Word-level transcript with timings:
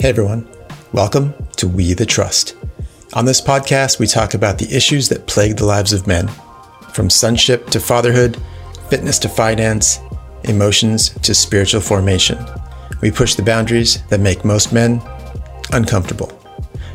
Hey 0.00 0.10
everyone, 0.10 0.46
welcome 0.92 1.34
to 1.56 1.66
We 1.66 1.92
the 1.92 2.06
Trust. 2.06 2.54
On 3.14 3.24
this 3.24 3.40
podcast, 3.40 3.98
we 3.98 4.06
talk 4.06 4.34
about 4.34 4.56
the 4.56 4.72
issues 4.72 5.08
that 5.08 5.26
plague 5.26 5.56
the 5.56 5.66
lives 5.66 5.92
of 5.92 6.06
men, 6.06 6.30
from 6.92 7.10
sonship 7.10 7.68
to 7.70 7.80
fatherhood, 7.80 8.40
fitness 8.90 9.18
to 9.18 9.28
finance, 9.28 9.98
emotions 10.44 11.08
to 11.08 11.34
spiritual 11.34 11.80
formation. 11.80 12.38
We 13.02 13.10
push 13.10 13.34
the 13.34 13.42
boundaries 13.42 14.00
that 14.04 14.20
make 14.20 14.44
most 14.44 14.72
men 14.72 15.02
uncomfortable. 15.72 16.30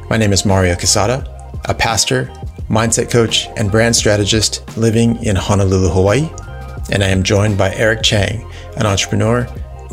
My 0.09 0.15
name 0.15 0.31
is 0.31 0.45
Mario 0.45 0.73
Casada, 0.75 1.27
a 1.65 1.73
pastor, 1.73 2.31
mindset 2.69 3.11
coach, 3.11 3.49
and 3.57 3.69
brand 3.69 3.97
strategist 3.97 4.77
living 4.77 5.21
in 5.25 5.35
Honolulu, 5.35 5.89
Hawaii. 5.89 6.29
And 6.89 7.03
I 7.03 7.09
am 7.09 7.23
joined 7.23 7.57
by 7.57 7.75
Eric 7.75 8.01
Chang, 8.01 8.49
an 8.77 8.85
entrepreneur, 8.85 9.43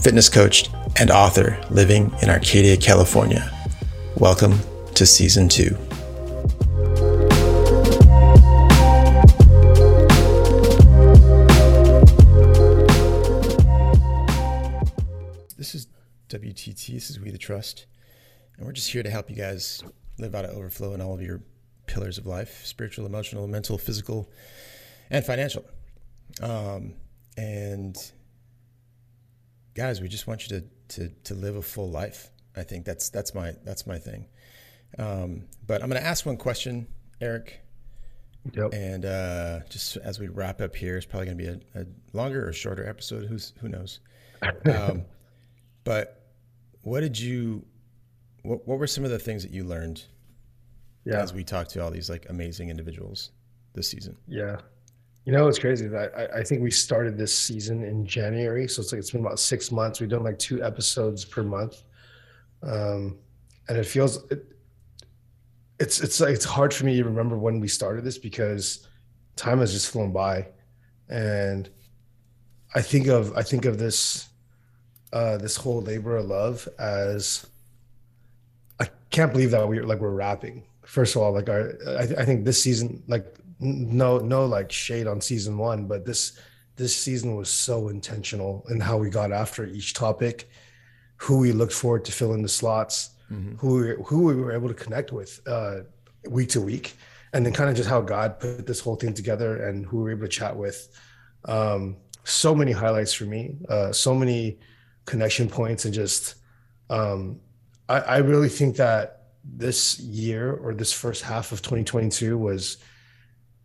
fitness 0.01 0.29
coach, 0.29 0.71
and 0.99 1.11
author 1.11 1.61
living 1.71 2.13
in 2.23 2.31
Arcadia, 2.31 2.77
California. 2.77 3.51
Welcome 4.17 4.59
to 4.95 5.07
season 5.07 5.49
two. 5.49 5.77
This 15.57 15.75
is 15.75 15.87
WTT. 16.29 16.95
This 16.95 17.11
is 17.11 17.21
We 17.21 17.31
the 17.31 17.39
Trust. 17.39 17.87
And 18.57 18.67
we're 18.67 18.73
just 18.73 18.91
here 18.91 19.03
to 19.03 19.11
help 19.11 19.31
you 19.31 19.37
guys 19.37 19.83
live 20.19 20.35
out 20.35 20.45
of 20.45 20.51
overflow 20.57 20.95
in 20.95 21.01
all 21.01 21.15
of 21.15 21.23
your 21.23 21.41
pillars 21.87 22.19
of 22.19 22.27
life 22.27 22.65
spiritual, 22.65 23.07
emotional, 23.07 23.47
mental, 23.47 23.79
physical, 23.79 24.31
and 25.11 25.25
financial. 25.25 25.65
Um, 26.43 26.95
and 27.37 27.97
guys, 29.75 30.01
we 30.01 30.09
just 30.09 30.27
want 30.27 30.49
you 30.49 30.61
to 30.61 30.65
to 30.91 31.09
to 31.25 31.35
live 31.35 31.57
a 31.57 31.63
full 31.63 31.91
life. 31.91 32.31
I 32.57 32.63
think 32.63 32.85
that's 32.85 33.09
that's 33.11 33.35
my 33.35 33.55
that's 33.65 33.87
my 33.87 33.99
thing. 33.99 34.27
Um, 34.99 35.45
but 35.67 35.83
I'm 35.83 35.89
going 35.89 36.01
to 36.01 36.07
ask 36.07 36.27
one 36.27 36.37
question, 36.37 36.87
Eric. 37.21 37.61
Yep. 38.53 38.73
And 38.73 39.05
uh, 39.05 39.61
just 39.69 39.97
as 39.99 40.19
we 40.19 40.29
wrap 40.29 40.61
up 40.61 40.75
here, 40.75 40.97
it's 40.97 41.07
probably 41.07 41.27
going 41.27 41.39
to 41.39 41.45
be 41.45 41.79
a, 41.79 41.83
a, 41.83 41.87
longer 42.13 42.49
or 42.49 42.53
shorter 42.53 42.89
episode. 42.89 43.27
Who's 43.27 43.53
who 43.61 43.69
knows? 43.69 44.01
Um, 44.65 45.05
but 45.85 46.25
what 46.83 47.01
did 47.01 47.19
you? 47.19 47.65
What 48.43 48.67
What 48.67 48.79
were 48.79 48.87
some 48.87 49.05
of 49.05 49.11
the 49.11 49.19
things 49.19 49.43
that 49.43 49.53
you 49.53 49.65
learned? 49.65 50.03
Yeah. 51.05 51.21
As 51.21 51.35
we 51.35 51.45
talked 51.45 51.71
to 51.73 51.83
all 51.83 51.91
these 51.91 52.09
like 52.09 52.27
amazing 52.31 52.71
individuals 52.71 53.31
this 53.75 53.89
season. 53.89 54.17
Yeah. 54.27 54.61
You 55.27 55.33
know, 55.33 55.49
it's 55.49 55.59
crazy 55.59 55.87
that 55.87 56.13
I, 56.17 56.39
I 56.41 56.43
think 56.43 56.63
we 56.63 56.71
started 56.71 57.19
this 57.19 57.37
season 57.37 57.85
in 57.85 58.07
January. 58.07 58.67
So 58.67 58.81
it's 58.81 58.91
like, 58.91 58.99
it's 58.99 59.11
been 59.11 59.21
about 59.21 59.39
six 59.39 59.71
months. 59.71 60.01
We've 60.01 60.09
done 60.09 60.25
like 60.25 60.39
two 60.39 60.63
episodes 60.65 61.25
per 61.25 61.43
month. 61.43 61.83
Um, 62.63 63.19
and 63.69 63.77
it 63.77 63.85
feels, 63.85 64.25
it, 64.31 64.45
it's, 65.79 66.01
it's 66.01 66.21
like, 66.21 66.35
it's 66.35 66.45
hard 66.45 66.73
for 66.73 66.87
me 66.87 66.97
to 66.97 67.05
remember 67.05 67.37
when 67.37 67.61
we 67.61 67.69
started 67.69 68.03
this 68.03 68.19
because 68.19 68.89
time 69.37 69.61
has 69.61 69.73
just 69.73 69.91
flown 69.91 70.11
by. 70.13 70.47
And 71.09 71.69
I 72.75 72.81
think 72.83 73.07
of, 73.07 73.37
I 73.37 73.43
think 73.43 73.67
of 73.67 73.79
this, 73.79 74.29
uh, 75.13 75.37
this 75.37 75.57
whole 75.57 75.83
labor 75.83 76.17
of 76.17 76.27
love 76.27 76.69
as, 76.79 77.47
I 78.81 78.89
can't 79.11 79.33
believe 79.33 79.51
that 79.51 79.69
we're 79.69 79.85
like, 79.85 80.01
we're 80.01 80.11
wrapping. 80.11 80.65
First 80.87 81.15
of 81.15 81.23
all, 81.23 81.33
like 81.33 81.49
our, 81.49 81.75
I, 81.87 82.03
I 82.03 82.25
think 82.25 82.45
this 82.45 82.63
season, 82.63 83.03
like 83.07 83.37
no 83.61 84.19
no 84.19 84.47
like 84.47 84.73
shade 84.73 85.07
on 85.07 85.21
season 85.21 85.57
one 85.59 85.87
but 85.87 86.05
this 86.05 86.39
this 86.77 86.97
season 86.97 87.37
was 87.37 87.51
so 87.51 87.89
intentional 87.89 88.65
in 88.71 88.81
how 88.81 88.97
we 88.97 89.11
got 89.11 89.33
after 89.33 89.67
each 89.67 89.93
topic 89.93 90.49
who 91.17 91.39
we 91.39 91.53
looked 91.53 91.73
forward 91.73 92.05
to 92.05 92.13
fill 92.13 92.33
in 92.33 92.43
the 92.43 92.49
slots 92.49 93.11
mm-hmm. 93.31 93.55
who 93.57 93.75
we, 93.81 94.05
who 94.07 94.25
we 94.25 94.35
were 94.35 94.53
able 94.53 94.69
to 94.69 94.75
connect 94.75 95.13
with 95.13 95.41
uh, 95.47 95.81
week 96.29 96.49
to 96.49 96.61
week 96.61 96.95
and 97.33 97.45
then 97.45 97.53
kind 97.53 97.69
of 97.69 97.77
just 97.77 97.89
how 97.89 98.01
god 98.01 98.41
put 98.41 98.67
this 98.67 98.81
whole 98.81 98.97
thing 98.97 99.13
together 99.13 99.65
and 99.65 99.85
who 99.87 99.99
we 99.99 100.03
were 100.05 100.11
able 100.13 100.23
to 100.23 100.29
chat 100.29 100.57
with 100.57 100.89
um, 101.45 101.97
so 102.25 102.55
many 102.55 102.73
highlights 102.73 103.13
for 103.13 103.25
me 103.25 103.57
uh, 103.69 103.93
so 103.93 104.15
many 104.15 104.59
connection 105.05 105.49
points 105.49 105.85
and 105.85 105.93
just 105.93 106.37
um, 106.89 107.41
I, 107.89 108.01
I 108.01 108.17
really 108.19 108.49
think 108.49 108.77
that 108.77 109.21
this 109.45 109.99
year 110.01 110.53
or 110.53 110.75
this 110.75 110.93
first 110.93 111.23
half 111.23 111.53
of 111.53 111.63
2022 111.63 112.37
was 112.37 112.79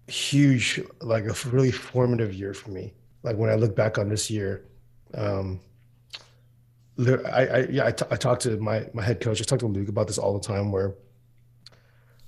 huge, 0.07 0.81
like 1.01 1.25
a 1.25 1.35
really 1.49 1.71
formative 1.71 2.33
year 2.33 2.53
for 2.53 2.71
me. 2.71 2.93
Like 3.23 3.37
when 3.37 3.49
I 3.49 3.55
look 3.55 3.75
back 3.75 3.97
on 3.97 4.09
this 4.09 4.29
year, 4.29 4.65
um, 5.13 5.59
I, 6.97 7.47
I 7.47 7.67
yeah, 7.69 7.87
I, 7.87 7.91
t- 7.91 8.05
I 8.09 8.15
talked 8.15 8.43
to 8.43 8.57
my 8.57 8.87
my 8.93 9.03
head 9.03 9.19
coach. 9.19 9.41
I 9.41 9.43
talked 9.43 9.61
to 9.61 9.67
Luke 9.67 9.89
about 9.89 10.07
this 10.07 10.17
all 10.17 10.33
the 10.33 10.45
time. 10.45 10.71
Where 10.71 10.95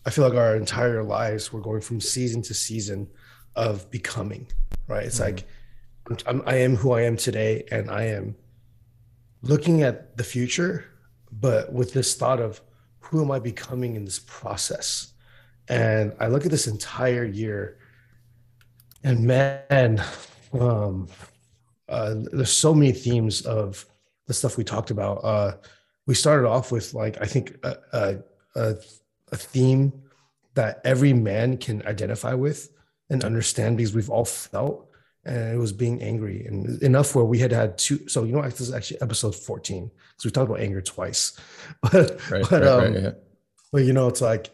I 0.05 0.09
feel 0.09 0.27
like 0.27 0.37
our 0.37 0.55
entire 0.55 1.03
lives 1.03 1.53
we're 1.53 1.61
going 1.61 1.81
from 1.81 2.01
season 2.01 2.41
to 2.43 2.53
season 2.53 3.09
of 3.55 3.89
becoming. 3.91 4.47
Right? 4.87 5.05
It's 5.05 5.19
mm-hmm. 5.19 5.35
like 5.35 6.23
I'm, 6.25 6.41
I 6.45 6.55
am 6.55 6.75
who 6.75 6.91
I 6.93 7.01
am 7.01 7.15
today, 7.15 7.65
and 7.71 7.91
I 7.91 8.05
am 8.05 8.35
looking 9.41 9.83
at 9.83 10.17
the 10.17 10.23
future, 10.23 10.85
but 11.31 11.71
with 11.71 11.93
this 11.93 12.15
thought 12.15 12.39
of 12.39 12.61
who 12.99 13.21
am 13.21 13.31
I 13.31 13.39
becoming 13.39 13.95
in 13.95 14.05
this 14.05 14.19
process? 14.19 15.13
And 15.69 16.13
I 16.19 16.27
look 16.27 16.45
at 16.45 16.51
this 16.51 16.67
entire 16.67 17.25
year, 17.25 17.77
and 19.03 19.25
man, 19.25 20.01
um, 20.53 21.07
uh, 21.89 22.15
there's 22.31 22.51
so 22.51 22.73
many 22.73 22.91
themes 22.91 23.41
of 23.45 23.85
the 24.27 24.33
stuff 24.33 24.57
we 24.57 24.63
talked 24.63 24.91
about. 24.91 25.17
Uh, 25.23 25.53
we 26.05 26.13
started 26.13 26.47
off 26.47 26.71
with 26.71 26.93
like 26.93 27.21
I 27.21 27.25
think 27.25 27.57
a, 27.63 27.77
a, 28.55 28.75
a 29.31 29.35
theme 29.35 29.93
that 30.53 30.81
every 30.83 31.13
man 31.13 31.57
can 31.57 31.85
identify 31.85 32.33
with 32.33 32.69
and 33.09 33.23
understand 33.23 33.77
because 33.77 33.93
we've 33.93 34.09
all 34.09 34.25
felt, 34.25 34.89
and 35.25 35.53
it 35.53 35.57
was 35.57 35.73
being 35.73 36.01
angry 36.01 36.45
and 36.45 36.81
enough 36.81 37.13
where 37.15 37.25
we 37.25 37.39
had 37.39 37.51
had 37.51 37.77
two. 37.77 38.07
So 38.07 38.23
you 38.23 38.33
know, 38.33 38.41
this 38.41 38.61
is 38.61 38.73
actually 38.73 39.01
episode 39.01 39.35
14 39.35 39.89
because 39.89 40.25
we 40.25 40.31
talked 40.31 40.49
about 40.49 40.61
anger 40.61 40.81
twice, 40.81 41.37
but 41.81 42.21
right, 42.31 42.45
but 42.49 42.51
right, 42.51 42.63
um, 42.63 42.93
right, 42.93 43.03
yeah. 43.03 43.11
but 43.71 43.83
you 43.83 43.93
know, 43.93 44.07
it's 44.07 44.21
like 44.21 44.49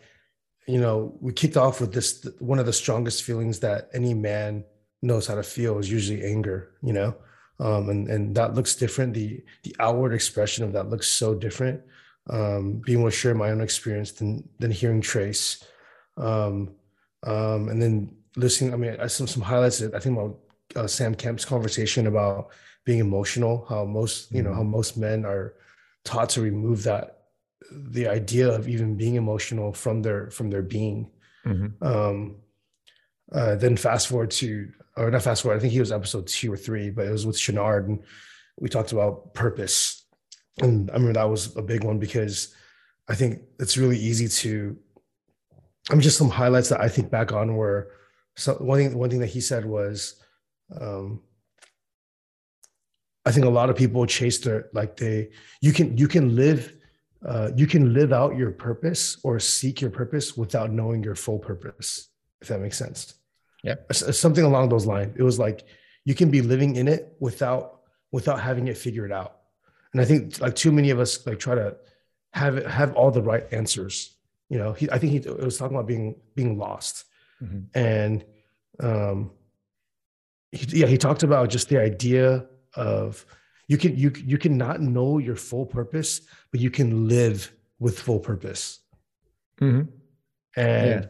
you 0.67 0.79
know, 0.79 1.17
we 1.19 1.33
kicked 1.33 1.57
off 1.57 1.81
with 1.81 1.93
this 1.93 2.25
one 2.39 2.59
of 2.59 2.65
the 2.65 2.73
strongest 2.73 3.23
feelings 3.23 3.59
that 3.59 3.89
any 3.93 4.13
man 4.13 4.63
knows 5.01 5.27
how 5.27 5.35
to 5.35 5.43
feel 5.43 5.77
is 5.79 5.91
usually 5.91 6.23
anger, 6.23 6.71
you 6.81 6.93
know. 6.93 7.15
Um, 7.59 7.89
and 7.89 8.07
and 8.07 8.35
that 8.35 8.55
looks 8.55 8.75
different. 8.75 9.13
The 9.13 9.43
the 9.63 9.75
outward 9.79 10.13
expression 10.13 10.63
of 10.63 10.73
that 10.73 10.89
looks 10.89 11.07
so 11.07 11.35
different. 11.35 11.81
Um, 12.29 12.81
being 12.85 12.99
able 12.99 13.09
to 13.09 13.15
share 13.15 13.35
my 13.35 13.51
own 13.51 13.61
experience 13.61 14.11
than 14.13 14.47
than 14.59 14.71
hearing 14.71 15.01
Trace, 15.01 15.63
um, 16.17 16.71
um, 17.23 17.69
and 17.69 17.81
then 17.81 18.15
listening. 18.35 18.73
I 18.73 18.77
mean, 18.77 18.97
I 18.99 19.07
some 19.07 19.27
some 19.27 19.43
highlights. 19.43 19.81
I 19.81 19.99
think 19.99 20.17
about 20.17 20.39
uh, 20.75 20.87
Sam 20.87 21.13
Kemp's 21.13 21.45
conversation 21.45 22.07
about 22.07 22.49
being 22.85 22.99
emotional. 22.99 23.65
How 23.69 23.85
most 23.85 24.31
you 24.31 24.41
know 24.41 24.53
how 24.53 24.61
mm-hmm. 24.61 24.71
most 24.71 24.97
men 24.97 25.25
are 25.25 25.53
taught 26.03 26.29
to 26.29 26.41
remove 26.41 26.83
that 26.83 27.22
the 27.71 28.07
idea 28.07 28.49
of 28.49 28.67
even 28.67 28.95
being 28.95 29.15
emotional 29.15 29.73
from 29.73 30.01
their 30.01 30.29
from 30.29 30.49
their 30.49 30.61
being. 30.61 31.11
Mm-hmm. 31.45 31.85
Um, 31.85 32.37
uh, 33.31 33.55
then 33.55 33.75
fast 33.77 34.07
forward 34.07 34.31
to, 34.31 34.69
or 34.95 35.09
not 35.09 35.23
fast 35.23 35.41
forward. 35.41 35.57
I 35.57 35.59
think 35.59 35.73
he 35.73 35.79
was 35.79 35.91
episode 35.91 36.27
two 36.27 36.53
or 36.53 36.57
three, 36.57 36.89
but 36.89 37.07
it 37.07 37.11
was 37.11 37.25
with 37.25 37.37
Chenard, 37.37 37.87
and 37.87 38.03
we 38.59 38.69
talked 38.69 38.91
about 38.91 39.33
purpose. 39.33 40.05
And 40.61 40.89
I 40.91 40.93
remember 40.93 41.13
that 41.13 41.29
was 41.29 41.55
a 41.57 41.61
big 41.61 41.83
one 41.83 41.97
because 41.97 42.53
I 43.07 43.15
think 43.15 43.41
it's 43.59 43.77
really 43.77 43.97
easy 43.97 44.27
to. 44.27 44.77
I 45.89 45.93
mean, 45.93 46.01
just 46.01 46.17
some 46.17 46.29
highlights 46.29 46.69
that 46.69 46.79
I 46.79 46.87
think 46.87 47.09
back 47.09 47.33
on 47.33 47.55
were 47.55 47.91
so 48.35 48.53
one 48.55 48.77
thing. 48.79 48.97
One 48.97 49.09
thing 49.09 49.19
that 49.19 49.27
he 49.27 49.41
said 49.41 49.65
was, 49.65 50.21
um, 50.79 51.21
I 53.25 53.31
think 53.31 53.45
a 53.45 53.49
lot 53.49 53.69
of 53.69 53.75
people 53.75 54.05
chase 54.05 54.39
their 54.39 54.69
like 54.73 54.97
they 54.97 55.29
you 55.61 55.73
can 55.73 55.97
you 55.97 56.07
can 56.07 56.35
live 56.35 56.73
uh, 57.25 57.51
you 57.55 57.67
can 57.67 57.93
live 57.93 58.11
out 58.11 58.35
your 58.35 58.51
purpose 58.51 59.17
or 59.23 59.39
seek 59.39 59.81
your 59.81 59.89
purpose 59.89 60.35
without 60.35 60.71
knowing 60.71 61.03
your 61.03 61.15
full 61.15 61.39
purpose, 61.39 62.09
if 62.41 62.49
that 62.49 62.59
makes 62.59 62.77
sense. 62.77 63.15
Yeah. 63.63 63.75
Something 63.91 64.43
along 64.43 64.69
those 64.69 64.85
lines. 64.85 65.15
It 65.17 65.23
was 65.23 65.39
like 65.39 65.63
you 66.03 66.13
can 66.13 66.29
be 66.29 66.41
living 66.41 66.75
in 66.75 66.87
it 66.87 67.15
without 67.19 67.79
without 68.11 68.39
having 68.39 68.67
it 68.67 68.77
figured 68.77 69.11
out. 69.11 69.37
And 69.93 70.01
I 70.01 70.05
think 70.05 70.39
like 70.41 70.55
too 70.55 70.71
many 70.71 70.89
of 70.89 70.99
us 70.99 71.25
like 71.25 71.39
try 71.39 71.55
to 71.55 71.77
have 72.33 72.57
it 72.57 72.67
have 72.67 72.93
all 72.95 73.09
the 73.09 73.21
right 73.21 73.45
answers. 73.51 74.15
You 74.49 74.57
know, 74.57 74.73
he, 74.73 74.89
I 74.91 74.97
think 74.97 75.13
he 75.13 75.29
was 75.29 75.57
talking 75.57 75.77
about 75.77 75.87
being 75.87 76.15
being 76.35 76.57
lost. 76.57 77.05
Mm-hmm. 77.41 77.59
And 77.73 78.25
um 78.81 79.31
he, 80.51 80.81
yeah, 80.81 80.87
he 80.87 80.97
talked 80.97 81.23
about 81.23 81.49
just 81.49 81.69
the 81.69 81.79
idea 81.79 82.45
of 82.75 83.25
you 83.67 83.77
can 83.77 83.95
you 83.95 84.11
you 84.15 84.37
cannot 84.37 84.81
know 84.81 85.17
your 85.17 85.35
full 85.35 85.65
purpose 85.65 86.21
but 86.51 86.59
you 86.59 86.69
can 86.69 87.07
live 87.07 87.53
with 87.79 87.99
full 87.99 88.19
purpose 88.19 88.79
mm-hmm. 89.59 89.89
and 90.55 91.09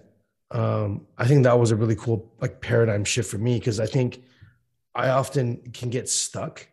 yeah. 0.53 0.59
um, 0.59 1.05
i 1.17 1.25
think 1.25 1.43
that 1.43 1.57
was 1.59 1.71
a 1.71 1.75
really 1.75 1.95
cool 1.95 2.33
like 2.41 2.61
paradigm 2.61 3.03
shift 3.03 3.29
for 3.29 3.37
me 3.37 3.59
because 3.59 3.79
i 3.79 3.85
think 3.85 4.23
i 4.95 5.09
often 5.09 5.57
can 5.73 5.89
get 5.89 6.09
stuck 6.09 6.67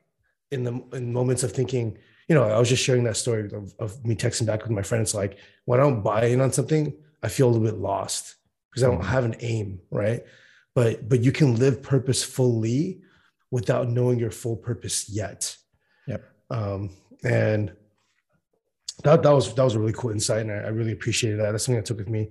in 0.50 0.64
the 0.64 0.82
in 0.92 1.12
moments 1.12 1.42
of 1.42 1.52
thinking 1.52 1.96
you 2.30 2.36
know, 2.36 2.44
I 2.44 2.60
was 2.60 2.68
just 2.68 2.84
sharing 2.84 3.02
that 3.04 3.16
story 3.16 3.50
of, 3.52 3.74
of 3.80 4.06
me 4.06 4.14
texting 4.14 4.46
back 4.46 4.62
with 4.62 4.70
my 4.70 4.82
friend. 4.82 5.02
It's 5.02 5.14
like 5.14 5.36
when 5.64 5.80
I 5.80 5.82
don't 5.82 6.00
buy 6.00 6.26
in 6.26 6.40
on 6.40 6.52
something, 6.52 6.94
I 7.24 7.28
feel 7.28 7.48
a 7.48 7.50
little 7.50 7.66
bit 7.66 7.80
lost 7.80 8.36
because 8.70 8.84
I 8.84 8.86
don't 8.86 9.04
have 9.04 9.24
an 9.24 9.34
aim, 9.40 9.80
right? 9.90 10.24
But 10.72 11.08
but 11.08 11.24
you 11.24 11.32
can 11.32 11.56
live 11.56 11.82
purposefully 11.82 13.02
without 13.50 13.88
knowing 13.88 14.20
your 14.20 14.30
full 14.30 14.54
purpose 14.54 15.10
yet. 15.10 15.56
Um, 16.50 16.90
and 17.24 17.72
that 19.04 19.22
that 19.22 19.30
was 19.30 19.54
that 19.54 19.64
was 19.64 19.74
a 19.74 19.78
really 19.78 19.92
cool 19.92 20.10
insight, 20.10 20.42
and 20.42 20.52
I, 20.52 20.56
I 20.56 20.68
really 20.68 20.92
appreciated 20.92 21.40
that. 21.40 21.52
That's 21.52 21.64
something 21.64 21.78
I 21.78 21.84
took 21.84 21.98
with 21.98 22.08
me. 22.08 22.30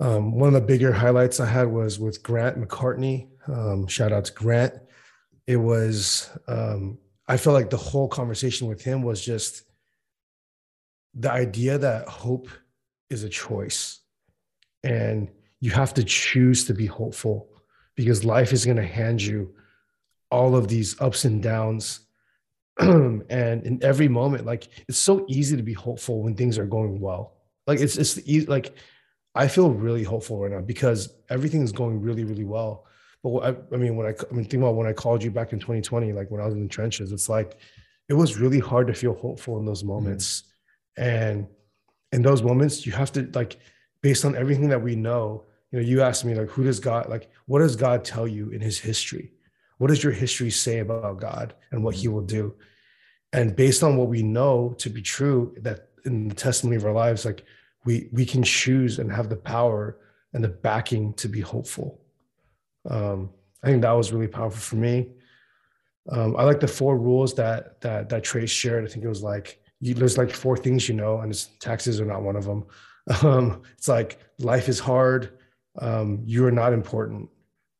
Um, 0.00 0.32
one 0.32 0.48
of 0.48 0.54
the 0.54 0.60
bigger 0.60 0.92
highlights 0.92 1.40
I 1.40 1.46
had 1.46 1.68
was 1.68 1.98
with 1.98 2.22
Grant 2.22 2.58
McCartney. 2.58 3.28
Um, 3.46 3.86
shout 3.86 4.12
out 4.12 4.24
to 4.26 4.32
Grant. 4.32 4.74
It 5.46 5.56
was 5.56 6.30
um, 6.48 6.98
I 7.28 7.36
felt 7.36 7.54
like 7.54 7.70
the 7.70 7.76
whole 7.76 8.08
conversation 8.08 8.68
with 8.68 8.82
him 8.82 9.02
was 9.02 9.24
just 9.24 9.62
the 11.14 11.30
idea 11.30 11.78
that 11.78 12.08
hope 12.08 12.48
is 13.08 13.22
a 13.22 13.28
choice, 13.28 14.00
and 14.82 15.30
you 15.60 15.70
have 15.70 15.94
to 15.94 16.04
choose 16.04 16.64
to 16.66 16.74
be 16.74 16.86
hopeful 16.86 17.48
because 17.94 18.24
life 18.24 18.52
is 18.52 18.64
going 18.64 18.76
to 18.76 18.86
hand 18.86 19.22
you 19.22 19.54
all 20.30 20.56
of 20.56 20.68
these 20.68 21.00
ups 21.00 21.24
and 21.24 21.42
downs 21.42 22.00
and 22.80 23.62
in 23.62 23.78
every 23.82 24.08
moment 24.08 24.44
like 24.44 24.68
it's 24.88 24.98
so 24.98 25.24
easy 25.28 25.56
to 25.56 25.62
be 25.62 25.72
hopeful 25.72 26.22
when 26.22 26.34
things 26.34 26.58
are 26.58 26.66
going 26.66 27.00
well 27.00 27.34
like 27.68 27.78
it's 27.78 27.96
it's 27.96 28.18
easy 28.26 28.46
like 28.46 28.74
i 29.36 29.46
feel 29.46 29.70
really 29.70 30.02
hopeful 30.02 30.40
right 30.40 30.50
now 30.50 30.60
because 30.60 31.14
everything 31.30 31.62
is 31.62 31.70
going 31.70 32.00
really 32.00 32.24
really 32.24 32.44
well 32.44 32.84
but 33.22 33.38
I, 33.38 33.74
I 33.74 33.78
mean 33.78 33.94
when 33.94 34.08
i 34.08 34.10
i 34.10 34.34
mean 34.34 34.44
think 34.44 34.60
about 34.60 34.74
when 34.74 34.88
i 34.88 34.92
called 34.92 35.22
you 35.22 35.30
back 35.30 35.52
in 35.52 35.60
2020 35.60 36.12
like 36.12 36.32
when 36.32 36.40
i 36.40 36.46
was 36.46 36.54
in 36.54 36.62
the 36.62 36.68
trenches 36.68 37.12
it's 37.12 37.28
like 37.28 37.58
it 38.08 38.14
was 38.14 38.40
really 38.40 38.58
hard 38.58 38.88
to 38.88 38.94
feel 38.94 39.14
hopeful 39.14 39.58
in 39.58 39.64
those 39.64 39.84
mm-hmm. 39.84 39.92
moments 39.92 40.42
mm-hmm. 40.98 41.10
and 41.10 41.46
in 42.10 42.22
those 42.22 42.42
moments 42.42 42.84
you 42.84 42.90
have 42.90 43.12
to 43.12 43.30
like 43.34 43.58
based 44.02 44.24
on 44.24 44.34
everything 44.34 44.68
that 44.68 44.82
we 44.82 44.96
know 44.96 45.44
you 45.70 45.78
know 45.78 45.84
you 45.84 46.02
asked 46.02 46.24
me 46.24 46.34
like 46.34 46.48
who 46.48 46.64
does 46.64 46.80
god 46.80 47.08
like 47.08 47.30
what 47.46 47.60
does 47.60 47.76
god 47.76 48.04
tell 48.04 48.26
you 48.26 48.50
in 48.50 48.60
his 48.60 48.80
history 48.80 49.33
what 49.84 49.90
does 49.90 50.02
your 50.02 50.14
history 50.14 50.48
say 50.48 50.78
about 50.78 51.20
God 51.20 51.52
and 51.70 51.84
what 51.84 51.94
he 51.94 52.08
will 52.08 52.22
do? 52.22 52.54
And 53.34 53.54
based 53.54 53.82
on 53.82 53.98
what 53.98 54.08
we 54.08 54.22
know 54.22 54.74
to 54.78 54.88
be 54.88 55.02
true, 55.02 55.54
that 55.60 55.90
in 56.06 56.26
the 56.26 56.34
testimony 56.34 56.76
of 56.76 56.86
our 56.86 56.92
lives, 56.94 57.26
like 57.26 57.44
we 57.84 58.08
we 58.10 58.24
can 58.24 58.42
choose 58.42 58.98
and 58.98 59.12
have 59.12 59.28
the 59.28 59.36
power 59.36 59.98
and 60.32 60.42
the 60.42 60.48
backing 60.48 61.12
to 61.16 61.28
be 61.28 61.42
hopeful. 61.42 62.00
Um, 62.88 63.28
I 63.62 63.66
think 63.66 63.82
that 63.82 63.92
was 63.92 64.10
really 64.10 64.26
powerful 64.26 64.58
for 64.58 64.76
me. 64.76 65.10
Um, 66.08 66.34
I 66.38 66.44
like 66.44 66.60
the 66.60 66.66
four 66.66 66.96
rules 66.96 67.34
that 67.34 67.78
that 67.82 68.08
that 68.08 68.24
Trace 68.24 68.48
shared. 68.48 68.86
I 68.86 68.88
think 68.88 69.04
it 69.04 69.08
was 69.08 69.22
like 69.22 69.60
you, 69.80 69.92
there's 69.92 70.16
like 70.16 70.30
four 70.30 70.56
things 70.56 70.88
you 70.88 70.94
know, 70.94 71.18
and 71.18 71.46
taxes 71.60 72.00
are 72.00 72.06
not 72.06 72.22
one 72.22 72.36
of 72.36 72.46
them. 72.46 72.64
Um, 73.22 73.60
it's 73.76 73.88
like 73.88 74.18
life 74.38 74.70
is 74.70 74.80
hard. 74.80 75.36
Um, 75.78 76.22
you 76.24 76.46
are 76.46 76.50
not 76.50 76.72
important. 76.72 77.28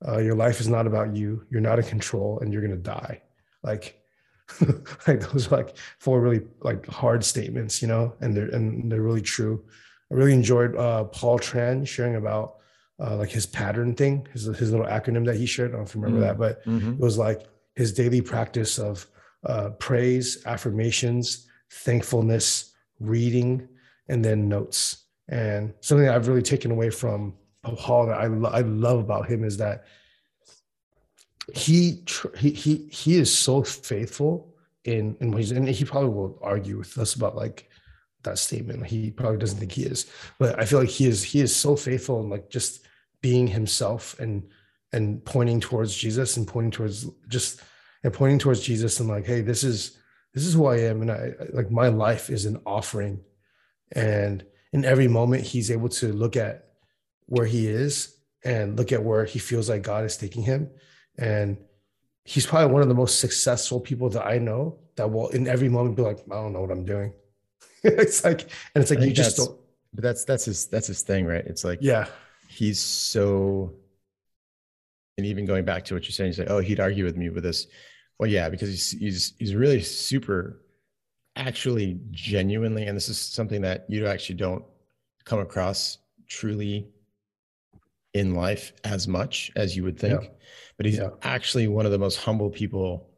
Uh, 0.07 0.19
your 0.19 0.35
life 0.35 0.61
is 0.61 0.69
not 0.69 0.87
about 0.87 1.17
you. 1.17 1.45
You're 1.51 1.61
not 1.61 1.79
in 1.79 1.85
control, 1.85 2.39
and 2.41 2.53
you're 2.53 2.63
gonna 2.63 2.77
die. 2.77 3.23
Like, 3.63 4.01
like 5.07 5.21
those 5.33 5.51
are 5.51 5.57
like 5.57 5.77
four 5.99 6.21
really 6.21 6.43
like 6.61 6.87
hard 6.87 7.25
statements, 7.25 7.81
you 7.81 7.89
know, 7.89 8.15
and 8.21 8.37
they're 8.37 8.49
and 8.49 8.91
they're 8.91 9.03
really 9.03 9.23
true. 9.23 9.65
I 10.11 10.15
really 10.15 10.35
enjoyed 10.35 10.77
uh, 10.77 11.05
Paul 11.05 11.39
Tran 11.39 11.87
sharing 11.87 12.17
about 12.17 12.57
uh, 13.01 13.17
like 13.17 13.31
his 13.31 13.47
pattern 13.47 13.95
thing, 13.95 14.27
his 14.33 14.45
his 14.45 14.71
little 14.71 14.87
acronym 14.87 15.25
that 15.27 15.37
he 15.37 15.47
shared. 15.47 15.71
I 15.71 15.73
don't 15.73 15.81
know 15.81 15.87
if 15.87 15.95
you 15.95 16.01
remember 16.01 16.27
mm-hmm. 16.27 16.41
that, 16.41 16.63
but 16.65 16.65
mm-hmm. 16.65 16.93
it 16.93 17.01
was 17.01 17.19
like 17.19 17.49
his 17.75 17.93
daily 17.93 18.21
practice 18.21 18.79
of 18.79 19.07
uh, 19.45 19.71
praise, 19.71 20.45
affirmations, 20.47 21.47
thankfulness, 21.71 22.75
reading, 23.01 23.69
and 24.09 24.25
then 24.25 24.49
notes. 24.49 25.05
And 25.29 25.73
something 25.81 26.07
that 26.07 26.15
I've 26.15 26.29
really 26.29 26.43
taken 26.43 26.71
away 26.71 26.91
from 26.91 27.35
Paul 27.65 28.07
that 28.07 28.21
I, 28.21 28.27
lo- 28.27 28.51
I 28.51 28.61
love 28.61 28.99
about 29.01 29.29
him 29.29 29.45
is 29.45 29.57
that 29.59 29.85
he 31.55 32.03
he 32.37 32.51
he 32.51 32.89
he 32.91 33.19
is 33.19 33.37
so 33.37 33.63
faithful 33.63 34.55
in 34.85 35.17
in 35.21 35.31
what 35.31 35.41
he's 35.41 35.51
and 35.51 35.69
he 35.69 35.85
probably 35.85 36.11
will 36.11 36.39
argue 36.43 36.79
with 36.79 36.97
us 36.99 37.15
about 37.15 37.37
like 37.37 37.69
that 38.23 38.39
statement. 38.39 38.87
He 38.87 39.11
probably 39.11 39.39
doesn't 39.39 39.59
think 39.59 39.73
he 39.73 39.85
is, 39.85 40.11
but 40.39 40.59
I 40.59 40.65
feel 40.65 40.79
like 40.79 40.89
he 40.89 41.07
is 41.07 41.23
he 41.23 41.41
is 41.41 41.55
so 41.55 41.77
faithful 41.77 42.21
and 42.21 42.31
like 42.31 42.49
just 42.51 42.87
being 43.21 43.47
himself 43.47 44.19
and 44.19 44.49
and 44.93 45.25
pointing 45.25 45.61
towards 45.61 45.95
Jesus 45.95 46.37
and 46.37 46.47
pointing 46.47 46.71
towards 46.71 47.07
just 47.29 47.61
and 48.03 48.13
pointing 48.13 48.39
towards 48.39 48.61
Jesus 48.61 49.01
and 49.01 49.09
like, 49.09 49.27
hey, 49.27 49.41
this 49.41 49.65
is 49.65 49.99
this 50.35 50.47
is 50.47 50.55
who 50.55 50.67
I 50.67 50.79
am, 50.81 51.01
and 51.03 51.11
I 51.11 51.33
like 51.53 51.71
my 51.71 51.89
life 51.89 52.31
is 52.31 52.45
an 52.45 52.61
offering, 52.67 53.21
and 53.93 54.45
in 54.73 54.85
every 54.85 55.09
moment 55.09 55.43
he's 55.43 55.71
able 55.71 55.89
to 55.91 56.13
look 56.13 56.37
at 56.37 56.74
where 57.27 57.47
he 57.47 57.67
is 57.67 58.17
and 58.45 58.77
look 58.77 58.93
at 58.93 59.03
where 59.03 59.25
he 59.25 59.39
feels 59.39 59.69
like 59.69 59.83
God 59.83 60.05
is 60.05 60.17
taking 60.17 60.43
him. 60.43 60.71
And 61.19 61.57
he's 62.25 62.47
probably 62.47 62.73
one 62.73 62.83
of 62.83 62.89
the 62.89 62.95
most 62.95 63.21
successful 63.21 63.81
people 63.81 64.09
that 64.11 64.27
I 64.27 64.39
know 64.39 64.79
that 64.97 65.11
will 65.11 65.29
in 65.29 65.47
every 65.49 65.69
moment 65.69 65.97
be 65.97 66.03
like, 66.03 66.21
I 66.31 66.35
don't 66.35 66.53
know 66.53 66.61
what 66.61 66.71
I'm 66.71 66.85
doing. 66.85 67.13
it's 67.83 68.25
like, 68.25 68.43
and 68.75 68.83
it's 68.83 68.91
like 68.91 69.01
you 69.01 69.13
just 69.13 69.37
don't. 69.37 69.59
But 69.93 70.03
that's 70.03 70.25
that's 70.25 70.47
his 70.47 70.67
that's 70.67 70.89
his 70.89 71.03
thing, 71.03 71.25
right? 71.25 71.45
It's 71.47 71.65
like 71.65 71.79
yeah, 71.81 72.07
he's 72.49 72.81
so. 72.81 73.75
And 75.17 75.27
even 75.27 75.45
going 75.45 75.65
back 75.65 75.85
to 75.85 75.95
what 75.95 76.05
you're 76.05 76.11
saying, 76.11 76.29
you 76.29 76.35
say, 76.35 76.47
"Oh, 76.49 76.59
he'd 76.59 76.81
argue 76.81 77.05
with 77.05 77.17
me 77.17 77.29
with 77.29 77.45
this." 77.45 77.69
Well, 78.19 78.29
yeah, 78.29 78.49
because 78.49 78.69
he's 78.69 78.91
he's 78.91 79.35
he's 79.39 79.55
really 79.55 79.81
super, 79.81 80.63
actually 81.37 82.01
genuinely, 82.11 82.87
and 82.87 82.97
this 82.97 83.09
is 83.09 83.19
something 83.19 83.61
that 83.63 83.85
you 83.89 84.07
actually 84.07 84.37
don't 84.37 84.65
come 85.25 85.39
across 85.39 85.99
truly 86.27 86.89
in 88.15 88.35
life 88.35 88.73
as 88.85 89.07
much 89.09 89.51
as 89.57 89.77
you 89.77 89.83
would 89.83 89.99
think, 89.99 90.23
yeah. 90.23 90.29
but 90.77 90.87
he's 90.87 90.99
yeah. 90.99 91.11
actually 91.23 91.69
one 91.69 91.85
of 91.85 91.93
the 91.93 91.99
most 91.99 92.17
humble 92.17 92.49
people 92.49 93.11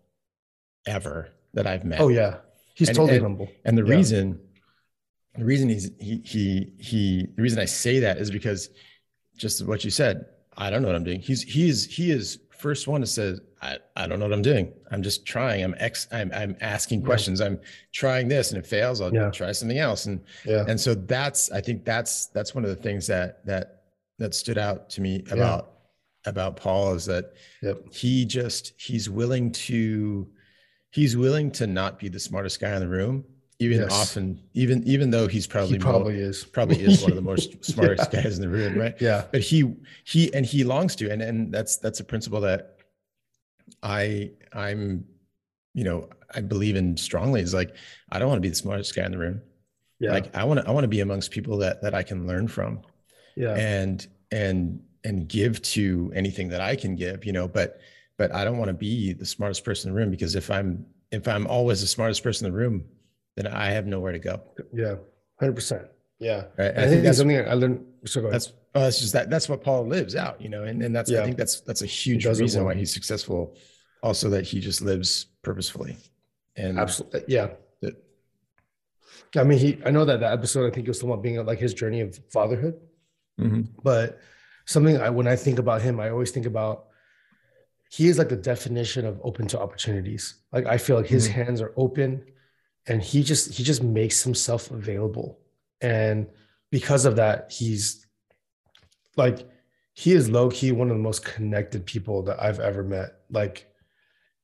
ever 0.87 1.29
that 1.55 1.67
I've 1.67 1.85
met. 1.85 2.01
Oh 2.01 2.09
yeah, 2.09 2.39
he's 2.75 2.89
and, 2.89 2.97
totally 2.97 3.19
and, 3.19 3.25
humble. 3.25 3.49
And 3.65 3.77
the 3.77 3.85
yeah. 3.85 3.95
reason, 3.95 4.41
the 5.37 5.45
reason 5.45 5.69
he's 5.69 5.91
he 6.01 6.23
he 6.25 6.73
he, 6.79 7.27
the 7.37 7.43
reason 7.43 7.59
I 7.59 7.67
say 7.67 8.01
that 8.01 8.19
is 8.19 8.31
because 8.31 8.71
just 9.37 9.67
what 9.67 9.85
you 9.85 9.91
said. 9.91 10.27
I 10.59 10.71
don't 10.71 10.81
know 10.81 10.89
what 10.89 10.97
I'm 10.97 11.05
doing. 11.05 11.21
He's 11.21 11.43
he's 11.43 11.85
he 11.85 12.11
is 12.11 12.39
first 12.51 12.89
one 12.89 13.03
to 13.03 13.07
say 13.07 13.37
I, 13.61 13.79
I 13.95 14.07
don't 14.07 14.19
know 14.19 14.27
what 14.27 14.33
I'm 14.33 14.43
doing. 14.43 14.73
I'm 14.91 15.03
just 15.03 15.27
trying. 15.27 15.63
I'm 15.63 15.75
ex 15.79 16.09
I'm 16.13 16.31
I'm 16.33 16.57
asking 16.61 17.03
questions. 17.03 17.41
I'm 17.41 17.61
trying 17.93 18.29
this 18.29 18.51
and 18.51 18.59
it 18.59 18.67
fails, 18.67 19.01
I'll 19.01 19.13
yeah. 19.13 19.31
try 19.31 19.53
something 19.53 19.79
else. 19.79 20.07
And 20.07 20.23
yeah. 20.45 20.65
and 20.67 20.81
so 20.81 20.95
that's 20.95 21.51
I 21.51 21.61
think 21.61 21.85
that's 21.85 22.27
that's 22.29 22.55
one 22.55 22.65
of 22.65 22.71
the 22.71 22.77
things 22.77 23.07
that 23.09 23.45
that 23.47 23.76
that 24.19 24.35
stood 24.35 24.59
out 24.59 24.91
to 24.91 25.01
me 25.01 25.25
about 25.31 25.73
yeah. 26.25 26.31
about 26.31 26.57
Paul 26.57 26.95
is 26.95 27.07
that 27.07 27.35
yep. 27.63 27.93
he 27.93 28.25
just 28.25 28.73
he's 28.79 29.11
willing 29.11 29.53
to 29.53 30.29
he's 30.91 31.17
willing 31.17 31.51
to 31.53 31.67
not 31.67 31.99
be 31.99 32.09
the 32.09 32.21
smartest 32.21 32.61
guy 32.61 32.75
in 32.75 32.81
the 32.81 32.89
room 32.89 33.25
even 33.59 33.81
yes. 33.81 33.93
often 33.93 34.41
even 34.55 34.83
even 34.87 35.11
though 35.11 35.27
he's 35.27 35.47
probably 35.47 35.73
he 35.73 35.79
probably 35.79 36.15
more, 36.15 36.23
is 36.23 36.45
probably 36.45 36.81
is 36.81 37.03
one 37.03 37.11
of 37.11 37.17
the 37.17 37.23
most 37.33 37.65
smartest 37.65 38.13
yeah. 38.13 38.23
guys 38.23 38.39
in 38.39 38.43
the 38.43 38.49
room 38.49 38.79
right 38.79 38.95
yeah 39.01 39.25
but 39.33 39.41
he 39.41 39.75
he 40.05 40.33
and 40.35 40.45
he 40.45 40.65
longs 40.65 40.95
to 40.95 41.11
and 41.11 41.23
and 41.23 41.53
that's 41.53 41.77
that's 41.79 42.01
a 42.01 42.05
principle 42.05 42.41
that 42.41 42.77
i 43.83 44.31
i'm 44.53 45.05
you 45.73 45.85
know 45.85 46.09
i 46.35 46.41
believe 46.41 46.77
in 46.77 46.97
strongly 46.97 47.41
is 47.41 47.55
like 47.55 47.75
i 48.13 48.19
don't 48.19 48.29
want 48.29 48.39
to 48.39 48.43
be 48.43 48.51
the 48.51 48.55
smartest 48.55 48.95
guy 48.95 49.05
in 49.05 49.13
the 49.13 49.19
room 49.19 49.41
yeah 50.01 50.13
like 50.13 50.35
i 50.37 50.45
want 50.45 50.61
to 50.61 50.69
i 50.69 50.71
want 50.71 50.85
to 50.85 50.89
be 50.89 51.01
amongst 51.01 51.31
people 51.31 51.57
that 51.57 51.81
that 51.83 51.95
i 51.95 52.03
can 52.03 52.27
learn 52.27 52.47
from 52.47 52.81
yeah 53.37 53.55
and 53.55 54.09
and 54.31 54.81
and 55.05 55.29
give 55.29 55.61
to 55.63 56.13
anything 56.15 56.49
that 56.49 56.61
i 56.61 56.75
can 56.75 56.97
give 56.97 57.25
you 57.25 57.33
know 57.33 57.47
but 57.47 57.81
but 58.17 58.35
i 58.35 58.45
don't 58.45 58.59
want 58.59 58.69
to 58.69 58.75
be 58.75 59.13
the 59.13 59.27
smartest 59.27 59.65
person 59.65 59.89
in 59.89 59.95
the 59.95 60.01
room 60.01 60.11
because 60.11 60.35
if 60.35 60.51
i'm 60.51 60.85
if 61.13 61.29
i'm 61.29 61.47
always 61.47 61.81
the 61.81 61.87
smartest 61.87 62.23
person 62.23 62.47
in 62.47 62.53
the 62.53 62.59
room 62.59 62.85
then 63.37 63.47
i 63.47 63.67
have 63.67 63.87
nowhere 63.87 64.13
to 64.13 64.19
go 64.19 64.41
yeah 64.73 64.95
100% 65.41 65.87
yeah 66.19 66.45
right? 66.59 66.77
I, 66.77 66.85
I, 66.85 66.89
think 66.89 67.03
that's 67.03 67.19
something 67.19 67.39
i 67.39 67.53
learned 67.53 67.85
so 68.07 68.23
that's 68.23 68.53
oh, 68.75 68.81
that's 68.81 69.01
just 69.01 69.13
that 69.13 69.31
that's 69.31 69.49
what 69.49 69.63
paul 69.63 69.87
lives 69.87 70.17
out 70.17 70.41
you 70.41 70.49
know 70.49 70.65
and, 70.65 70.83
and 70.83 70.97
that's 70.97 71.11
yeah. 71.11 71.21
i 71.21 71.25
think 71.25 71.37
that's 71.37 71.61
that's 71.61 71.83
a 71.83 71.87
huge 71.87 72.27
reason 72.27 72.65
why 72.65 72.75
he's 72.75 72.93
successful 72.93 73.55
also 74.03 74.31
that 74.31 74.47
he 74.47 74.61
just 74.61 74.81
lives 74.81 75.27
purposefully 75.43 75.97
and 76.57 76.79
absolutely 76.79 77.23
yeah 77.29 77.49
I 79.37 79.45
mean, 79.45 79.59
he. 79.59 79.79
I 79.85 79.91
know 79.91 80.05
that 80.05 80.21
that 80.21 80.33
episode. 80.33 80.71
I 80.71 80.75
think 80.75 80.87
it 80.87 80.91
was 80.91 80.99
talking 80.99 81.13
about 81.13 81.23
being 81.23 81.45
like 81.45 81.59
his 81.59 81.75
journey 81.75 82.01
of 82.01 82.19
fatherhood, 82.33 82.75
Mm-hmm. 83.41 83.63
But 83.83 84.21
something 84.65 85.01
I, 85.01 85.11
when 85.11 85.27
I 85.27 85.37
think 85.37 85.59
about 85.59 85.83
him, 85.83 86.01
I 86.01 86.11
always 86.11 86.31
think 86.31 86.47
about 86.47 86.87
he 87.91 88.09
is 88.09 88.19
like 88.19 88.29
the 88.29 88.37
definition 88.37 89.07
of 89.07 89.21
open 89.23 89.47
to 89.49 89.61
opportunities. 89.61 90.35
Like 90.53 90.67
I 90.67 90.79
feel 90.79 90.97
like 90.97 91.07
his 91.07 91.29
mm-hmm. 91.29 91.43
hands 91.43 91.61
are 91.61 91.73
open 91.77 92.25
and 92.87 93.03
he 93.03 93.23
just 93.23 93.55
he 93.55 93.63
just 93.63 93.83
makes 93.83 94.23
himself 94.23 94.71
available. 94.71 95.39
And 95.81 96.27
because 96.71 97.05
of 97.05 97.17
that, 97.17 97.53
he's 97.53 98.07
like 99.17 99.49
he 99.95 100.13
is 100.13 100.29
low 100.29 100.51
key 100.51 100.73
one 100.73 100.91
of 100.91 100.97
the 100.97 101.03
most 101.03 101.25
connected 101.25 101.87
people 101.87 102.23
that 102.25 102.43
I've 102.43 102.61
ever 102.61 102.83
met. 102.83 103.21
Like 103.31 103.67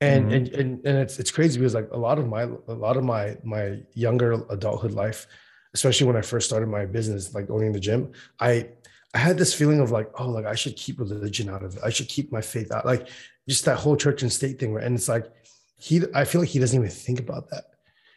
and 0.02 0.26
mm-hmm. 0.26 0.34
and, 0.34 0.48
and 0.48 0.86
and 0.86 0.98
it's 0.98 1.18
it's 1.18 1.30
crazy 1.30 1.58
because 1.58 1.74
like 1.74 1.88
a 1.92 1.96
lot 1.96 2.18
of 2.18 2.26
my 2.28 2.42
a 2.42 2.74
lot 2.74 2.96
of 2.96 3.04
my 3.04 3.36
my 3.44 3.78
younger 3.94 4.32
adulthood 4.50 4.92
life 4.92 5.26
especially 5.74 6.06
when 6.08 6.16
i 6.16 6.20
first 6.20 6.48
started 6.48 6.68
my 6.68 6.84
business 6.84 7.32
like 7.34 7.48
owning 7.50 7.72
the 7.72 7.78
gym 7.78 8.10
i 8.40 8.68
i 9.14 9.18
had 9.18 9.38
this 9.38 9.54
feeling 9.54 9.80
of 9.80 9.90
like 9.90 10.08
oh 10.18 10.28
like 10.28 10.46
i 10.46 10.54
should 10.54 10.76
keep 10.76 10.98
religion 10.98 11.48
out 11.48 11.62
of 11.62 11.76
it. 11.76 11.82
I 11.84 11.90
should 11.90 12.08
keep 12.08 12.32
my 12.32 12.40
faith 12.40 12.72
out. 12.72 12.86
Like 12.86 13.08
just 13.48 13.64
that 13.64 13.76
whole 13.76 13.96
church 13.96 14.22
and 14.22 14.32
state 14.32 14.58
thing 14.58 14.72
Right? 14.72 14.84
and 14.84 14.94
it's 14.96 15.08
like 15.08 15.30
he 15.76 16.02
i 16.14 16.24
feel 16.24 16.40
like 16.40 16.50
he 16.50 16.58
doesn't 16.58 16.78
even 16.78 16.90
think 16.90 17.20
about 17.20 17.50
that. 17.50 17.64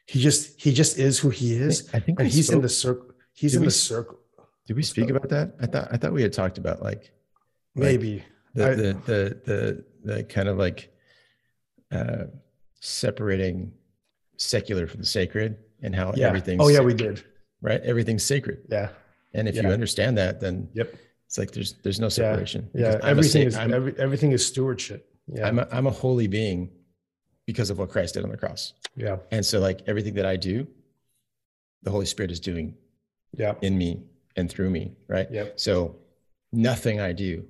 He 0.07 0.21
just 0.21 0.59
he 0.61 0.71
just 0.71 0.99
is 0.99 1.17
who 1.19 1.29
he 1.29 1.55
is 1.55 1.89
i 1.93 1.99
think 1.99 2.19
and 2.19 2.27
he's 2.27 2.47
spoke, 2.47 2.57
in 2.57 2.61
the 2.61 2.69
circle 2.69 3.11
he's 3.33 3.55
in 3.55 3.61
we, 3.61 3.67
the 3.67 3.71
circle 3.71 4.19
did 4.67 4.75
we 4.75 4.83
speak 4.83 5.09
about 5.09 5.29
that? 5.29 5.55
I 5.61 5.67
thought 5.67 5.87
i 5.91 5.97
thought 5.97 6.13
we 6.13 6.23
had 6.23 6.33
talked 6.33 6.57
about 6.57 6.81
like, 6.81 7.11
maybe. 7.75 8.23
the, 8.55 8.71
I, 8.71 8.75
the 8.75 8.83
the 9.05 9.41
the 9.45 9.85
the 10.03 10.23
kind 10.23 10.47
of 10.49 10.57
like 10.57 10.91
uh, 11.91 12.25
separating 12.79 13.71
secular 14.37 14.87
from 14.87 15.01
the 15.01 15.05
sacred 15.05 15.57
and 15.81 15.95
how 15.95 16.13
yeah. 16.15 16.27
everything's 16.27 16.61
oh 16.61 16.67
yeah 16.67 16.79
we 16.79 16.93
did. 16.93 17.23
right? 17.61 17.81
Everything's 17.81 18.23
sacred. 18.23 18.61
Yeah 18.69 18.89
and 19.35 19.47
if 19.47 19.55
yeah. 19.55 19.63
you 19.63 19.69
understand 19.69 20.17
that 20.17 20.39
then 20.39 20.67
yep. 20.73 20.95
it's 21.27 21.37
like 21.37 21.51
there's 21.51 21.73
there's 21.83 21.99
no 21.99 22.09
separation. 22.09 22.69
Yeah, 22.73 22.93
yeah. 22.93 22.99
everything 23.03 23.43
is 23.43 23.55
every, 23.55 23.93
everything 23.99 24.31
is 24.31 24.45
stewardship. 24.45 25.09
Yeah. 25.27 25.47
I'm 25.47 25.59
a, 25.59 25.67
I'm 25.71 25.87
a 25.87 25.91
holy 25.91 26.27
being 26.27 26.69
because 27.45 27.69
of 27.69 27.77
what 27.77 27.89
christ 27.89 28.15
did 28.15 28.23
on 28.23 28.29
the 28.29 28.37
cross. 28.37 28.73
Yeah. 28.95 29.17
And 29.31 29.45
so 29.45 29.59
like 29.59 29.81
everything 29.87 30.13
that 30.15 30.25
i 30.25 30.35
do 30.35 30.67
the 31.83 31.91
holy 31.91 32.05
spirit 32.05 32.31
is 32.31 32.39
doing 32.39 32.75
yeah. 33.33 33.53
in 33.61 33.77
me 33.77 34.03
and 34.35 34.49
through 34.49 34.69
me 34.69 34.93
right? 35.07 35.27
Yep. 35.31 35.59
So 35.59 35.95
nothing 36.51 36.99
i 36.99 37.11
do 37.11 37.45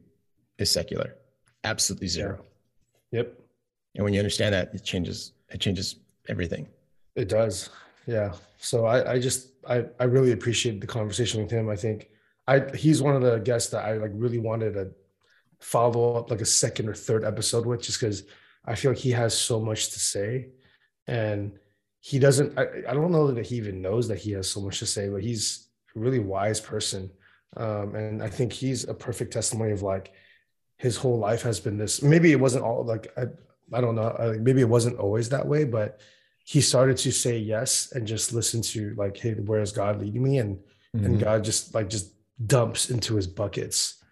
is 0.58 0.72
secular. 0.72 1.16
Absolutely 1.64 2.08
zero. 2.08 2.44
Yeah. 3.12 3.20
yep. 3.20 3.40
And 3.96 4.04
when 4.04 4.14
you 4.14 4.20
understand 4.20 4.54
that 4.54 4.74
it 4.74 4.84
changes 4.84 5.34
it 5.50 5.60
changes 5.62 5.98
everything. 6.28 6.68
It 7.16 7.30
does 7.30 7.70
yeah. 8.08 8.34
So 8.58 8.86
i 8.86 9.14
i 9.14 9.20
just 9.20 9.50
i 9.68 9.86
i 10.00 10.04
really 10.04 10.32
appreciate 10.32 10.82
the 10.82 10.88
conversation 10.88 11.42
with 11.42 11.52
him. 11.52 11.70
I 11.70 11.76
think 11.76 12.10
i 12.48 12.60
he's 12.76 13.02
one 13.02 13.16
of 13.16 13.22
the 13.22 13.40
guests 13.40 13.72
that 13.72 13.86
i 13.86 13.94
like 13.94 14.12
really 14.14 14.40
wanted 14.40 14.74
to 14.74 14.92
follow 15.60 16.16
up 16.16 16.30
like 16.30 16.42
a 16.42 16.46
second 16.46 16.90
or 16.90 16.94
third 16.94 17.24
episode 17.24 17.66
with 17.66 17.82
just 17.82 18.00
because 18.00 18.24
i 18.66 18.76
feel 18.76 18.92
like 18.92 19.00
he 19.00 19.12
has 19.12 19.38
so 19.38 19.60
much 19.60 19.92
to 19.92 20.00
say. 20.00 20.50
And 21.08 21.60
he 22.02 22.20
doesn't 22.20 22.58
I, 22.58 22.66
I 22.90 22.94
don't 22.94 23.12
know 23.12 23.32
that 23.32 23.46
he 23.46 23.56
even 23.56 23.82
knows 23.82 24.08
that 24.08 24.20
he 24.20 24.32
has 24.32 24.50
so 24.50 24.62
much 24.62 24.80
to 24.80 24.86
say 24.86 25.10
but 25.10 25.24
he's 25.24 25.68
a 25.96 26.00
really 26.00 26.20
wise 26.20 26.60
person. 26.60 27.12
Um, 27.58 27.96
and 27.96 28.22
i 28.22 28.30
think 28.30 28.52
he's 28.52 28.88
a 28.88 28.94
perfect 28.94 29.32
testimony 29.32 29.72
of 29.72 29.82
like 29.82 30.12
his 30.78 30.98
whole 30.98 31.18
life 31.18 31.42
has 31.44 31.60
been 31.62 31.78
this 31.78 32.02
maybe 32.02 32.34
it 32.34 32.40
wasn't 32.40 32.66
all 32.66 32.84
like 32.84 33.08
I, 33.18 33.28
I 33.74 33.82
don't 33.82 33.96
know. 33.96 34.38
maybe 34.42 34.62
it 34.62 34.70
wasn't 34.70 35.00
always 35.00 35.30
that 35.30 35.48
way, 35.48 35.64
but 35.64 36.00
he 36.46 36.62
started 36.62 36.96
to 36.96 37.12
say 37.12 37.38
yes 37.38 37.92
and 37.92 38.08
just 38.08 38.32
listen 38.32 38.62
to 38.62 38.94
like, 38.96 39.18
hey, 39.18 39.34
where 39.34 39.62
is 39.62 39.72
God 39.72 40.00
leading 40.00 40.24
me? 40.24 40.38
And 40.38 40.58
mm-hmm. 40.96 41.06
and 41.06 41.20
God 41.20 41.44
just 41.44 41.74
like 41.74 41.90
just 41.90 42.14
dumps 42.46 42.92
into 42.92 43.16
his 43.16 43.28
buckets, 43.28 44.04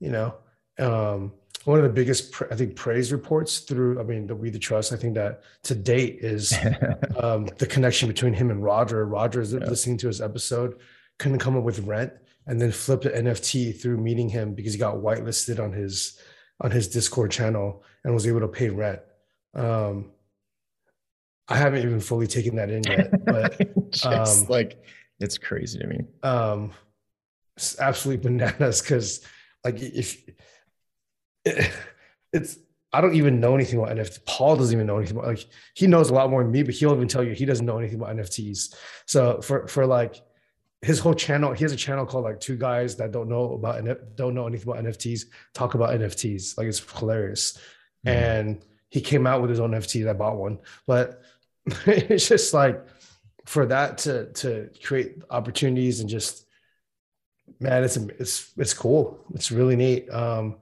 you 0.00 0.10
know. 0.10 0.34
Um, 0.78 1.32
one 1.64 1.78
of 1.78 1.84
the 1.84 1.90
biggest, 1.90 2.34
I 2.50 2.56
think, 2.56 2.74
praise 2.74 3.12
reports 3.12 3.60
through, 3.60 4.00
I 4.00 4.02
mean, 4.02 4.26
the 4.26 4.34
We 4.34 4.50
the 4.50 4.58
Trust, 4.58 4.92
I 4.92 4.96
think 4.96 5.14
that 5.14 5.42
to 5.64 5.74
date 5.74 6.18
is 6.20 6.52
um, 7.22 7.46
the 7.58 7.66
connection 7.66 8.08
between 8.08 8.32
him 8.32 8.50
and 8.50 8.64
Roger. 8.64 9.04
Roger 9.06 9.42
is 9.42 9.52
yeah. 9.52 9.60
listening 9.60 9.98
to 9.98 10.08
his 10.08 10.20
episode, 10.20 10.80
couldn't 11.18 11.38
come 11.38 11.56
up 11.56 11.62
with 11.62 11.80
rent, 11.80 12.12
and 12.46 12.60
then 12.60 12.72
flipped 12.72 13.04
an 13.04 13.26
NFT 13.26 13.80
through 13.80 13.98
meeting 13.98 14.28
him 14.28 14.54
because 14.54 14.72
he 14.72 14.78
got 14.78 14.96
whitelisted 14.96 15.62
on 15.62 15.72
his 15.72 16.18
on 16.60 16.70
his 16.70 16.88
Discord 16.88 17.30
channel 17.30 17.84
and 18.04 18.14
was 18.14 18.26
able 18.26 18.40
to 18.40 18.48
pay 18.48 18.70
rent. 18.70 19.00
Um, 19.54 20.12
I 21.48 21.56
haven't 21.56 21.82
even 21.82 22.00
fully 22.00 22.26
taken 22.26 22.56
that 22.56 22.70
in 22.70 22.82
yet, 22.84 23.24
but 23.24 23.90
just 23.90 24.44
um, 24.44 24.48
like 24.48 24.82
it's 25.20 25.38
crazy 25.38 25.78
to 25.78 25.86
me. 25.86 26.00
Um, 26.22 26.72
it's 27.56 27.78
absolutely 27.78 28.22
bananas 28.22 28.80
because 28.80 29.26
like 29.64 29.80
if 29.80 30.22
it, 31.44 31.70
it's 32.32 32.58
I 32.92 33.00
don't 33.00 33.14
even 33.14 33.40
know 33.40 33.54
anything 33.54 33.78
about 33.78 33.96
NFTs. 33.96 34.24
Paul 34.26 34.56
doesn't 34.56 34.74
even 34.74 34.86
know 34.86 34.98
anything 34.98 35.16
about 35.16 35.28
like 35.28 35.46
he 35.74 35.86
knows 35.86 36.10
a 36.10 36.14
lot 36.14 36.30
more 36.30 36.42
than 36.42 36.52
me, 36.52 36.62
but 36.62 36.74
he'll 36.74 36.94
even 36.94 37.08
tell 37.08 37.24
you 37.24 37.32
he 37.32 37.46
doesn't 37.46 37.64
know 37.64 37.78
anything 37.78 38.00
about 38.00 38.16
NFTs. 38.16 38.74
So 39.06 39.40
for 39.40 39.66
for 39.66 39.86
like 39.86 40.22
his 40.82 40.98
whole 40.98 41.14
channel, 41.14 41.52
he 41.52 41.64
has 41.64 41.72
a 41.72 41.76
channel 41.76 42.04
called 42.04 42.24
like 42.24 42.40
two 42.40 42.56
guys 42.56 42.96
that 42.96 43.12
don't 43.12 43.28
know 43.28 43.54
about 43.54 44.16
don't 44.16 44.34
know 44.34 44.46
anything 44.46 44.68
about 44.68 44.84
NFTs 44.84 45.26
talk 45.54 45.74
about 45.74 45.90
NFTs. 45.90 46.58
Like 46.58 46.66
it's 46.66 46.80
hilarious. 46.98 47.58
Mm-hmm. 48.06 48.08
And 48.08 48.64
he 48.90 49.00
came 49.00 49.26
out 49.26 49.40
with 49.40 49.48
his 49.48 49.60
own 49.60 49.70
NFT. 49.70 50.08
I 50.08 50.12
bought 50.12 50.36
one, 50.36 50.58
but 50.86 51.22
it's 51.86 52.28
just 52.28 52.54
like 52.54 52.84
for 53.46 53.66
that 53.66 53.98
to 53.98 54.32
to 54.32 54.70
create 54.82 55.16
opportunities 55.30 56.00
and 56.00 56.08
just 56.08 56.46
man, 57.60 57.84
it's 57.84 57.96
it's 57.96 58.52
it's 58.56 58.74
cool. 58.74 59.24
It's 59.34 59.50
really 59.50 59.76
neat. 59.76 60.08
Um, 60.10 60.56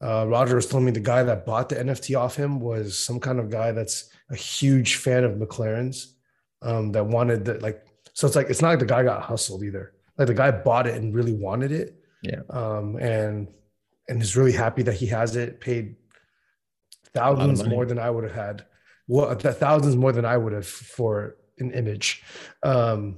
uh, 0.00 0.26
Roger 0.28 0.56
was 0.56 0.66
telling 0.66 0.86
me 0.86 0.92
the 0.92 1.00
guy 1.00 1.22
that 1.22 1.44
bought 1.44 1.68
the 1.68 1.76
NFT 1.76 2.18
off 2.18 2.36
him 2.36 2.60
was 2.60 2.98
some 2.98 3.18
kind 3.18 3.40
of 3.40 3.50
guy 3.50 3.72
that's 3.72 4.10
a 4.30 4.36
huge 4.36 4.96
fan 4.96 5.24
of 5.24 5.32
McLaren's 5.32 6.14
um, 6.62 6.92
that 6.92 7.04
wanted 7.04 7.44
that 7.46 7.62
like 7.62 7.84
so 8.14 8.26
it's 8.26 8.36
like 8.36 8.50
it's 8.50 8.62
not 8.62 8.70
like 8.70 8.78
the 8.78 8.86
guy 8.86 9.02
got 9.02 9.22
hustled 9.22 9.62
either. 9.62 9.92
Like 10.16 10.28
the 10.28 10.34
guy 10.34 10.50
bought 10.50 10.86
it 10.86 10.94
and 10.94 11.14
really 11.14 11.32
wanted 11.32 11.72
it. 11.72 11.96
Yeah. 12.22 12.40
Um, 12.50 12.96
and 12.96 13.48
and 14.08 14.22
is 14.22 14.36
really 14.36 14.52
happy 14.52 14.82
that 14.82 14.94
he 14.94 15.06
has 15.06 15.36
it. 15.36 15.60
Paid 15.60 15.96
thousands 17.14 17.64
more 17.64 17.86
than 17.86 17.98
I 17.98 18.10
would 18.10 18.24
have 18.24 18.34
had. 18.34 18.64
Well, 19.08 19.34
thousands 19.34 19.96
more 19.96 20.12
than 20.12 20.24
I 20.24 20.36
would 20.36 20.52
have 20.52 20.66
for 20.66 21.36
an 21.58 21.72
image. 21.72 22.22
Um, 22.62 23.16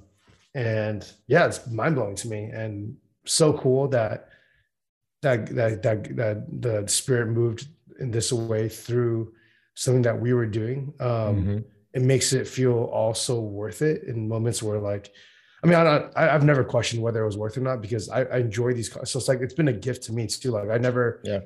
and 0.55 1.07
yeah, 1.27 1.47
it's 1.47 1.67
mind 1.67 1.97
blowing 1.97 2.17
to 2.17 2.29
me 2.29 2.45
and 2.45 2.97
so 3.27 3.53
cool 3.53 3.89
that 3.89 4.29
that 5.23 5.55
that 5.55 5.83
that 5.83 6.17
that 6.17 6.63
the 6.63 6.89
spirit 6.89 7.29
moved 7.29 7.69
in 8.01 8.11
this 8.11 8.33
way 8.33 8.69
through 8.69 9.33
something 9.75 10.03
that 10.03 10.19
we 10.19 10.33
were 10.33 10.47
doing. 10.47 10.95
Um, 11.01 11.09
mm-hmm 11.09 11.59
it 11.93 12.03
makes 12.03 12.33
it 12.33 12.47
feel 12.47 12.85
also 12.85 13.41
worth 13.41 13.83
it 13.83 14.05
in 14.05 14.29
moments 14.29 14.63
where 14.63 14.79
like 14.79 15.13
I 15.63 15.67
mean, 15.67 15.77
I, 15.77 16.09
I 16.17 16.23
have 16.23 16.43
never 16.43 16.65
questioned 16.65 17.03
whether 17.03 17.23
it 17.23 17.27
was 17.27 17.37
worth 17.37 17.59
it 17.59 17.61
or 17.61 17.65
not 17.65 17.83
because 17.83 18.09
I, 18.09 18.23
I 18.23 18.39
enjoy 18.39 18.73
these. 18.73 18.91
So 18.91 19.19
it's 19.19 19.29
like 19.29 19.41
it's 19.43 19.53
been 19.53 19.69
a 19.69 19.75
gift 19.75 20.05
to 20.05 20.13
me 20.15 20.27
too. 20.27 20.53
Like 20.53 20.71
I 20.71 20.79
never, 20.79 21.21
yeah. 21.23 21.41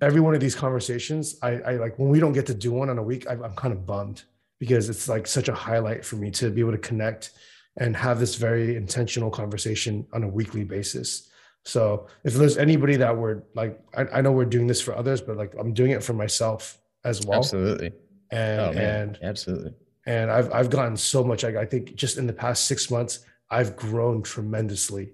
Every 0.00 0.20
one 0.20 0.34
of 0.34 0.40
these 0.40 0.54
conversations, 0.54 1.36
I, 1.42 1.60
I 1.60 1.72
like 1.76 1.98
when 1.98 2.08
we 2.08 2.20
don't 2.20 2.32
get 2.32 2.46
to 2.46 2.54
do 2.54 2.72
one 2.72 2.90
on 2.90 2.98
a 2.98 3.02
week, 3.02 3.26
I, 3.28 3.32
I'm 3.32 3.54
kind 3.54 3.72
of 3.72 3.84
bummed 3.84 4.22
because 4.58 4.88
it's 4.88 5.08
like 5.08 5.26
such 5.26 5.48
a 5.48 5.54
highlight 5.54 6.04
for 6.04 6.16
me 6.16 6.30
to 6.32 6.50
be 6.50 6.60
able 6.60 6.72
to 6.72 6.78
connect 6.78 7.32
and 7.78 7.96
have 7.96 8.18
this 8.18 8.34
very 8.34 8.76
intentional 8.76 9.30
conversation 9.30 10.06
on 10.12 10.24
a 10.24 10.28
weekly 10.28 10.64
basis. 10.64 11.28
So 11.64 12.06
if 12.24 12.34
there's 12.34 12.56
anybody 12.56 12.96
that 12.96 13.16
we're 13.16 13.42
like, 13.54 13.80
I, 13.96 14.06
I 14.14 14.20
know 14.20 14.32
we're 14.32 14.44
doing 14.44 14.66
this 14.66 14.80
for 14.80 14.96
others, 14.96 15.20
but 15.20 15.36
like 15.36 15.52
I'm 15.58 15.74
doing 15.74 15.92
it 15.92 16.02
for 16.02 16.12
myself 16.12 16.78
as 17.04 17.24
well. 17.24 17.38
Absolutely 17.38 17.92
and 18.30 18.60
oh, 18.60 18.72
and 18.72 19.18
absolutely 19.22 19.72
and 20.06 20.30
i've 20.30 20.52
i've 20.52 20.70
gotten 20.70 20.96
so 20.96 21.24
much 21.24 21.44
I, 21.44 21.62
I 21.62 21.64
think 21.64 21.94
just 21.94 22.18
in 22.18 22.26
the 22.26 22.32
past 22.32 22.66
six 22.66 22.90
months 22.90 23.20
i've 23.50 23.76
grown 23.76 24.22
tremendously 24.22 25.12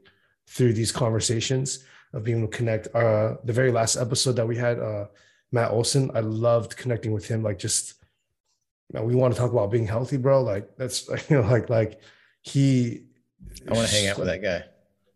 through 0.49 0.73
these 0.73 0.93
conversations 0.93 1.85
of 2.15 2.25
being 2.25 2.39
able 2.39 2.49
to 2.49 2.57
connect 2.57 2.89
uh 2.95 3.37
the 3.45 3.53
very 3.53 3.71
last 3.71 3.97
episode 3.97 4.37
that 4.37 4.47
we 4.47 4.57
had 4.57 4.79
uh 4.79 5.07
matt 5.53 5.71
olson 5.71 6.11
i 6.15 6.21
loved 6.21 6.77
connecting 6.77 7.13
with 7.13 7.27
him 7.27 7.43
like 7.43 7.59
just 7.59 7.95
man, 8.93 9.05
we 9.05 9.15
want 9.15 9.35
to 9.35 9.41
talk 9.41 9.53
about 9.53 9.71
being 9.71 9.87
healthy 9.87 10.17
bro 10.17 10.43
like 10.43 10.77
that's 10.77 11.09
you 11.29 11.37
know 11.37 11.43
like 11.43 11.69
like 11.69 12.01
he 12.43 13.03
i 13.69 13.75
want 13.75 13.89
to 13.89 13.95
hang 13.95 14.09
out 14.09 14.19
with 14.19 14.27
that 14.27 14.43
guy 14.43 14.65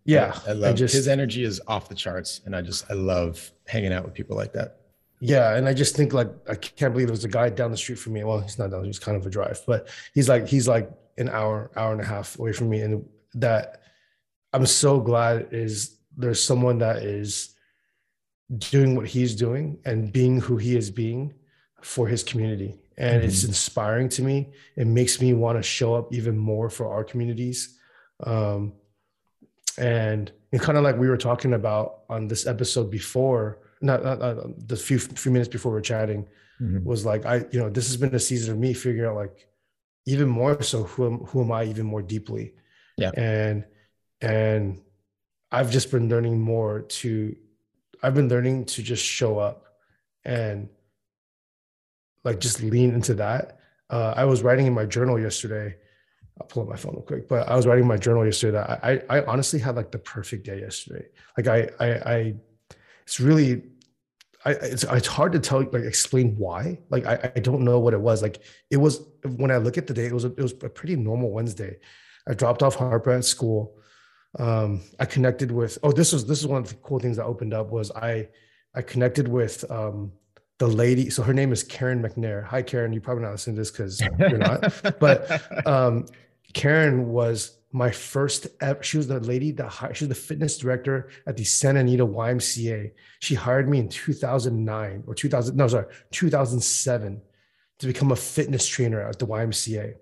yeah 0.05 0.39
i, 0.47 0.51
I 0.51 0.53
love 0.53 0.77
just, 0.77 0.95
his 0.95 1.09
energy 1.09 1.45
is 1.45 1.61
off 1.67 1.89
the 1.89 1.95
charts 1.95 2.41
and 2.45 2.55
i 2.55 2.61
just 2.63 2.91
i 2.91 2.95
love 2.95 3.51
hanging 3.67 3.93
out 3.93 4.05
with 4.05 4.15
people 4.15 4.37
like 4.37 4.53
that 4.55 4.79
yeah, 5.21 5.57
and 5.57 5.69
I 5.69 5.75
just 5.75 5.97
think 5.97 6.13
like 6.13 6.31
I 6.49 6.55
can't 6.55 6.93
believe 6.93 7.09
there's 7.09 7.25
a 7.25 7.29
guy 7.29 7.49
down 7.51 7.71
the 7.71 7.77
street 7.77 7.99
from 7.99 8.13
me. 8.13 8.23
Well, 8.23 8.41
he's 8.41 8.59
not 8.59 8.71
down; 8.71 8.85
he's 8.85 8.99
kind 8.99 9.17
of 9.17 9.27
a 9.27 9.31
drive, 9.31 9.61
but 9.67 9.89
he's 10.15 10.29
like 10.29 10.47
he's 10.47 10.69
like 10.69 10.91
an 11.17 11.29
hour, 11.29 11.71
hour 11.77 11.93
and 11.93 12.01
a 12.01 12.05
half 12.05 12.39
away 12.39 12.53
from 12.53 12.71
me, 12.71 12.81
and 12.81 13.05
that 13.35 13.83
I'm 14.53 14.67
so 14.67 15.01
glad 15.01 15.49
is 15.51 15.98
there's 16.19 16.43
someone 16.43 16.79
that 16.79 16.99
is 17.03 17.55
doing 18.57 18.97
what 18.97 19.07
he's 19.07 19.35
doing 19.35 19.79
and 19.85 20.13
being 20.13 20.41
who 20.41 20.57
he 20.57 20.77
is 20.77 20.91
being 20.91 21.33
for 21.81 22.07
his 22.07 22.23
community, 22.23 22.79
and 22.99 23.21
mm-hmm. 23.21 23.29
it's 23.29 23.45
inspiring 23.45 24.09
to 24.11 24.23
me. 24.23 24.51
It 24.77 24.87
makes 24.87 25.21
me 25.21 25.33
want 25.33 25.59
to 25.59 25.63
show 25.63 25.95
up 25.95 26.13
even 26.13 26.37
more 26.37 26.69
for 26.69 26.93
our 26.93 27.05
communities, 27.05 27.79
um, 28.25 28.75
and 29.79 30.31
and 30.53 30.61
kind 30.61 30.77
of 30.77 30.85
like 30.85 30.99
we 30.99 31.09
were 31.09 31.17
talking 31.17 31.55
about 31.55 32.01
on 32.11 32.29
this 32.29 32.47
episode 32.47 32.91
before 32.91 33.61
not, 33.81 34.03
not, 34.03 34.19
not 34.19 34.69
the 34.69 34.77
few 34.77 34.99
few 34.99 35.31
minutes 35.31 35.49
before 35.49 35.73
we 35.73 35.79
are 35.79 35.83
chatting 35.83 36.27
mm-hmm. 36.61 36.85
was 36.85 37.05
like 37.05 37.27
I 37.27 37.45
you 37.51 37.61
know 37.61 37.71
this 37.71 37.87
has 37.87 37.97
been 37.97 38.15
a 38.15 38.19
season 38.19 38.53
of 38.53 38.59
me 38.59 38.73
figuring 38.73 39.09
out 39.09 39.17
like 39.17 39.47
even 40.07 40.29
more 40.29 40.63
so 40.63 40.85
who 40.85 41.07
am, 41.07 41.19
who 41.27 41.43
am 41.43 41.53
I 41.53 41.65
even 41.65 41.87
more 41.87 42.03
deeply 42.03 42.55
yeah 42.97 43.11
and 43.15 43.65
and 44.21 44.81
I've 45.51 45.71
just 45.71 45.91
been 45.91 46.09
learning 46.09 46.41
more 46.41 46.83
to 46.83 47.37
I've 48.03 48.15
been 48.15 48.29
learning 48.29 48.67
to 48.67 48.83
just 48.83 49.05
show 49.05 49.39
up 49.39 49.65
and 50.25 50.69
like 52.25 52.39
just 52.41 52.63
lean 52.63 52.93
into 52.93 53.15
that. 53.15 53.59
Uh, 53.91 54.15
I 54.17 54.25
was 54.25 54.43
writing 54.43 54.67
in 54.67 54.75
my 54.75 54.85
journal 54.85 55.19
yesterday. 55.19 55.77
I'll 56.41 56.47
pull 56.47 56.63
up 56.63 56.69
my 56.69 56.77
phone 56.77 56.93
real 56.95 57.03
quick, 57.03 57.29
but 57.29 57.49
I 57.49 57.57
was 57.57 57.67
writing 57.67 57.87
my 57.87 57.97
journal 57.97 58.25
yesterday. 58.25 58.53
That 58.53 58.85
I, 58.85 59.03
I 59.19 59.25
honestly 59.25 59.59
had 59.59 59.75
like 59.75 59.91
the 59.91 59.99
perfect 59.99 60.45
day 60.45 60.61
yesterday. 60.61 61.07
Like 61.37 61.49
I, 61.49 61.69
I, 61.81 61.87
I 61.89 62.35
it's 63.03 63.19
really, 63.19 63.63
I, 64.45 64.51
it's, 64.53 64.85
it's 64.85 65.09
hard 65.09 65.33
to 65.33 65.41
tell, 65.41 65.61
like 65.61 65.83
explain 65.83 66.37
why. 66.37 66.79
Like 66.91 67.07
I, 67.07 67.33
I 67.35 67.41
don't 67.41 67.63
know 67.63 67.81
what 67.81 67.95
it 67.95 68.01
was. 68.01 68.23
Like 68.23 68.43
it 68.71 68.77
was 68.77 69.01
when 69.37 69.51
I 69.51 69.57
look 69.57 69.79
at 69.79 69.87
the 69.87 69.95
day, 69.95 70.07
it 70.07 70.13
was 70.13 70.25
a, 70.25 70.29
it 70.29 70.43
was 70.43 70.53
a 70.53 70.69
pretty 70.69 70.95
normal 70.95 71.31
Wednesday. 71.33 71.79
I 72.29 72.35
dropped 72.35 72.63
off 72.63 72.77
Harper 72.77 73.11
at 73.11 73.25
school. 73.25 73.75
Um, 74.39 74.83
I 74.99 75.05
connected 75.05 75.51
with. 75.51 75.79
Oh, 75.83 75.93
this 75.93 76.13
was 76.13 76.27
this 76.27 76.41
is 76.41 76.47
one 76.47 76.63
of 76.63 76.69
the 76.69 76.75
cool 76.77 76.99
things 76.99 77.17
that 77.17 77.25
opened 77.25 77.55
up 77.55 77.71
was 77.71 77.91
I 77.93 78.29
I 78.75 78.83
connected 78.83 79.29
with 79.29 79.69
um, 79.71 80.13
the 80.59 80.67
lady. 80.67 81.11
So 81.11 81.23
her 81.23 81.33
name 81.33 81.53
is 81.53 81.63
Karen 81.63 82.03
McNair. 82.03 82.45
Hi, 82.45 82.63
Karen. 82.63 82.93
You 82.93 83.01
probably 83.01 83.25
not 83.25 83.33
listening 83.33 83.57
to 83.57 83.61
this 83.61 83.71
because 83.71 84.01
you're 84.01 84.39
not. 84.39 84.99
but 85.01 85.67
um, 85.67 86.07
Karen 86.53 87.09
was 87.09 87.59
my 87.73 87.91
first 87.91 88.47
ever. 88.61 88.83
She 88.83 88.97
was 88.97 89.09
the 89.09 89.21
lady 89.21 89.53
that 89.53 89.69
hired, 89.69 89.97
she 89.97 90.05
was 90.05 90.09
the 90.09 90.15
fitness 90.15 90.59
director 90.59 91.11
at 91.27 91.37
the 91.37 91.45
Santa 91.45 91.81
Anita 91.81 92.07
YMCA. 92.07 92.93
She 93.21 93.35
hired 93.35 93.69
me 93.69 93.79
in 93.79 93.89
2009 93.89 95.05
or 95.07 95.15
2000. 95.15 95.57
No, 95.57 95.69
sorry, 95.69 95.87
2007 96.11 97.21
to 97.79 97.87
become 97.87 98.11
a 98.11 98.17
fitness 98.17 98.67
trainer 98.67 99.01
at 99.01 99.19
the 99.19 99.27
YMCA. 99.27 99.95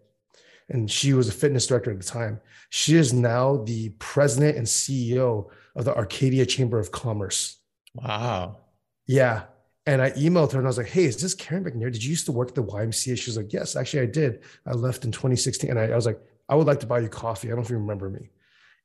And 0.68 0.90
she 0.90 1.12
was 1.12 1.28
a 1.28 1.32
fitness 1.32 1.66
director 1.66 1.90
at 1.92 1.99
the 1.99 2.04
time. 2.04 2.40
She 2.70 2.96
is 2.96 3.12
now 3.12 3.58
the 3.58 3.90
president 3.99 4.56
and 4.56 4.66
CEO 4.66 5.49
of 5.76 5.85
the 5.85 5.94
Arcadia 5.96 6.44
Chamber 6.46 6.78
of 6.78 6.90
Commerce. 6.90 7.58
Wow. 7.94 8.58
Yeah. 9.06 9.44
And 9.87 10.02
I 10.02 10.11
emailed 10.12 10.50
her 10.52 10.58
and 10.58 10.66
I 10.66 10.70
was 10.70 10.78
like, 10.78 10.88
hey, 10.88 11.04
is 11.04 11.23
this 11.23 11.35
Karen 11.35 11.64
McNair? 11.64 11.92
Did 11.92 12.02
you 12.02 12.11
used 12.11 12.26
to 12.26 12.32
work 12.32 12.49
at 12.49 12.54
the 12.56 12.64
YMCA? 12.64 13.16
She 13.16 13.30
was 13.30 13.37
like, 13.37 13.52
yes, 13.52 13.76
actually, 13.76 14.02
I 14.02 14.06
did. 14.06 14.42
I 14.66 14.73
left 14.73 15.04
in 15.04 15.12
2016. 15.12 15.70
And 15.70 15.78
I, 15.78 15.85
I 15.85 15.94
was 15.94 16.06
like, 16.06 16.20
I 16.49 16.56
would 16.56 16.66
like 16.66 16.80
to 16.80 16.87
buy 16.87 16.99
you 16.99 17.08
coffee. 17.08 17.46
I 17.46 17.50
don't 17.50 17.58
know 17.58 17.64
if 17.64 17.70
you 17.70 17.78
remember 17.78 18.11
me. 18.11 18.30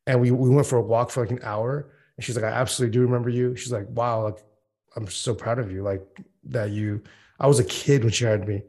And 0.05 0.21
we, 0.21 0.29
we 0.29 0.49
went 0.49 0.67
for 0.67 0.77
a 0.77 0.81
walk 0.81 1.09
for 1.09 1.21
like 1.21 1.31
an 1.31 1.39
hour. 1.41 1.91
And 2.15 2.23
she's 2.23 2.35
like, 2.35 2.45
I 2.45 2.49
absolutely 2.49 2.93
do 2.93 3.01
remember 3.01 3.29
you. 3.29 3.55
She's 3.55 3.71
like, 3.71 3.87
wow, 3.89 4.25
like, 4.25 4.43
I'm 4.95 5.07
so 5.07 5.33
proud 5.33 5.57
of 5.57 5.71
you. 5.71 5.81
Like 5.81 6.05
that 6.45 6.69
you, 6.69 7.01
I 7.39 7.47
was 7.47 7.59
a 7.59 7.63
kid 7.63 8.03
when 8.03 8.13
she 8.13 8.25
hired 8.25 8.47
me. 8.47 8.61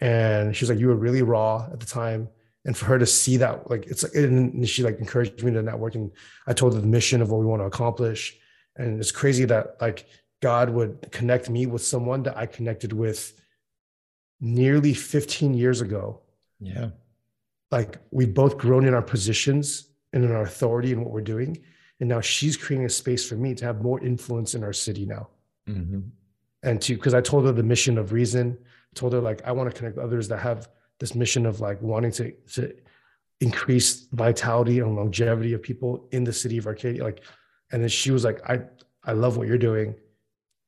And 0.00 0.54
she's 0.54 0.68
like, 0.68 0.78
you 0.78 0.88
were 0.88 0.96
really 0.96 1.22
raw 1.22 1.68
at 1.72 1.80
the 1.80 1.86
time. 1.86 2.28
And 2.64 2.76
for 2.76 2.86
her 2.86 2.98
to 2.98 3.06
see 3.06 3.36
that, 3.38 3.70
like, 3.70 3.86
it's 3.86 4.02
like, 4.02 4.14
and 4.14 4.66
she 4.68 4.82
like 4.82 4.98
encouraged 4.98 5.42
me 5.42 5.52
to 5.52 5.62
network. 5.62 5.94
And 5.94 6.10
I 6.46 6.54
told 6.54 6.74
her 6.74 6.80
the 6.80 6.86
mission 6.86 7.20
of 7.20 7.30
what 7.30 7.40
we 7.40 7.46
want 7.46 7.60
to 7.60 7.66
accomplish. 7.66 8.36
And 8.76 8.98
it's 8.98 9.12
crazy 9.12 9.44
that 9.44 9.76
like 9.80 10.06
God 10.40 10.70
would 10.70 11.10
connect 11.12 11.50
me 11.50 11.66
with 11.66 11.84
someone 11.84 12.22
that 12.22 12.36
I 12.36 12.46
connected 12.46 12.92
with 12.92 13.38
nearly 14.40 14.94
15 14.94 15.54
years 15.54 15.80
ago. 15.80 16.20
Yeah. 16.58 16.90
Like 17.70 17.98
we 18.10 18.26
both 18.26 18.56
grown 18.56 18.86
in 18.86 18.94
our 18.94 19.02
positions 19.02 19.88
and 20.12 20.24
in 20.24 20.32
our 20.32 20.42
authority 20.42 20.92
and 20.92 21.02
what 21.02 21.12
we're 21.12 21.20
doing. 21.20 21.62
And 22.00 22.08
now 22.08 22.20
she's 22.20 22.56
creating 22.56 22.86
a 22.86 22.90
space 22.90 23.28
for 23.28 23.36
me 23.36 23.54
to 23.54 23.64
have 23.64 23.82
more 23.82 24.02
influence 24.02 24.54
in 24.54 24.64
our 24.64 24.72
city 24.72 25.06
now. 25.06 25.28
Mm-hmm. 25.68 26.00
And 26.62 26.80
to, 26.82 26.94
because 26.94 27.14
I 27.14 27.20
told 27.20 27.44
her 27.44 27.52
the 27.52 27.62
mission 27.62 27.98
of 27.98 28.12
reason, 28.12 28.58
I 28.62 28.94
told 28.94 29.12
her 29.12 29.20
like, 29.20 29.42
I 29.44 29.52
want 29.52 29.70
to 29.70 29.76
connect 29.76 29.98
others 29.98 30.28
that 30.28 30.38
have 30.38 30.68
this 31.00 31.14
mission 31.14 31.46
of 31.46 31.60
like 31.60 31.80
wanting 31.82 32.12
to, 32.12 32.32
to 32.54 32.74
increase 33.40 34.06
vitality 34.12 34.78
and 34.78 34.96
longevity 34.96 35.52
of 35.52 35.62
people 35.62 36.08
in 36.12 36.24
the 36.24 36.32
city 36.32 36.58
of 36.58 36.66
Arcadia. 36.66 37.02
Like, 37.02 37.22
and 37.72 37.82
then 37.82 37.88
she 37.88 38.10
was 38.10 38.24
like, 38.24 38.48
I, 38.48 38.60
I 39.04 39.12
love 39.12 39.36
what 39.36 39.48
you're 39.48 39.58
doing 39.58 39.94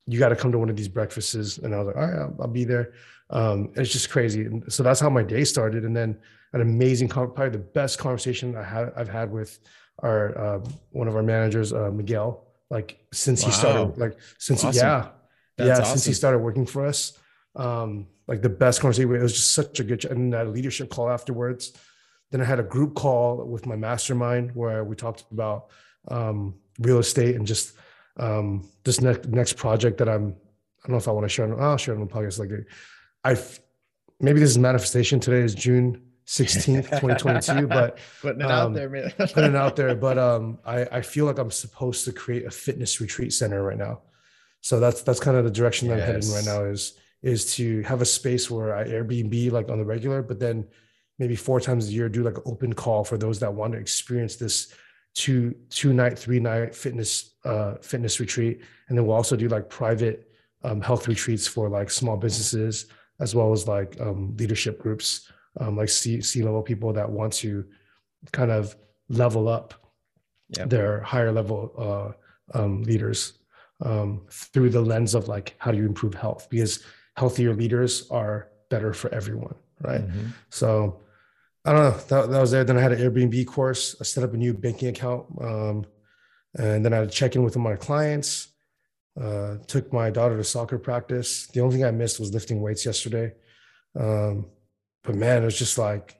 you 0.07 0.19
got 0.19 0.29
to 0.29 0.37
come 0.37 0.53
to 0.53 0.59
one 0.59 0.71
of 0.71 0.77
these 0.77 0.89
breakfasts. 0.89 1.59
And 1.59 1.75
I 1.75 1.79
was 1.79 1.87
like, 1.89 1.97
all 1.97 2.07
right, 2.07 2.19
I'll, 2.19 2.37
I'll 2.43 2.49
be 2.49 2.65
there. 2.65 2.93
Um, 3.31 3.73
it's 3.75 3.91
just 3.91 4.11
crazy. 4.11 4.45
And 4.45 4.73
so 4.73 4.83
that's 4.83 5.01
how 5.01 5.11
my 5.11 5.23
day 5.23 5.45
started. 5.45 5.85
And 5.85 5.97
then 5.97 6.17
an 6.53 6.61
amazing, 6.61 7.09
probably 7.09 7.49
the 7.49 7.59
best 7.59 7.99
conversation 7.99 8.57
I 8.57 8.63
have, 8.63 8.93
I've 8.97 9.09
had 9.09 9.33
with 9.33 9.59
our, 10.01 10.39
uh, 10.39 10.61
one 10.93 11.09
of 11.09 11.17
our 11.17 11.23
managers, 11.23 11.73
uh, 11.73 11.91
Miguel, 11.91 12.45
like 12.71 12.99
since 13.13 13.43
wow. 13.43 13.49
he 13.49 13.55
started, 13.55 13.99
like 13.99 14.17
since, 14.39 14.65
awesome. 14.65 14.73
he, 14.73 14.79
yeah, 14.79 15.09
that's 15.57 15.67
yeah, 15.67 15.73
awesome. 15.73 15.85
since 15.87 16.05
he 16.05 16.13
started 16.13 16.39
working 16.39 16.67
for 16.67 16.87
us, 16.87 17.19
um, 17.57 18.07
like 18.29 18.43
the 18.43 18.49
best 18.49 18.81
conversation. 18.81 19.15
It 19.15 19.23
was 19.23 19.33
just 19.33 19.55
such 19.55 19.81
a 19.81 19.85
good, 19.85 20.05
and 20.05 20.33
that 20.33 20.49
leadership 20.49 20.91
call 20.91 21.11
afterwards. 21.11 21.73
Then 22.31 22.41
I 22.41 22.45
had 22.45 22.59
a 22.59 22.65
group 22.65 22.95
call 22.95 23.45
with 23.45 23.67
my 23.67 23.77
mastermind 23.77 24.55
where 24.55 24.85
we 24.85 24.97
talked 24.97 25.25
about 25.31 25.67
um, 26.09 26.55
real 26.81 26.99
estate 26.99 27.37
and 27.37 27.47
just 27.47 27.75
um, 28.19 28.69
this 28.85 29.01
next 29.01 29.29
next 29.29 29.55
project 29.55 29.99
that 29.99 30.09
I'm 30.09 30.37
I 30.87 30.89
don't 30.89 30.93
know 30.93 30.99
if 30.99 31.09
I 31.09 31.13
want 31.13 31.25
to 31.25 31.29
share. 31.29 31.53
On, 31.53 31.61
I'll 31.61 31.77
share 31.77 31.95
on 31.95 32.01
the 32.01 32.07
podcast. 32.07 32.39
Like 32.39 32.51
I, 33.25 33.37
maybe 34.21 34.39
this 34.39 34.51
is 34.51 34.59
manifestation. 34.59 35.19
Today 35.19 35.41
is 35.41 35.55
June 35.55 36.01
16th, 36.27 36.85
2022. 37.01 37.67
But 37.67 37.99
putting 38.21 38.43
it 38.43 38.45
um, 38.45 38.51
out 38.51 38.75
there, 38.75 38.89
man. 38.89 39.13
putting 39.19 39.45
it 39.51 39.57
out 39.57 39.75
there. 39.77 39.95
But 39.97 40.19
um, 40.19 40.59
I 40.65 40.87
I 40.87 41.01
feel 41.01 41.27
like 41.27 41.39
I'm 41.39 41.51
supposed 41.51 42.05
to 42.05 42.13
create 42.13 42.47
a 42.47 42.51
fitness 42.51 43.01
retreat 43.01 43.33
center 43.33 43.63
right 43.63 43.79
now. 43.79 44.03
So 44.61 44.81
that's 44.81 45.03
that's 45.03 45.21
kind 45.21 45.37
of 45.37 45.45
the 45.45 45.51
direction 45.51 45.89
yes. 45.89 46.01
I'm 46.01 46.07
heading 46.07 46.31
right 46.31 46.45
now. 46.45 46.65
Is 46.65 46.95
is 47.23 47.55
to 47.57 47.83
have 47.83 48.03
a 48.03 48.07
space 48.07 48.51
where 48.51 48.77
I 48.77 48.85
Airbnb 48.85 49.53
like 49.53 49.69
on 49.69 49.79
the 49.79 49.85
regular, 49.85 50.23
but 50.23 50.39
then 50.39 50.67
maybe 51.19 51.37
four 51.37 51.61
times 51.61 51.89
a 51.89 51.93
year 51.93 52.09
do 52.09 52.23
like 52.23 52.37
an 52.37 52.43
open 52.47 52.73
call 52.73 53.05
for 53.05 53.17
those 53.17 53.41
that 53.41 53.53
want 53.53 53.73
to 53.73 53.79
experience 53.79 54.37
this 54.37 54.73
two 55.15 55.55
two 55.71 55.93
night 55.93 56.19
three 56.19 56.39
night 56.39 56.75
fitness 56.75 57.35
uh, 57.45 57.75
fitness 57.77 58.21
retreat 58.21 58.61
and 58.89 58.99
then 58.99 59.07
we'll 59.07 59.17
also 59.17 59.35
do 59.35 59.49
like 59.49 59.69
private 59.69 60.31
um, 60.63 60.81
health 60.81 61.09
retreats 61.09 61.47
for 61.47 61.69
like 61.69 61.91
small 61.91 62.17
businesses 62.17 62.87
as 63.19 63.35
well 63.35 63.51
as 63.53 63.67
like 63.67 63.99
um, 64.01 64.37
leadership 64.37 64.79
groups 64.79 65.31
um, 65.61 65.77
like 65.77 65.89
C, 65.89 66.21
C 66.21 66.43
level 66.43 66.63
people 66.63 66.93
that 66.93 67.09
want 67.09 67.33
to 67.35 67.65
kind 68.33 68.51
of 68.51 68.77
level 69.09 69.49
up 69.49 69.73
yep. 70.51 70.69
their 70.69 71.01
higher 71.01 71.33
level 71.33 71.73
uh, 72.55 72.59
um, 72.59 72.83
leaders 72.83 73.35
um, 73.81 74.23
through 74.31 74.69
the 74.69 74.81
lens 74.81 75.15
of 75.15 75.29
like 75.29 75.55
how 75.59 75.71
do 75.71 75.79
you 75.79 75.87
improve 75.87 76.15
health 76.15 76.49
because 76.51 76.85
healthier 77.17 77.55
leaders 77.55 78.09
are 78.11 78.49
better 78.71 78.93
for 78.93 79.13
everyone 79.15 79.55
right 79.83 80.07
mm-hmm. 80.07 80.29
so 80.51 81.01
I 81.67 81.73
don't 81.73 81.83
know. 81.83 81.99
That, 82.09 82.31
that 82.31 82.41
was 82.41 82.53
there. 82.53 82.63
Then 82.63 82.79
I 82.79 82.81
had 82.81 82.93
an 82.93 83.01
Airbnb 83.01 83.45
course. 83.49 83.97
I 84.01 84.05
set 84.05 84.23
up 84.23 84.33
a 84.33 84.37
new 84.37 84.55
banking 84.55 84.89
account. 84.89 85.27
Um, 85.41 85.85
and 86.57 86.85
then 86.85 86.93
I 86.93 86.99
had 86.99 87.11
check 87.11 87.35
in 87.35 87.43
with 87.43 87.57
my 87.57 87.75
clients. 87.75 88.49
Uh, 89.21 89.57
took 89.67 89.93
my 89.93 90.11
daughter 90.11 90.37
to 90.37 90.45
soccer 90.45 90.79
practice. 90.79 91.49
The 91.49 91.61
only 91.61 91.77
thing 91.77 91.85
I 91.85 91.91
missed 91.91 92.21
was 92.21 92.33
lifting 92.33 92.61
weights 92.61 92.87
yesterday. 92.87 93.33
Um, 93.99 94.47
but 95.03 95.17
man, 95.17 95.43
it 95.43 95.47
was 95.47 95.59
just 95.59 95.77
like, 95.77 96.17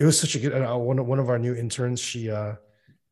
it 0.00 0.04
was 0.06 0.18
such 0.18 0.34
a 0.34 0.38
good, 0.38 0.54
uh, 0.54 0.78
one, 0.78 1.04
one 1.06 1.18
of 1.18 1.28
our 1.28 1.38
new 1.38 1.54
interns, 1.54 2.00
she, 2.00 2.30
uh, 2.30 2.54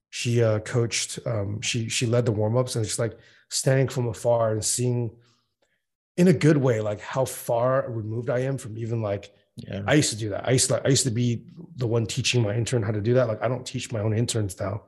she, 0.08 0.42
uh, 0.42 0.60
coached, 0.60 1.18
um, 1.26 1.60
she, 1.60 1.88
she 1.88 2.06
led 2.06 2.26
the 2.26 2.32
warmups 2.32 2.76
and 2.76 2.84
just 2.84 2.98
like 2.98 3.18
standing 3.50 3.88
from 3.88 4.08
afar 4.08 4.52
and 4.52 4.64
seeing 4.64 5.10
in 6.20 6.28
a 6.28 6.34
good 6.34 6.58
way, 6.58 6.82
like 6.82 7.00
how 7.00 7.24
far 7.24 7.86
removed 7.88 8.28
I 8.28 8.40
am 8.40 8.58
from 8.58 8.76
even 8.76 9.00
like 9.00 9.34
yeah. 9.56 9.80
I 9.86 9.94
used 9.94 10.10
to 10.10 10.16
do 10.16 10.28
that. 10.28 10.46
I 10.46 10.50
used 10.50 10.68
to, 10.68 10.82
I 10.84 10.88
used 10.88 11.04
to 11.04 11.10
be 11.10 11.46
the 11.76 11.86
one 11.86 12.04
teaching 12.04 12.42
my 12.42 12.54
intern 12.54 12.82
how 12.82 12.92
to 12.92 13.00
do 13.00 13.14
that. 13.14 13.26
Like 13.26 13.42
I 13.42 13.48
don't 13.48 13.64
teach 13.64 13.90
my 13.90 14.00
own 14.00 14.14
interns 14.14 14.60
now. 14.60 14.82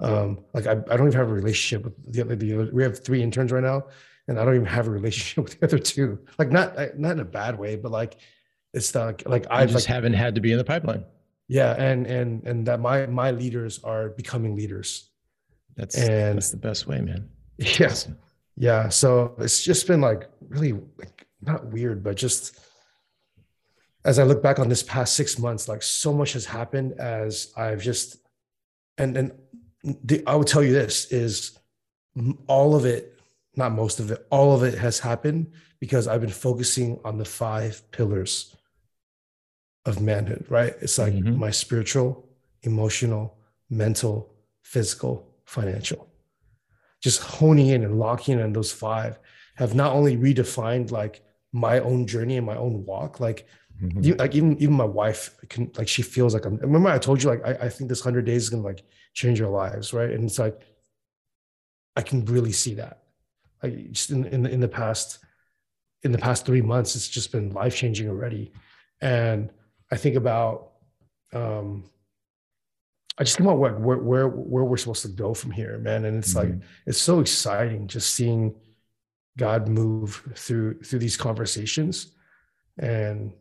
Um, 0.00 0.38
like 0.54 0.66
I, 0.66 0.72
I 0.72 0.96
don't 0.96 1.08
even 1.08 1.12
have 1.12 1.28
a 1.28 1.34
relationship 1.34 1.84
with 1.84 2.12
the 2.12 2.22
other, 2.22 2.36
the 2.36 2.54
other, 2.54 2.70
we 2.72 2.82
have 2.82 3.04
three 3.04 3.22
interns 3.22 3.52
right 3.52 3.62
now 3.62 3.84
and 4.28 4.40
I 4.40 4.46
don't 4.46 4.54
even 4.54 4.66
have 4.66 4.88
a 4.88 4.90
relationship 4.90 5.44
with 5.44 5.60
the 5.60 5.66
other 5.66 5.78
two. 5.78 6.20
Like 6.38 6.50
not, 6.50 6.74
not 6.98 7.12
in 7.12 7.20
a 7.20 7.24
bad 7.24 7.58
way, 7.58 7.76
but 7.76 7.92
like 7.92 8.16
it's 8.72 8.94
not 8.94 9.26
like 9.26 9.46
I 9.50 9.66
just 9.66 9.74
like, 9.74 9.94
haven't 9.94 10.14
had 10.14 10.36
to 10.36 10.40
be 10.40 10.52
in 10.52 10.58
the 10.58 10.64
pipeline. 10.64 11.04
Yeah. 11.48 11.74
And, 11.74 12.06
and, 12.06 12.46
and 12.46 12.66
that 12.66 12.80
my, 12.80 13.04
my 13.04 13.30
leaders 13.32 13.84
are 13.84 14.08
becoming 14.08 14.56
leaders. 14.56 15.10
That's, 15.76 15.98
and 15.98 16.38
that's 16.38 16.50
the 16.50 16.56
best 16.56 16.86
way, 16.86 17.02
man. 17.02 17.28
Yeah. 17.58 17.92
Yeah. 18.58 18.88
So 18.88 19.34
it's 19.38 19.62
just 19.62 19.86
been 19.86 20.00
like 20.00 20.28
really 20.48 20.72
like 20.98 21.26
not 21.40 21.66
weird, 21.66 22.02
but 22.02 22.16
just, 22.16 22.58
as 24.04 24.18
I 24.18 24.24
look 24.24 24.42
back 24.42 24.58
on 24.58 24.68
this 24.68 24.82
past 24.82 25.14
six 25.14 25.38
months, 25.38 25.68
like 25.68 25.82
so 25.82 26.12
much 26.12 26.32
has 26.32 26.44
happened 26.44 26.94
as 26.98 27.52
I've 27.56 27.82
just, 27.82 28.16
and 28.96 29.16
and 29.16 29.32
the, 29.82 30.24
I 30.26 30.34
would 30.34 30.46
tell 30.48 30.62
you 30.62 30.72
this 30.72 31.12
is 31.12 31.58
all 32.48 32.74
of 32.74 32.84
it, 32.84 33.18
not 33.54 33.72
most 33.72 34.00
of 34.00 34.10
it, 34.10 34.26
all 34.30 34.54
of 34.54 34.62
it 34.64 34.76
has 34.78 34.98
happened 34.98 35.52
because 35.78 36.08
I've 36.08 36.20
been 36.20 36.30
focusing 36.30 36.98
on 37.04 37.18
the 37.18 37.24
five 37.24 37.88
pillars 37.92 38.56
of 39.84 40.00
manhood, 40.00 40.46
right? 40.48 40.74
It's 40.80 40.98
like 40.98 41.14
mm-hmm. 41.14 41.38
my 41.38 41.50
spiritual, 41.50 42.28
emotional, 42.62 43.38
mental, 43.70 44.34
physical, 44.62 45.32
financial. 45.44 46.08
Just 47.02 47.22
honing 47.22 47.68
in 47.68 47.84
and 47.84 47.98
locking 47.98 48.38
in 48.38 48.52
those 48.52 48.72
five 48.72 49.18
have 49.56 49.74
not 49.74 49.92
only 49.92 50.16
redefined 50.16 50.90
like 50.90 51.22
my 51.52 51.80
own 51.80 52.06
journey 52.06 52.36
and 52.36 52.46
my 52.46 52.56
own 52.56 52.84
walk, 52.84 53.20
like 53.20 53.46
Mm-hmm. 53.82 54.02
You, 54.02 54.14
like 54.16 54.34
even 54.34 54.58
even 54.58 54.74
my 54.74 54.84
wife 54.84 55.36
can 55.48 55.70
like 55.76 55.86
she 55.86 56.02
feels 56.02 56.34
like 56.34 56.44
I'm. 56.44 56.56
Remember 56.56 56.88
I 56.88 56.98
told 56.98 57.22
you 57.22 57.30
like 57.30 57.46
I, 57.46 57.66
I 57.66 57.68
think 57.68 57.88
this 57.88 58.00
hundred 58.00 58.24
days 58.24 58.42
is 58.42 58.50
gonna 58.50 58.62
like 58.62 58.82
change 59.14 59.40
our 59.40 59.50
lives, 59.50 59.92
right? 59.92 60.10
And 60.10 60.24
it's 60.24 60.38
like 60.38 60.62
I 61.94 62.02
can 62.02 62.24
really 62.24 62.52
see 62.52 62.74
that. 62.74 63.04
Like 63.62 63.92
just 63.92 64.10
in 64.10 64.24
in, 64.26 64.46
in 64.46 64.60
the 64.60 64.68
past 64.68 65.20
in 66.02 66.10
the 66.10 66.18
past 66.18 66.44
three 66.44 66.60
months, 66.60 66.96
it's 66.96 67.08
just 67.08 67.30
been 67.30 67.52
life 67.52 67.76
changing 67.76 68.08
already. 68.08 68.52
And 69.00 69.50
I 69.92 69.96
think 69.96 70.16
about, 70.16 70.72
um, 71.32 71.84
I 73.18 73.24
just 73.24 73.36
think 73.36 73.46
about 73.48 73.58
where, 73.58 73.74
where, 73.74 73.98
where, 73.98 74.28
where 74.28 74.64
we're 74.64 74.76
supposed 74.76 75.02
to 75.02 75.08
go 75.08 75.34
from 75.34 75.50
here, 75.50 75.78
man. 75.78 76.04
And 76.04 76.18
it's 76.18 76.34
mm-hmm. 76.34 76.52
like, 76.52 76.60
it's 76.86 77.00
so 77.00 77.20
exciting 77.20 77.88
just 77.88 78.14
seeing 78.14 78.54
God 79.36 79.68
move 79.68 80.22
through, 80.34 80.82
through 80.82 81.00
these 81.00 81.16
conversations. 81.16 82.12
And 82.78 83.32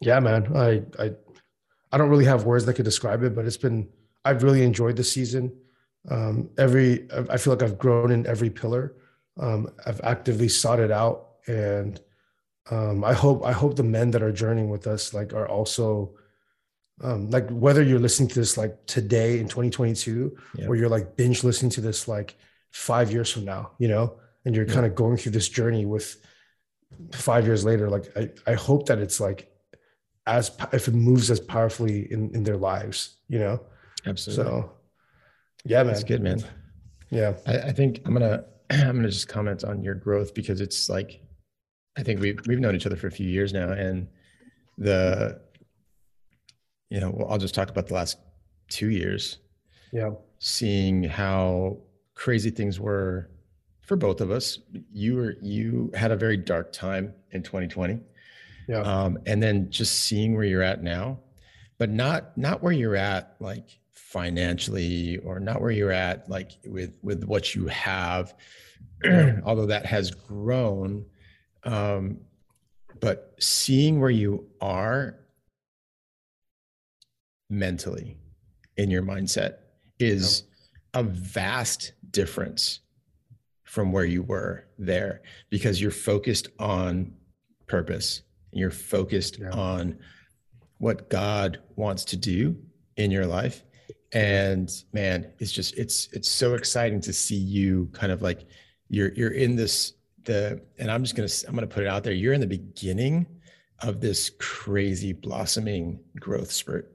yeah, 0.00 0.20
man, 0.20 0.56
I, 0.56 0.82
I, 0.98 1.12
I 1.90 1.98
don't 1.98 2.08
really 2.08 2.24
have 2.24 2.44
words 2.44 2.66
that 2.66 2.74
could 2.74 2.84
describe 2.84 3.22
it, 3.24 3.34
but 3.34 3.46
it's 3.46 3.56
been, 3.56 3.88
I've 4.24 4.42
really 4.42 4.62
enjoyed 4.62 4.96
the 4.96 5.04
season. 5.04 5.52
Um, 6.08 6.50
every, 6.56 7.08
I 7.30 7.36
feel 7.36 7.52
like 7.52 7.62
I've 7.62 7.78
grown 7.78 8.12
in 8.12 8.26
every 8.26 8.50
pillar. 8.50 8.94
Um, 9.40 9.68
I've 9.84 10.00
actively 10.02 10.48
sought 10.48 10.78
it 10.78 10.92
out 10.92 11.30
and 11.48 12.00
um, 12.70 13.04
I 13.04 13.12
hope 13.12 13.44
I 13.44 13.52
hope 13.52 13.76
the 13.76 13.82
men 13.82 14.10
that 14.12 14.22
are 14.22 14.32
journeying 14.32 14.70
with 14.70 14.86
us 14.86 15.12
like 15.12 15.34
are 15.34 15.48
also 15.48 16.14
um, 17.02 17.30
like 17.30 17.48
whether 17.50 17.82
you're 17.82 17.98
listening 17.98 18.28
to 18.28 18.34
this 18.34 18.56
like 18.56 18.86
today 18.86 19.40
in 19.40 19.48
2022 19.48 20.36
yeah. 20.56 20.66
or 20.66 20.76
you're 20.76 20.88
like 20.88 21.16
binge 21.16 21.42
listening 21.42 21.70
to 21.72 21.80
this 21.80 22.06
like 22.06 22.36
five 22.70 23.10
years 23.10 23.30
from 23.30 23.44
now, 23.44 23.72
you 23.78 23.88
know, 23.88 24.18
and 24.44 24.54
you're 24.54 24.66
yeah. 24.66 24.74
kind 24.74 24.86
of 24.86 24.94
going 24.94 25.16
through 25.16 25.32
this 25.32 25.48
journey 25.48 25.86
with 25.86 26.24
five 27.12 27.46
years 27.46 27.64
later. 27.64 27.90
Like 27.90 28.16
I, 28.16 28.30
I 28.46 28.54
hope 28.54 28.86
that 28.86 28.98
it's 28.98 29.20
like 29.20 29.50
as 30.26 30.52
if 30.72 30.88
it 30.88 30.94
moves 30.94 31.30
as 31.30 31.40
powerfully 31.40 32.10
in 32.12 32.34
in 32.34 32.44
their 32.44 32.56
lives, 32.56 33.16
you 33.28 33.38
know. 33.38 33.60
Absolutely. 34.06 34.44
So 34.44 34.72
yeah, 35.64 35.78
man, 35.78 35.86
that's 35.88 36.04
good, 36.04 36.22
man. 36.22 36.44
Yeah, 37.10 37.34
I, 37.46 37.58
I 37.58 37.72
think 37.72 38.02
I'm 38.04 38.12
gonna 38.12 38.44
I'm 38.70 38.96
gonna 38.96 39.08
just 39.08 39.28
comment 39.28 39.64
on 39.64 39.82
your 39.82 39.94
growth 39.94 40.34
because 40.34 40.60
it's 40.60 40.88
like 40.88 41.20
I 41.96 42.02
think 42.02 42.20
we've 42.20 42.40
we've 42.46 42.60
known 42.60 42.76
each 42.76 42.86
other 42.86 42.96
for 42.96 43.08
a 43.08 43.12
few 43.12 43.28
years 43.28 43.52
now, 43.52 43.70
and 43.70 44.08
the 44.78 45.40
you 46.90 47.00
know 47.00 47.10
well, 47.10 47.28
I'll 47.30 47.38
just 47.38 47.54
talk 47.54 47.70
about 47.70 47.86
the 47.86 47.94
last 47.94 48.18
two 48.68 48.90
years. 48.90 49.38
Yeah, 49.92 50.10
seeing 50.38 51.04
how 51.04 51.78
crazy 52.14 52.50
things 52.50 52.80
were 52.80 53.30
for 53.82 53.96
both 53.96 54.20
of 54.20 54.30
us. 54.30 54.58
You 54.92 55.16
were 55.16 55.36
you 55.40 55.90
had 55.94 56.10
a 56.10 56.16
very 56.16 56.36
dark 56.36 56.72
time 56.72 57.14
in 57.30 57.42
2020. 57.42 58.00
Yeah, 58.68 58.80
um, 58.80 59.18
and 59.26 59.42
then 59.42 59.70
just 59.70 60.00
seeing 60.00 60.34
where 60.34 60.44
you're 60.44 60.62
at 60.62 60.82
now, 60.82 61.18
but 61.78 61.90
not 61.90 62.36
not 62.36 62.62
where 62.62 62.72
you're 62.72 62.96
at 62.96 63.36
like 63.40 63.78
financially 64.14 65.18
or 65.18 65.40
not 65.40 65.60
where 65.60 65.72
you're 65.72 65.90
at 65.90 66.28
like 66.30 66.52
with 66.64 66.96
with 67.02 67.24
what 67.24 67.54
you 67.54 67.66
have 67.66 68.32
although 69.44 69.66
that 69.66 69.84
has 69.84 70.12
grown 70.12 71.04
um, 71.64 72.18
but 73.00 73.34
seeing 73.40 74.00
where 74.00 74.10
you 74.10 74.46
are 74.60 75.18
mentally 77.50 78.16
in 78.76 78.90
your 78.90 79.02
mindset 79.02 79.56
is 79.98 80.44
a 80.94 81.02
vast 81.02 81.92
difference 82.10 82.80
from 83.64 83.92
where 83.92 84.04
you 84.04 84.22
were 84.22 84.66
there 84.78 85.22
because 85.50 85.80
you're 85.80 85.90
focused 85.90 86.48
on 86.58 87.12
purpose. 87.66 88.22
You're 88.52 88.70
focused 88.70 89.38
yeah. 89.38 89.50
on 89.50 89.98
what 90.78 91.08
god 91.08 91.60
wants 91.76 92.04
to 92.04 92.16
do 92.16 92.56
in 92.96 93.10
your 93.10 93.26
life. 93.26 93.64
And 94.12 94.70
man 94.92 95.32
it's 95.38 95.50
just 95.50 95.76
it's 95.76 96.08
it's 96.12 96.28
so 96.28 96.54
exciting 96.54 97.00
to 97.00 97.12
see 97.12 97.36
you 97.36 97.88
kind 97.92 98.12
of 98.12 98.22
like 98.22 98.46
you're 98.88 99.12
you're 99.14 99.32
in 99.32 99.56
this 99.56 99.94
the 100.24 100.60
and 100.78 100.90
i'm 100.90 101.02
just 101.02 101.16
gonna 101.16 101.28
i'm 101.48 101.54
gonna 101.54 101.66
put 101.66 101.82
it 101.82 101.88
out 101.88 102.04
there. 102.04 102.12
You're 102.12 102.32
in 102.32 102.40
the 102.40 102.46
beginning 102.46 103.26
of 103.80 104.00
this 104.00 104.30
crazy 104.38 105.12
blossoming 105.12 105.98
growth 106.20 106.52
spurt 106.52 106.93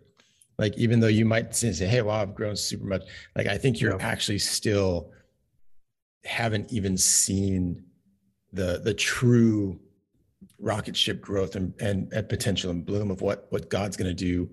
like 0.60 0.78
even 0.78 1.00
though 1.00 1.08
you 1.08 1.26
might 1.26 1.56
say 1.56 1.72
hey 1.74 2.02
wow 2.04 2.22
i've 2.22 2.36
grown 2.36 2.56
super 2.56 2.86
much 2.86 3.02
like 3.36 3.48
i 3.48 3.58
think 3.58 3.82
you're 3.82 3.98
yeah. 3.98 4.08
actually 4.08 4.38
still 4.38 5.12
haven't 6.26 6.72
even 6.72 6.96
seen 6.96 7.82
the 8.54 8.82
the 8.84 8.94
true 8.94 9.80
rocket 10.60 10.96
ship 10.96 11.22
growth 11.22 11.56
and, 11.56 11.74
and, 11.80 12.12
and 12.12 12.28
potential 12.28 12.70
and 12.70 12.86
bloom 12.86 13.10
of 13.10 13.22
what 13.22 13.48
what 13.50 13.70
god's 13.70 13.98
going 13.98 14.10
to 14.10 14.14
do 14.14 14.48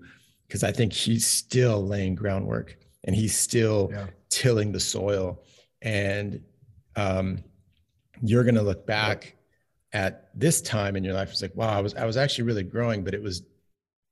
because 0.47 0.63
i 0.63 0.71
think 0.71 0.91
he's 0.93 1.27
still 1.27 1.85
laying 1.85 2.15
groundwork 2.15 2.77
and 3.03 3.15
he's 3.15 3.37
still 3.37 3.89
yeah. 3.91 4.07
tilling 4.29 4.71
the 4.71 4.79
soil 4.79 5.43
and 5.81 6.41
um 6.95 7.43
you're 8.23 8.43
going 8.43 8.55
to 8.55 8.61
look 8.61 8.87
back 8.87 9.35
at 9.93 10.29
this 10.33 10.61
time 10.61 10.95
in 10.95 11.03
your 11.03 11.13
life 11.13 11.29
it's 11.29 11.41
like 11.41 11.55
wow 11.55 11.77
i 11.77 11.81
was 11.81 11.93
i 11.95 12.05
was 12.05 12.15
actually 12.15 12.45
really 12.45 12.63
growing 12.63 13.03
but 13.03 13.13
it 13.13 13.21
was 13.21 13.43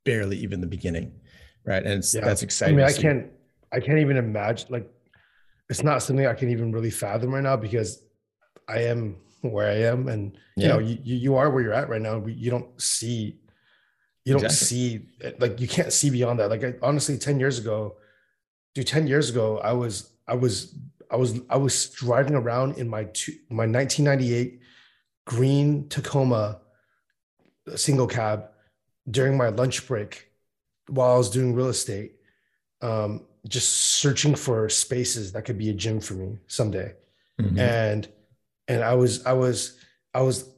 barely 0.04 0.38
even 0.38 0.60
the 0.60 0.68
beginning 0.68 1.12
right 1.66 1.86
and 1.86 2.04
yeah. 2.14 2.22
that's 2.22 2.44
exciting 2.44 2.76
i 2.76 2.78
mean 2.78 2.86
i 2.86 2.94
can't 2.94 3.28
i 3.72 3.80
can't 3.80 4.00
even 4.00 4.18
imagine 4.18 4.68
like 4.70 4.90
it's 5.70 5.84
not 5.84 6.02
something 6.02 6.26
i 6.26 6.34
can 6.34 6.50
even 6.50 6.72
really 6.72 6.92
fathom 6.92 7.34
right 7.34 7.44
now 7.44 7.56
because 7.56 8.04
i 8.68 8.80
am 8.80 9.16
where 9.42 9.70
i 9.70 9.76
am 9.76 10.08
and 10.08 10.38
yeah. 10.56 10.68
you 10.68 10.74
know 10.74 10.80
you, 10.80 10.98
you 11.04 11.36
are 11.36 11.50
where 11.50 11.64
you're 11.64 11.74
at 11.74 11.90
right 11.90 12.02
now 12.02 12.24
you 12.26 12.50
don't 12.50 12.82
see 12.82 13.40
you 14.24 14.34
don't 14.34 14.44
exactly. 14.44 14.68
see 14.68 15.34
like 15.40 15.60
you 15.60 15.68
can't 15.68 15.94
see 15.94 16.10
beyond 16.10 16.40
that 16.40 16.50
like 16.50 16.64
I, 16.64 16.74
honestly 16.82 17.18
10 17.18 17.40
years 17.40 17.60
ago 17.60 17.96
dude 18.74 18.88
10 18.88 19.08
years 19.08 19.30
ago 19.30 19.60
i 19.60 19.72
was 19.72 20.12
i 20.28 20.34
was 20.34 20.76
I 21.12 21.18
was 21.18 21.40
I 21.50 21.58
was 21.58 21.90
driving 21.90 22.36
around 22.36 22.78
in 22.78 22.88
my 22.88 23.06
two, 23.06 23.34
my 23.50 23.66
1998 23.66 24.60
green 25.26 25.88
Tacoma 25.90 26.60
single 27.76 28.08
cab 28.08 28.50
during 29.10 29.38
my 29.38 29.50
lunch 29.50 29.88
break 29.88 30.28
while 30.88 31.14
I 31.14 31.18
was 31.18 31.30
doing 31.30 31.54
real 31.54 31.68
estate, 31.68 32.14
um, 32.82 33.26
just 33.48 33.72
searching 33.74 34.36
for 34.36 34.70
spaces 34.70 35.32
that 35.34 35.46
could 35.46 35.58
be 35.58 35.70
a 35.70 35.74
gym 35.74 36.00
for 36.00 36.14
me 36.14 36.38
someday. 36.48 36.94
Mm-hmm. 37.40 37.60
And 37.60 38.08
and 38.68 38.84
I 38.84 38.96
was 38.96 39.26
I 39.26 39.34
was 39.34 39.80
I 40.14 40.22
was 40.22 40.50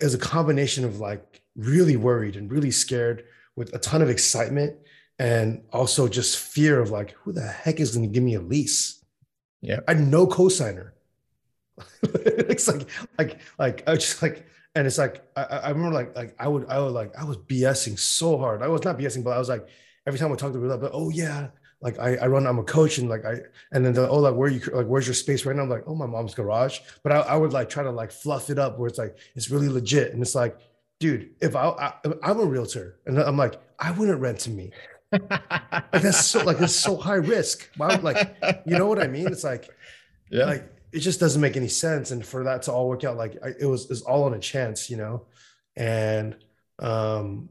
as 0.00 0.14
a 0.14 0.18
combination 0.18 0.84
of 0.84 1.00
like 1.00 1.42
really 1.56 1.96
worried 1.96 2.36
and 2.36 2.50
really 2.50 2.70
scared 2.70 3.24
with 3.56 3.74
a 3.74 3.78
ton 3.78 4.02
of 4.02 4.08
excitement 4.08 4.76
and 5.18 5.62
also 5.72 6.08
just 6.08 6.38
fear 6.38 6.80
of 6.80 6.90
like 6.90 7.12
who 7.12 7.32
the 7.32 7.42
heck 7.42 7.80
is 7.80 7.94
going 7.94 8.08
to 8.08 8.12
give 8.12 8.22
me 8.22 8.34
a 8.34 8.40
lease 8.40 9.02
yeah. 9.62 9.78
I 9.88 9.94
had 9.94 10.06
no 10.06 10.26
cosigner. 10.26 10.90
it's 12.02 12.68
like, 12.68 12.88
like, 13.18 13.40
like, 13.58 13.84
I 13.86 13.92
was 13.92 14.00
just 14.00 14.20
like, 14.20 14.44
and 14.74 14.86
it's 14.86 14.98
like, 14.98 15.22
I, 15.36 15.42
I 15.42 15.68
remember 15.70 15.94
like, 15.94 16.16
like 16.16 16.34
I 16.38 16.48
would, 16.48 16.66
I 16.68 16.78
would 16.78 16.92
like, 16.92 17.12
I 17.16 17.24
was 17.24 17.36
BSing 17.36 17.98
so 17.98 18.38
hard. 18.38 18.62
I 18.62 18.68
was 18.68 18.84
not 18.84 18.98
BSing, 18.98 19.24
but 19.24 19.30
I 19.30 19.38
was 19.38 19.48
like, 19.48 19.66
every 20.06 20.18
time 20.18 20.32
I 20.32 20.36
talk 20.36 20.52
to 20.52 20.58
people, 20.58 20.76
like, 20.76 20.90
oh 20.92 21.10
yeah, 21.10 21.48
like 21.80 21.98
I, 21.98 22.16
I 22.16 22.26
run, 22.26 22.46
I'm 22.46 22.58
a 22.58 22.64
coach, 22.64 22.98
and 22.98 23.08
like 23.08 23.24
I, 23.24 23.38
and 23.72 23.84
then 23.84 23.92
the 23.92 24.08
oh 24.08 24.18
like 24.18 24.34
where 24.34 24.48
you 24.48 24.60
like 24.72 24.86
where's 24.86 25.06
your 25.06 25.14
space 25.14 25.44
right 25.44 25.56
now? 25.56 25.62
I'm 25.62 25.68
like, 25.68 25.84
oh 25.86 25.94
my 25.94 26.06
mom's 26.06 26.34
garage, 26.34 26.78
but 27.02 27.12
I, 27.12 27.20
I 27.20 27.36
would 27.36 27.52
like 27.52 27.68
try 27.68 27.82
to 27.82 27.90
like 27.90 28.12
fluff 28.12 28.50
it 28.50 28.58
up 28.58 28.78
where 28.78 28.88
it's 28.88 28.98
like 28.98 29.16
it's 29.34 29.50
really 29.50 29.68
legit, 29.68 30.12
and 30.12 30.22
it's 30.22 30.34
like, 30.34 30.58
dude, 31.00 31.30
if 31.40 31.56
I, 31.56 31.68
I 31.68 31.92
I'm 32.22 32.38
a 32.38 32.44
realtor, 32.44 33.00
and 33.04 33.18
I'm 33.18 33.36
like, 33.36 33.60
I 33.80 33.90
wouldn't 33.90 34.20
rent 34.20 34.38
to 34.40 34.50
me 34.50 34.70
like 35.12 35.90
that's 35.92 36.24
so 36.26 36.42
like 36.44 36.60
it's 36.60 36.74
so 36.74 36.96
high 36.96 37.14
risk. 37.14 37.68
Why 37.76 37.96
like 37.96 38.36
you 38.66 38.78
know 38.78 38.86
what 38.86 38.98
I 39.02 39.06
mean? 39.06 39.26
It's 39.26 39.44
like 39.44 39.68
yeah, 40.30 40.46
like 40.46 40.72
it 40.92 41.00
just 41.00 41.20
doesn't 41.20 41.40
make 41.40 41.56
any 41.56 41.68
sense. 41.68 42.10
And 42.10 42.24
for 42.24 42.44
that 42.44 42.62
to 42.62 42.72
all 42.72 42.88
work 42.88 43.04
out, 43.04 43.16
like 43.16 43.36
I, 43.44 43.52
it 43.58 43.66
was 43.66 43.90
it's 43.90 44.02
all 44.02 44.24
on 44.24 44.34
a 44.34 44.38
chance, 44.38 44.90
you 44.90 44.96
know. 44.96 45.26
And 45.76 46.36
um 46.78 47.48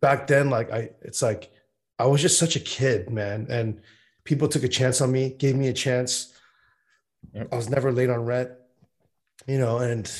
back 0.00 0.26
then, 0.26 0.50
like 0.50 0.70
I 0.72 0.90
it's 1.02 1.22
like 1.22 1.50
I 1.98 2.06
was 2.06 2.22
just 2.22 2.38
such 2.38 2.56
a 2.56 2.60
kid, 2.60 3.10
man. 3.10 3.46
And 3.48 3.80
people 4.24 4.48
took 4.48 4.64
a 4.64 4.68
chance 4.68 5.00
on 5.00 5.12
me, 5.12 5.30
gave 5.30 5.56
me 5.56 5.68
a 5.68 5.72
chance. 5.72 6.34
Yep. 7.34 7.48
I 7.52 7.56
was 7.56 7.68
never 7.68 7.92
late 7.92 8.10
on 8.10 8.24
rent, 8.24 8.50
you 9.46 9.58
know, 9.58 9.78
and 9.78 10.10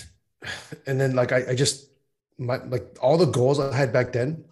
and 0.86 1.00
then 1.00 1.14
like 1.14 1.32
I, 1.32 1.50
I 1.50 1.54
just 1.54 1.88
my 2.38 2.56
like 2.64 2.96
all 3.02 3.18
the 3.18 3.26
goals 3.26 3.58
I 3.58 3.74
had 3.74 3.92
back 3.92 4.12
then 4.12 4.44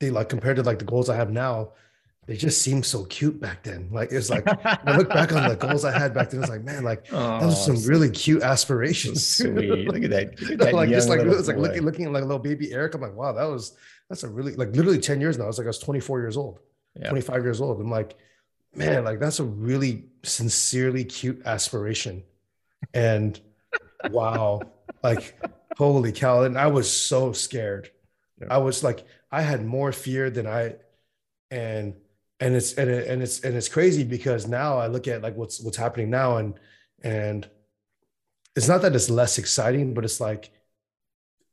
they 0.00 0.10
like 0.10 0.28
compared 0.28 0.56
to 0.56 0.62
like 0.62 0.78
the 0.78 0.84
goals 0.84 1.08
I 1.08 1.16
have 1.16 1.30
now, 1.30 1.72
they 2.28 2.36
just 2.36 2.60
seemed 2.60 2.84
so 2.84 3.04
cute 3.06 3.40
back 3.40 3.62
then. 3.62 3.88
Like 3.90 4.12
it's 4.12 4.28
like 4.28 4.44
I 4.46 4.98
look 4.98 5.08
back 5.08 5.32
on 5.32 5.48
the 5.48 5.56
goals 5.66 5.86
I 5.86 5.98
had 5.98 6.12
back 6.12 6.28
then. 6.28 6.40
It's 6.40 6.50
like 6.50 6.62
man, 6.62 6.84
like 6.84 7.06
oh, 7.10 7.40
those 7.40 7.54
are 7.54 7.74
some 7.74 7.90
really 7.90 8.10
cute 8.10 8.42
aspirations. 8.42 9.26
So 9.26 9.44
sweet. 9.54 9.88
look 9.88 10.02
at 10.02 10.10
that. 10.10 10.40
Look 10.42 10.50
at 10.52 10.58
that 10.58 10.74
like 10.74 10.90
just 10.90 11.08
like 11.08 11.20
it's 11.20 11.48
like 11.48 11.56
looking 11.56 11.86
looking 11.86 12.04
at 12.04 12.12
like 12.12 12.22
a 12.22 12.26
little 12.26 12.38
baby 12.38 12.70
Eric. 12.70 12.94
I'm 12.94 13.00
like, 13.00 13.14
wow, 13.14 13.32
that 13.32 13.44
was 13.44 13.78
that's 14.10 14.24
a 14.24 14.28
really 14.28 14.54
like 14.56 14.76
literally 14.76 14.98
10 14.98 15.22
years 15.22 15.38
now. 15.38 15.44
I 15.44 15.46
was 15.46 15.56
like 15.56 15.64
I 15.64 15.68
was 15.68 15.78
24 15.78 16.20
years 16.20 16.36
old, 16.36 16.58
yeah. 16.94 17.08
25 17.08 17.44
years 17.44 17.62
old. 17.62 17.80
I'm 17.80 17.90
like, 17.90 18.14
man, 18.74 19.04
like 19.04 19.20
that's 19.20 19.40
a 19.40 19.44
really 19.44 20.04
sincerely 20.22 21.04
cute 21.04 21.40
aspiration. 21.46 22.24
And 22.92 23.40
wow, 24.10 24.60
like 25.02 25.40
holy 25.78 26.12
cow. 26.12 26.42
And 26.42 26.58
I 26.58 26.66
was 26.66 26.94
so 26.94 27.32
scared. 27.32 27.90
Yeah. 28.38 28.48
I 28.50 28.58
was 28.58 28.84
like, 28.84 29.06
I 29.32 29.40
had 29.40 29.64
more 29.64 29.92
fear 29.92 30.28
than 30.28 30.46
I, 30.46 30.74
and 31.50 31.94
and 32.40 32.54
it's 32.54 32.74
and, 32.74 32.90
it, 32.90 33.08
and 33.08 33.22
it's 33.22 33.40
and 33.40 33.56
it's 33.56 33.68
crazy 33.68 34.04
because 34.04 34.46
now 34.46 34.78
I 34.78 34.86
look 34.86 35.08
at 35.08 35.22
like 35.22 35.36
what's 35.36 35.60
what's 35.60 35.76
happening 35.76 36.10
now 36.10 36.36
and 36.36 36.54
and 37.02 37.48
it's 38.56 38.68
not 38.68 38.82
that 38.82 38.94
it's 38.94 39.08
less 39.08 39.38
exciting, 39.38 39.94
but 39.94 40.04
it's 40.04 40.20
like 40.20 40.50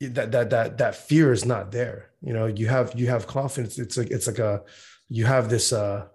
that 0.01 0.31
that 0.31 0.49
that 0.49 0.77
that 0.79 0.95
fear 0.95 1.31
is 1.31 1.45
not 1.45 1.71
there. 1.71 2.09
You 2.21 2.33
know, 2.33 2.47
you 2.47 2.67
have 2.67 2.93
you 2.99 3.07
have 3.07 3.27
confidence. 3.27 3.77
It's 3.77 3.97
like 3.97 4.09
it's 4.09 4.27
like 4.27 4.39
a 4.39 4.63
you 5.07 5.25
have 5.25 5.49
this 5.49 5.71
uh 5.71 6.07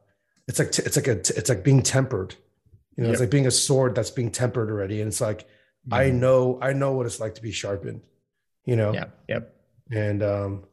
it's 0.49 0.59
like 0.59 0.77
it's 0.79 0.97
like 0.97 1.07
a 1.07 1.13
it's 1.13 1.49
like 1.49 1.63
being 1.63 1.83
tempered. 1.83 2.35
You 2.97 3.05
know, 3.05 3.09
yep. 3.09 3.15
it's 3.15 3.21
like 3.21 3.31
being 3.31 3.47
a 3.47 3.53
sword 3.53 3.95
that's 3.95 4.11
being 4.11 4.31
tempered 4.31 4.69
already. 4.69 5.01
And 5.01 5.09
it's 5.09 5.21
like 5.21 5.43
mm-hmm. 5.43 5.95
I 5.95 6.11
know 6.11 6.59
I 6.61 6.73
know 6.73 6.93
what 6.93 7.07
it's 7.07 7.21
like 7.21 7.37
to 7.37 7.43
be 7.43 7.53
sharpened. 7.53 8.03
You 8.65 8.77
know. 8.77 8.93
Yeah. 8.93 9.07
Yep. 9.29 9.55
And 9.93 10.23
um 10.23 10.65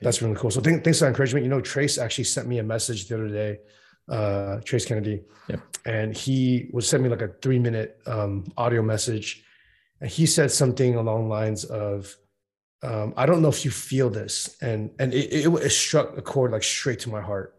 that's 0.00 0.22
really 0.22 0.36
cool. 0.36 0.50
So 0.50 0.60
th- 0.60 0.82
thanks 0.84 0.98
for 0.98 1.06
that 1.06 1.10
encouragement. 1.10 1.44
You 1.44 1.50
know, 1.50 1.60
Trace 1.60 1.98
actually 1.98 2.24
sent 2.24 2.46
me 2.46 2.58
a 2.58 2.62
message 2.62 3.08
the 3.08 3.16
other 3.16 3.28
day, 3.28 3.58
uh, 4.08 4.60
Trace 4.64 4.84
Kennedy, 4.84 5.22
yep. 5.48 5.60
and 5.84 6.16
he 6.16 6.68
was 6.72 6.88
sent 6.88 7.02
me 7.02 7.08
like 7.08 7.22
a 7.22 7.28
three 7.42 7.58
minute 7.58 8.00
um, 8.06 8.44
audio 8.56 8.82
message, 8.82 9.44
and 10.00 10.10
he 10.10 10.26
said 10.26 10.50
something 10.50 10.94
along 10.94 11.24
the 11.24 11.30
lines 11.30 11.64
of, 11.64 12.14
um, 12.82 13.12
"I 13.16 13.26
don't 13.26 13.42
know 13.42 13.48
if 13.48 13.64
you 13.64 13.70
feel 13.70 14.08
this," 14.08 14.56
and 14.62 14.90
and 14.98 15.12
it, 15.12 15.32
it, 15.32 15.48
it, 15.48 15.70
struck 15.70 16.16
a 16.16 16.22
chord 16.22 16.52
like 16.52 16.62
straight 16.62 17.00
to 17.00 17.10
my 17.10 17.20
heart. 17.20 17.56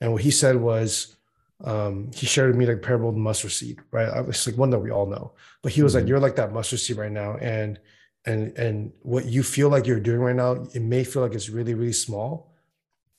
And 0.00 0.12
what 0.12 0.22
he 0.22 0.32
said 0.32 0.56
was, 0.56 1.16
um, 1.62 2.10
he 2.14 2.26
shared 2.26 2.48
with 2.48 2.56
me 2.56 2.66
like 2.66 2.82
parable 2.82 3.10
of 3.10 3.14
the 3.14 3.20
mustard 3.20 3.52
seed, 3.52 3.78
right? 3.92 4.08
It's 4.28 4.46
like 4.46 4.56
one 4.56 4.70
that 4.70 4.80
we 4.80 4.90
all 4.90 5.06
know, 5.06 5.34
but 5.62 5.72
he 5.72 5.82
was 5.82 5.92
mm-hmm. 5.92 6.00
like, 6.00 6.08
"You're 6.08 6.20
like 6.20 6.36
that 6.36 6.52
mustard 6.52 6.80
seed 6.80 6.96
right 6.96 7.12
now," 7.12 7.36
and 7.36 7.78
and 8.24 8.56
and 8.56 8.92
what 9.02 9.26
you 9.26 9.42
feel 9.42 9.68
like 9.68 9.86
you're 9.86 10.00
doing 10.00 10.20
right 10.20 10.36
now, 10.36 10.66
it 10.74 10.82
may 10.82 11.04
feel 11.04 11.22
like 11.22 11.34
it's 11.34 11.48
really 11.48 11.74
really 11.74 11.92
small. 11.92 12.54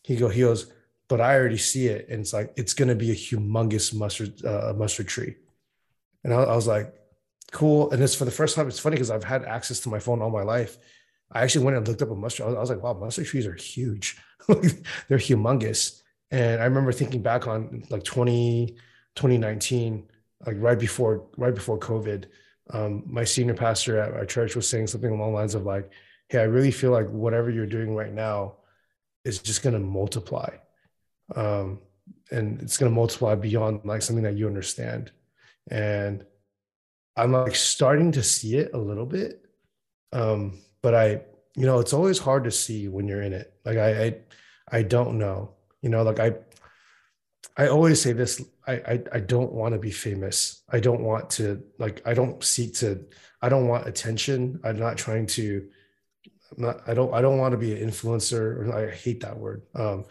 He 0.03 0.15
go 0.15 0.29
he 0.29 0.41
goes, 0.41 0.71
but 1.07 1.21
I 1.21 1.35
already 1.35 1.57
see 1.57 1.87
it, 1.87 2.07
and 2.09 2.21
it's 2.21 2.33
like 2.33 2.53
it's 2.55 2.73
gonna 2.73 2.95
be 2.95 3.11
a 3.11 3.15
humongous 3.15 3.93
mustard 3.93 4.43
uh, 4.45 4.73
mustard 4.75 5.07
tree. 5.07 5.35
And 6.23 6.33
I, 6.33 6.37
I 6.43 6.55
was 6.55 6.67
like, 6.67 6.93
cool. 7.51 7.91
And 7.91 8.01
it's 8.01 8.15
for 8.15 8.25
the 8.25 8.31
first 8.31 8.55
time. 8.55 8.67
It's 8.67 8.79
funny 8.79 8.95
because 8.95 9.11
I've 9.11 9.23
had 9.23 9.43
access 9.45 9.79
to 9.81 9.89
my 9.89 9.99
phone 9.99 10.21
all 10.21 10.29
my 10.29 10.43
life. 10.43 10.77
I 11.31 11.41
actually 11.41 11.65
went 11.65 11.77
and 11.77 11.87
looked 11.87 12.01
up 12.01 12.11
a 12.11 12.15
mustard. 12.15 12.45
I 12.45 12.59
was, 12.59 12.69
like, 12.69 12.83
wow, 12.83 12.93
mustard 12.93 13.25
trees 13.25 13.47
are 13.47 13.53
huge. 13.53 14.17
They're 14.47 15.17
humongous. 15.17 16.01
And 16.31 16.61
I 16.61 16.65
remember 16.65 16.91
thinking 16.91 17.21
back 17.21 17.47
on 17.47 17.83
like 17.89 18.03
20, 18.03 18.75
2019, 19.15 20.07
like 20.45 20.57
right 20.59 20.79
before 20.79 21.27
right 21.37 21.53
before 21.53 21.79
COVID 21.79 22.25
um, 22.73 23.03
my 23.05 23.23
senior 23.23 23.53
pastor 23.53 23.99
at 23.99 24.13
our 24.13 24.25
church 24.25 24.55
was 24.55 24.67
saying 24.67 24.87
something 24.87 25.11
along 25.11 25.31
the 25.31 25.37
lines 25.37 25.55
of 25.55 25.65
like, 25.65 25.91
"Hey, 26.27 26.39
I 26.39 26.43
really 26.43 26.71
feel 26.71 26.91
like 26.91 27.07
whatever 27.09 27.49
you're 27.49 27.67
doing 27.67 27.95
right 27.95 28.11
now 28.11 28.55
is 29.23 29.39
just 29.39 29.61
going 29.61 29.73
to 29.73 29.79
multiply, 29.79 30.49
um, 31.35 31.79
and 32.31 32.61
it's 32.61 32.77
going 32.77 32.91
to 32.91 32.95
multiply 32.95 33.35
beyond 33.35 33.81
like 33.85 34.01
something 34.01 34.23
that 34.23 34.37
you 34.37 34.47
understand." 34.47 35.11
And 35.69 36.25
I'm 37.15 37.31
like 37.31 37.55
starting 37.55 38.11
to 38.13 38.23
see 38.23 38.57
it 38.57 38.71
a 38.73 38.77
little 38.77 39.05
bit, 39.05 39.45
um, 40.11 40.59
but 40.81 40.95
I, 40.95 41.21
you 41.55 41.65
know, 41.65 41.79
it's 41.79 41.93
always 41.93 42.17
hard 42.17 42.43
to 42.45 42.51
see 42.51 42.87
when 42.87 43.07
you're 43.07 43.21
in 43.21 43.33
it. 43.33 43.53
Like 43.63 43.77
I, 43.77 44.03
I, 44.03 44.15
I 44.71 44.81
don't 44.81 45.19
know. 45.19 45.51
You 45.81 45.89
know, 45.89 46.01
like 46.01 46.19
I, 46.19 46.33
I 47.55 47.67
always 47.67 48.01
say 48.01 48.13
this 48.13 48.41
I, 48.67 48.73
I, 48.73 49.03
I 49.13 49.19
don't 49.19 49.51
want 49.51 49.73
to 49.73 49.79
be 49.79 49.91
famous. 49.91 50.63
I 50.71 50.79
don't 50.79 51.01
want 51.01 51.29
to 51.31 51.63
like 51.77 52.01
I 52.05 52.13
don't 52.13 52.43
seek 52.43 52.73
to 52.75 53.05
I 53.41 53.49
don't 53.49 53.67
want 53.67 53.87
attention. 53.87 54.59
I'm 54.63 54.79
not 54.79 54.97
trying 54.97 55.27
to 55.27 55.67
I'm 56.55 56.63
not 56.63 56.81
I 56.87 56.93
don't 56.93 57.13
I 57.13 57.21
don't 57.21 57.37
want 57.37 57.51
to 57.51 57.57
be 57.57 57.73
an 57.79 57.89
influencer. 57.89 58.73
I 58.73 58.89
hate 58.91 59.21
that 59.21 59.37
word. 59.37 59.63
Um 59.75 60.05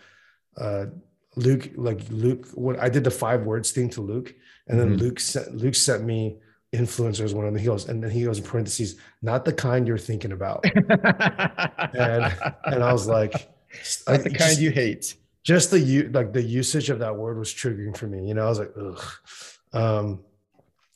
uh 0.56 0.86
Luke 1.36 1.70
like 1.76 2.00
Luke 2.10 2.46
when 2.54 2.78
I 2.78 2.88
did 2.88 3.04
the 3.04 3.10
five 3.10 3.42
words 3.42 3.70
thing 3.70 3.88
to 3.90 4.02
Luke 4.02 4.34
and 4.68 4.78
then 4.78 4.90
mm-hmm. 4.90 5.04
Luke 5.04 5.20
sent 5.20 5.56
Luke 5.56 5.74
sent 5.74 6.04
me 6.04 6.38
influencers 6.72 7.34
one 7.34 7.46
of 7.46 7.52
the 7.54 7.60
heels 7.60 7.88
and 7.88 8.02
then 8.02 8.10
he 8.10 8.24
goes 8.24 8.38
in 8.38 8.44
parentheses 8.44 8.96
not 9.20 9.44
the 9.44 9.52
kind 9.52 9.86
you're 9.86 9.98
thinking 9.98 10.32
about 10.32 10.64
and 10.64 12.34
and 12.64 12.82
I 12.82 12.92
was 12.92 13.06
like 13.06 13.32
not 14.08 14.22
the 14.22 14.30
kind 14.30 14.38
just, 14.38 14.60
you 14.60 14.70
hate 14.70 15.14
just 15.42 15.70
the 15.70 16.08
like 16.12 16.32
the 16.32 16.42
usage 16.42 16.90
of 16.90 17.00
that 17.00 17.16
word 17.16 17.38
was 17.38 17.52
triggering 17.52 17.96
for 17.96 18.06
me. 18.06 18.26
You 18.28 18.34
know, 18.34 18.46
I 18.46 18.48
was 18.48 18.58
like, 18.58 18.72
ugh. 18.80 19.04
Um, 19.72 20.20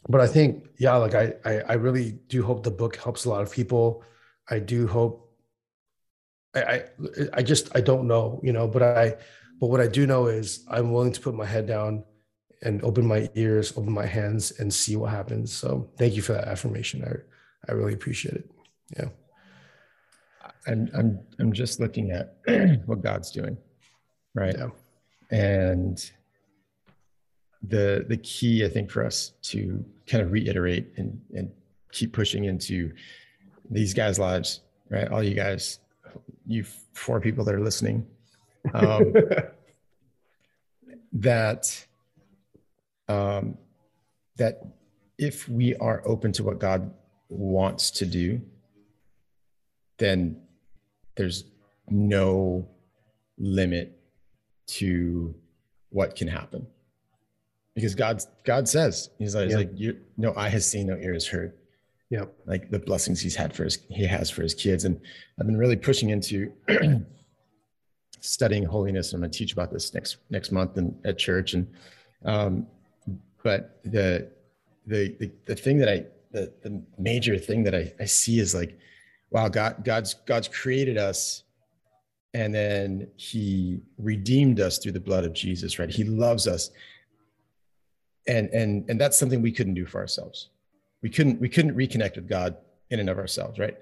but 0.09 0.21
I 0.21 0.27
think, 0.27 0.69
yeah, 0.79 0.95
like 0.97 1.15
I, 1.15 1.35
I, 1.45 1.59
I 1.61 1.73
really 1.75 2.13
do 2.29 2.45
hope 2.45 2.63
the 2.63 2.71
book 2.71 2.97
helps 2.97 3.25
a 3.25 3.29
lot 3.29 3.43
of 3.43 3.51
people. 3.51 4.05
I 4.49 4.61
do 4.61 4.87
hope. 4.87 5.33
I, 6.55 6.61
I, 6.61 6.85
I 7.35 7.43
just, 7.43 7.75
I 7.75 7.81
don't 7.81 8.07
know, 8.07 8.41
you 8.43 8.53
know, 8.53 8.69
but 8.69 8.83
I, 8.83 9.17
but 9.61 9.67
what 9.67 9.81
I 9.81 9.89
do 9.89 10.07
know 10.07 10.27
is 10.27 10.65
I'm 10.71 10.93
willing 10.93 11.13
to 11.13 11.21
put 11.21 11.35
my 11.35 11.45
head 11.45 11.67
down 11.67 12.05
and 12.63 12.83
open 12.85 13.07
my 13.07 13.29
ears, 13.35 13.77
open 13.77 13.93
my 13.93 14.07
hands, 14.07 14.53
and 14.53 14.73
see 14.73 14.97
what 14.97 15.11
happens. 15.11 15.53
So 15.53 15.91
thank 15.99 16.15
you 16.15 16.23
for 16.23 16.35
that 16.35 16.47
affirmation. 16.49 17.05
I, 17.05 17.71
I 17.71 17.75
really 17.75 17.95
appreciate 17.95 18.35
it. 18.35 18.51
Yeah. 18.97 19.09
I'm, 20.69 20.89
I'm, 20.95 21.21
I'm 21.39 21.53
just 21.53 21.81
looking 21.81 22.13
at 22.13 22.37
what 22.87 23.03
God's 23.03 23.31
doing 23.31 23.57
right? 24.37 24.55
Yeah. 24.57 24.69
And 25.31 26.11
the 27.63 28.05
the 28.09 28.19
key, 28.19 28.65
I 28.65 28.69
think, 28.69 28.91
for 28.91 29.05
us 29.05 29.33
to 29.43 29.85
kind 30.07 30.23
of 30.23 30.31
reiterate 30.31 30.93
and 30.97 31.21
and 31.35 31.51
keep 31.91 32.13
pushing 32.13 32.45
into 32.45 32.93
these 33.69 33.93
guys' 33.93 34.19
lives, 34.19 34.61
right? 34.89 35.09
All 35.09 35.23
you 35.23 35.35
guys, 35.35 35.81
you 36.47 36.65
four 36.93 37.21
people 37.21 37.45
that 37.45 37.55
are 37.55 37.61
listening, 37.61 38.07
um, 38.75 39.15
that 41.13 41.87
um, 43.09 43.59
that 44.37 44.63
if 45.19 45.49
we 45.49 45.75
are 45.77 46.03
open 46.05 46.31
to 46.33 46.45
what 46.45 46.61
God 46.61 46.93
wants 47.29 47.91
to 47.93 48.07
do, 48.07 48.41
then 49.97 50.41
there's 51.17 51.45
no 51.89 52.69
limit 53.39 53.96
to 54.67 55.35
what 55.91 56.17
can 56.17 56.29
happen. 56.29 56.67
Because 57.75 57.95
god 57.95 58.23
god 58.45 58.69
says 58.69 59.11
he's 59.19 59.35
like, 59.35 59.51
like 59.51 59.71
you 59.75 59.99
no 60.17 60.35
eye 60.37 60.49
has 60.49 60.69
seen 60.69 60.87
no 60.87 60.97
ear 60.97 61.13
has 61.13 61.27
heard. 61.27 61.53
Yeah 62.11 62.25
like 62.47 62.71
the 62.71 62.79
blessings 62.79 63.21
he's 63.21 63.37
had 63.37 63.55
for 63.55 63.65
his 63.65 63.79
he 63.91 64.07
has 64.07 64.31
for 64.31 64.43
his 64.43 64.55
kids. 64.55 64.85
And 64.85 65.01
i've 65.39 65.47
been 65.47 65.59
really 65.59 65.77
pushing 65.77 66.11
into 66.11 66.53
studying 68.21 68.65
holiness. 68.65 69.13
And 69.13 69.19
i'm 69.19 69.21
going 69.23 69.31
to 69.31 69.39
teach 69.39 69.53
about 69.53 69.73
this 69.73 69.93
next 69.93 70.17
next 70.31 70.53
month 70.53 70.79
in, 70.79 70.99
at 71.05 71.19
church. 71.19 71.55
And 71.55 71.67
um 72.25 72.67
but 73.43 73.81
the 73.85 74.31
the 74.87 75.15
the, 75.21 75.31
the 75.45 75.55
thing 75.55 75.79
that 75.79 75.89
i 75.89 76.05
the, 76.33 76.53
the 76.63 76.83
major 76.99 77.39
thing 77.39 77.63
that 77.65 77.75
I, 77.75 77.93
I 78.01 78.05
see 78.05 78.39
is 78.41 78.55
like 78.55 78.79
wow 79.31 79.49
god 79.49 79.85
god's 79.85 80.15
god's 80.15 80.49
created 80.49 80.99
us 80.99 81.45
and 82.37 82.55
then 82.55 83.09
he 83.17 83.81
redeemed 83.97 84.61
us 84.61 84.77
through 84.77 84.93
the 84.93 85.01
blood 85.01 85.25
of 85.25 85.33
jesus 85.33 85.79
right? 85.79 85.89
He 85.89 86.05
loves 86.05 86.47
us. 86.47 86.71
And 88.29 88.51
and 88.51 88.89
and 88.91 89.01
that's 89.01 89.17
something 89.17 89.41
we 89.41 89.53
couldn't 89.53 89.75
do 89.75 89.87
for 89.87 90.01
ourselves. 90.01 90.51
We 91.03 91.09
couldn't 91.09 91.41
we 91.41 91.49
couldn't 91.49 91.75
reconnect 91.75 92.17
with 92.17 92.29
god 92.29 92.57
in 92.91 93.01
and 93.01 93.09
of 93.09 93.19
ourselves 93.19 93.59
right? 93.59 93.77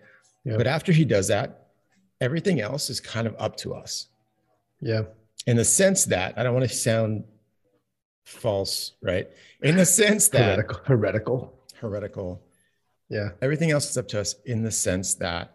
Yeah. 0.45 0.57
but 0.59 0.67
after 0.67 0.93
he 0.93 1.05
does 1.05 1.29
that 1.29 1.69
everything 2.21 2.61
else 2.61 2.91
is 2.91 3.01
kind 3.01 3.27
of 3.27 3.35
up 3.39 3.57
to 3.59 3.75
us. 3.75 4.07
Yeah. 4.81 5.03
In 5.47 5.57
the 5.57 5.65
sense 5.65 6.05
that 6.07 6.39
i 6.39 6.43
don't 6.43 6.55
want 6.55 6.69
to 6.69 6.75
sound 6.75 7.25
false 8.25 8.93
right? 9.03 9.29
In 9.63 9.77
the 9.77 9.87
sense 9.87 10.29
that 10.35 10.45
heretical 10.45 10.81
heretical. 10.85 11.39
Heretical. 11.81 12.43
Yeah. 13.09 13.31
Everything 13.43 13.71
else 13.73 13.91
is 13.91 13.99
up 13.99 14.09
to 14.09 14.21
us 14.21 14.37
in 14.45 14.63
the 14.63 14.71
sense 14.71 15.15
that 15.15 15.55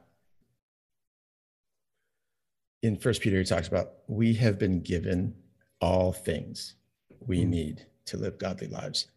in 2.82 2.96
First 2.96 3.22
Peter, 3.22 3.38
he 3.38 3.46
talks 3.46 3.68
about 3.68 3.94
we 4.08 4.34
have 4.36 4.58
been 4.58 4.82
given 4.82 5.34
all 5.82 6.12
things 6.12 6.76
we 7.20 7.44
mm. 7.44 7.50
need 7.50 7.86
to 8.06 8.18
live 8.18 8.38
godly 8.38 8.68
lives. 8.68 9.08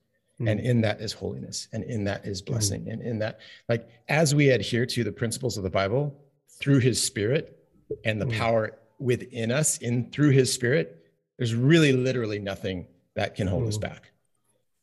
Mm. 0.41 0.51
And 0.51 0.61
in 0.61 0.81
that 0.83 1.01
is 1.01 1.13
holiness, 1.13 1.69
and 1.73 1.85
in 1.85 2.05
that 2.05 2.27
is 2.27 2.41
hmm. 2.41 2.53
blessing, 2.53 2.85
mm. 2.85 2.93
and 2.93 3.03
in 3.03 3.19
that, 3.19 3.41
like 3.69 3.89
as 4.09 4.35
we 4.35 4.49
adhere 4.49 4.87
to 4.87 5.05
the 5.05 5.13
principles 5.13 5.57
of 5.57 5.63
the 5.63 5.71
Bible 5.71 6.19
through 6.59 6.79
His 6.79 7.03
Spirit 7.03 7.59
and 8.05 8.21
the 8.21 8.27
hmm. 8.27 8.33
power 8.33 8.79
within 8.99 9.53
us, 9.53 9.79
in 9.79 10.11
through 10.11 10.31
His 10.31 10.53
Spirit, 10.53 11.05
there's 11.37 11.55
really 11.55 11.93
literally 11.93 12.39
nothing 12.39 12.87
that 13.15 13.35
can 13.35 13.47
hold 13.47 13.69
us 13.69 13.77
hmm. 13.77 13.83
back. 13.83 14.11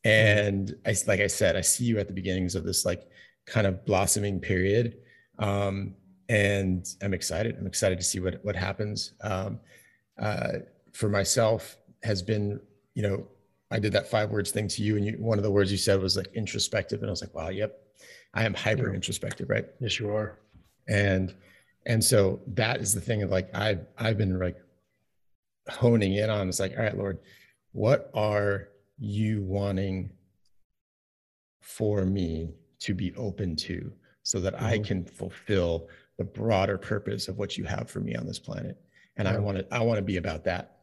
And 0.04 0.74
I, 0.86 0.94
like 1.06 1.20
I 1.20 1.26
said, 1.26 1.56
I 1.56 1.60
see 1.60 1.84
you 1.84 1.98
at 1.98 2.06
the 2.06 2.14
beginnings 2.14 2.54
of 2.54 2.64
this 2.64 2.84
like 2.84 3.08
kind 3.44 3.66
of 3.66 3.84
blossoming 3.84 4.40
period. 4.40 4.98
Um, 5.38 5.94
and 6.30 6.88
I'm 7.02 7.12
excited. 7.12 7.56
I'm 7.58 7.66
excited 7.66 7.98
to 7.98 8.04
see 8.04 8.20
what 8.20 8.42
what 8.44 8.54
happens. 8.54 9.12
Um, 9.20 9.58
uh, 10.18 10.58
for 10.92 11.08
myself, 11.08 11.76
has 12.04 12.22
been 12.22 12.60
you 12.94 13.02
know 13.02 13.26
I 13.70 13.80
did 13.80 13.92
that 13.92 14.08
five 14.08 14.30
words 14.30 14.52
thing 14.52 14.68
to 14.68 14.82
you, 14.82 14.96
and 14.96 15.04
you, 15.04 15.16
one 15.18 15.38
of 15.38 15.44
the 15.44 15.50
words 15.50 15.72
you 15.72 15.76
said 15.76 16.00
was 16.00 16.16
like 16.16 16.28
introspective, 16.34 17.00
and 17.00 17.08
I 17.08 17.10
was 17.10 17.20
like, 17.20 17.34
wow, 17.34 17.48
yep, 17.48 17.82
I 18.32 18.44
am 18.44 18.54
hyper 18.54 18.94
introspective, 18.94 19.50
right? 19.50 19.66
Yes, 19.80 19.98
you 19.98 20.10
are. 20.10 20.38
And 20.88 21.34
and 21.84 22.02
so 22.02 22.40
that 22.46 22.80
is 22.80 22.94
the 22.94 23.00
thing 23.00 23.24
of 23.24 23.30
like 23.30 23.50
I've 23.52 23.84
I've 23.98 24.16
been 24.16 24.38
like 24.38 24.56
honing 25.68 26.14
in 26.14 26.30
on. 26.30 26.48
It's 26.48 26.60
like, 26.60 26.76
all 26.76 26.84
right, 26.84 26.96
Lord, 26.96 27.18
what 27.72 28.08
are 28.14 28.68
you 28.98 29.42
wanting 29.42 30.10
for 31.60 32.04
me 32.04 32.54
to 32.80 32.94
be 32.94 33.12
open 33.16 33.56
to, 33.56 33.92
so 34.22 34.38
that 34.38 34.54
mm-hmm. 34.54 34.64
I 34.64 34.78
can 34.78 35.04
fulfill 35.04 35.88
the 36.20 36.24
broader 36.24 36.76
purpose 36.76 37.28
of 37.28 37.38
what 37.38 37.56
you 37.56 37.64
have 37.64 37.88
for 37.88 37.98
me 37.98 38.14
on 38.14 38.26
this 38.26 38.38
planet. 38.38 38.76
And 39.16 39.26
yeah. 39.26 39.36
I 39.36 39.38
want 39.38 39.56
to, 39.56 39.74
I 39.74 39.80
want 39.80 39.96
to 39.96 40.02
be 40.02 40.18
about 40.18 40.44
that. 40.44 40.80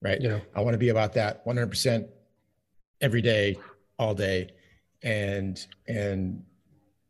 Right. 0.00 0.20
Yeah. 0.20 0.38
I 0.54 0.60
want 0.60 0.74
to 0.74 0.78
be 0.78 0.90
about 0.90 1.12
that 1.14 1.44
100% 1.44 2.06
every 3.00 3.20
day, 3.20 3.58
all 3.98 4.14
day. 4.14 4.50
And, 5.02 5.58
and 5.88 6.44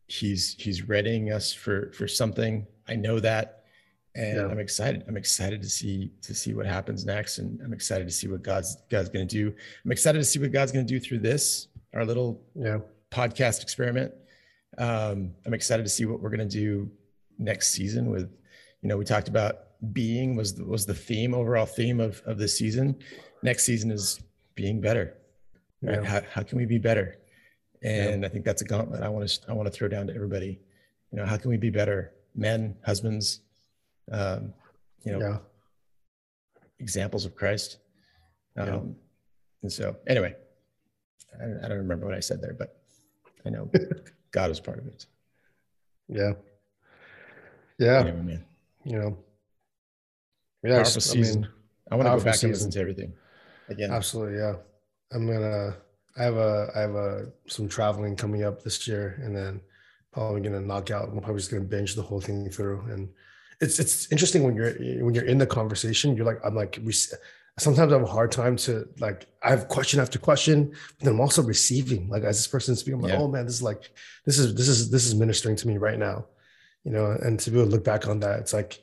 he's, 0.06 0.54
he's 0.58 0.88
readying 0.88 1.32
us 1.32 1.52
for, 1.52 1.92
for 1.92 2.08
something. 2.08 2.66
I 2.88 2.96
know 2.96 3.20
that. 3.20 3.64
And 4.14 4.38
yeah. 4.38 4.46
I'm 4.46 4.58
excited. 4.58 5.04
I'm 5.06 5.18
excited 5.18 5.60
to 5.60 5.68
see, 5.68 6.12
to 6.22 6.34
see 6.34 6.54
what 6.54 6.64
happens 6.64 7.04
next. 7.04 7.36
And 7.36 7.60
I'm 7.60 7.74
excited 7.74 8.06
to 8.06 8.14
see 8.14 8.26
what 8.26 8.42
God's, 8.42 8.78
God's 8.90 9.10
going 9.10 9.28
to 9.28 9.34
do. 9.34 9.54
I'm 9.84 9.92
excited 9.92 10.18
to 10.18 10.24
see 10.24 10.38
what 10.38 10.50
God's 10.50 10.72
going 10.72 10.86
to 10.86 10.90
do 10.90 10.98
through 10.98 11.18
this, 11.18 11.68
our 11.92 12.06
little 12.06 12.40
yeah. 12.54 12.78
podcast 13.10 13.60
experiment. 13.60 14.14
Um, 14.78 15.32
I'm 15.44 15.52
excited 15.52 15.82
to 15.82 15.90
see 15.90 16.06
what 16.06 16.22
we're 16.22 16.30
going 16.30 16.48
to 16.48 16.58
do 16.58 16.90
next 17.38 17.68
season 17.68 18.10
with, 18.10 18.30
you 18.82 18.88
know, 18.88 18.96
we 18.96 19.04
talked 19.04 19.28
about 19.28 19.58
being 19.92 20.36
was 20.36 20.54
the, 20.54 20.64
was 20.64 20.86
the 20.86 20.94
theme 20.94 21.34
overall 21.34 21.66
theme 21.66 22.00
of, 22.00 22.22
of 22.26 22.38
this 22.38 22.56
season. 22.56 22.96
Next 23.42 23.64
season 23.64 23.90
is 23.90 24.20
being 24.54 24.80
better. 24.80 25.16
Right? 25.82 26.02
Yeah. 26.02 26.08
How, 26.08 26.20
how 26.30 26.42
can 26.42 26.58
we 26.58 26.66
be 26.66 26.78
better? 26.78 27.18
And 27.82 28.22
yeah. 28.22 28.26
I 28.26 28.30
think 28.30 28.44
that's 28.44 28.62
a 28.62 28.64
gauntlet 28.64 29.02
I 29.02 29.08
want 29.08 29.28
to 29.28 29.40
I 29.48 29.52
want 29.52 29.66
to 29.66 29.70
throw 29.70 29.88
down 29.88 30.06
to 30.06 30.14
everybody. 30.14 30.60
You 31.12 31.18
know, 31.18 31.26
how 31.26 31.36
can 31.36 31.50
we 31.50 31.56
be 31.56 31.70
better? 31.70 32.12
Men, 32.34 32.76
husbands, 32.84 33.40
um, 34.10 34.52
you 35.04 35.12
know, 35.12 35.20
yeah. 35.20 35.38
examples 36.78 37.24
of 37.24 37.34
Christ. 37.34 37.78
Um. 38.56 38.96
And 39.62 39.72
so, 39.72 39.96
anyway, 40.06 40.34
I, 41.40 41.64
I 41.64 41.68
don't 41.68 41.78
remember 41.78 42.06
what 42.06 42.14
I 42.14 42.20
said 42.20 42.40
there, 42.40 42.54
but 42.54 42.78
I 43.44 43.50
know 43.50 43.70
God 44.30 44.50
is 44.50 44.60
part 44.60 44.78
of 44.78 44.86
it. 44.86 45.06
Yeah. 46.08 46.32
Yeah. 47.78 48.00
Anyway, 48.00 48.22
man. 48.22 48.44
You 48.84 48.98
know, 48.98 49.18
yeah, 50.62 50.76
powerful 50.76 51.00
season. 51.00 51.42
Mean, 51.42 51.50
I 51.90 51.96
want 51.96 52.06
to 52.06 52.16
go 52.16 52.24
back 52.24 52.34
season. 52.34 52.50
and 52.50 52.56
listen 52.56 52.70
to 52.70 52.80
everything 52.80 53.12
again. 53.68 53.90
Absolutely, 53.90 54.38
yeah. 54.38 54.54
I'm 55.12 55.26
gonna. 55.26 55.76
I 56.16 56.22
have 56.22 56.36
a. 56.36 56.70
I 56.74 56.80
have 56.80 56.94
a 56.94 57.26
some 57.46 57.68
traveling 57.68 58.16
coming 58.16 58.44
up 58.44 58.62
this 58.62 58.86
year, 58.86 59.20
and 59.22 59.36
then 59.36 59.60
probably 60.12 60.40
gonna 60.40 60.60
knock 60.60 60.90
out. 60.90 61.08
I'm 61.08 61.20
probably 61.20 61.40
just 61.40 61.50
gonna 61.50 61.64
binge 61.64 61.94
the 61.94 62.02
whole 62.02 62.20
thing 62.20 62.48
through. 62.50 62.80
And 62.90 63.08
it's 63.60 63.78
it's 63.78 64.10
interesting 64.10 64.42
when 64.42 64.56
you're 64.56 64.72
when 65.04 65.14
you're 65.14 65.24
in 65.24 65.38
the 65.38 65.46
conversation. 65.46 66.16
You're 66.16 66.26
like, 66.26 66.40
I'm 66.44 66.54
like, 66.54 66.78
we. 66.84 66.94
Sometimes 67.58 67.90
I 67.90 67.96
have 67.96 68.06
a 68.06 68.10
hard 68.10 68.32
time 68.32 68.56
to 68.56 68.86
like. 68.98 69.26
I 69.42 69.48
have 69.50 69.68
question 69.68 69.98
after 69.98 70.18
question, 70.18 70.70
but 70.98 71.04
then 71.04 71.14
I'm 71.14 71.20
also 71.20 71.42
receiving. 71.42 72.08
Like 72.08 72.22
as 72.22 72.36
this 72.36 72.46
person 72.46 72.76
speaking, 72.76 72.94
I'm 72.94 73.02
like, 73.02 73.12
yeah. 73.12 73.20
oh 73.20 73.28
man, 73.28 73.46
this 73.46 73.54
is 73.54 73.62
like, 73.62 73.90
this 74.26 74.38
is 74.38 74.54
this 74.54 74.68
is 74.68 74.90
this 74.90 75.06
is 75.06 75.14
ministering 75.14 75.56
to 75.56 75.66
me 75.66 75.78
right 75.78 75.98
now, 75.98 76.26
you 76.86 76.92
know. 76.92 77.10
And 77.20 77.38
to 77.40 77.50
be 77.50 77.58
able 77.58 77.68
to 77.68 77.72
look 77.72 77.84
back 77.84 78.06
on 78.06 78.20
that, 78.20 78.38
it's 78.38 78.52
like 78.52 78.80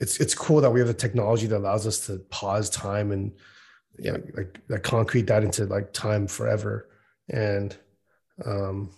it's 0.00 0.18
it's 0.18 0.34
cool 0.34 0.62
that 0.62 0.70
we 0.70 0.80
have 0.80 0.88
the 0.88 0.94
technology 0.94 1.46
that 1.46 1.58
allows 1.58 1.86
us 1.86 2.06
to 2.06 2.18
pause 2.30 2.70
time 2.70 3.12
and 3.12 3.32
yeah, 3.98 4.12
like, 4.12 4.36
like 4.36 4.60
that 4.68 4.82
concrete 4.82 5.26
that 5.26 5.44
into 5.44 5.66
like 5.66 5.92
time 5.92 6.26
forever. 6.26 6.88
And 7.28 7.76
um 8.44 8.90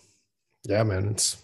yeah, 0.64 0.84
man, 0.84 1.08
it's 1.08 1.42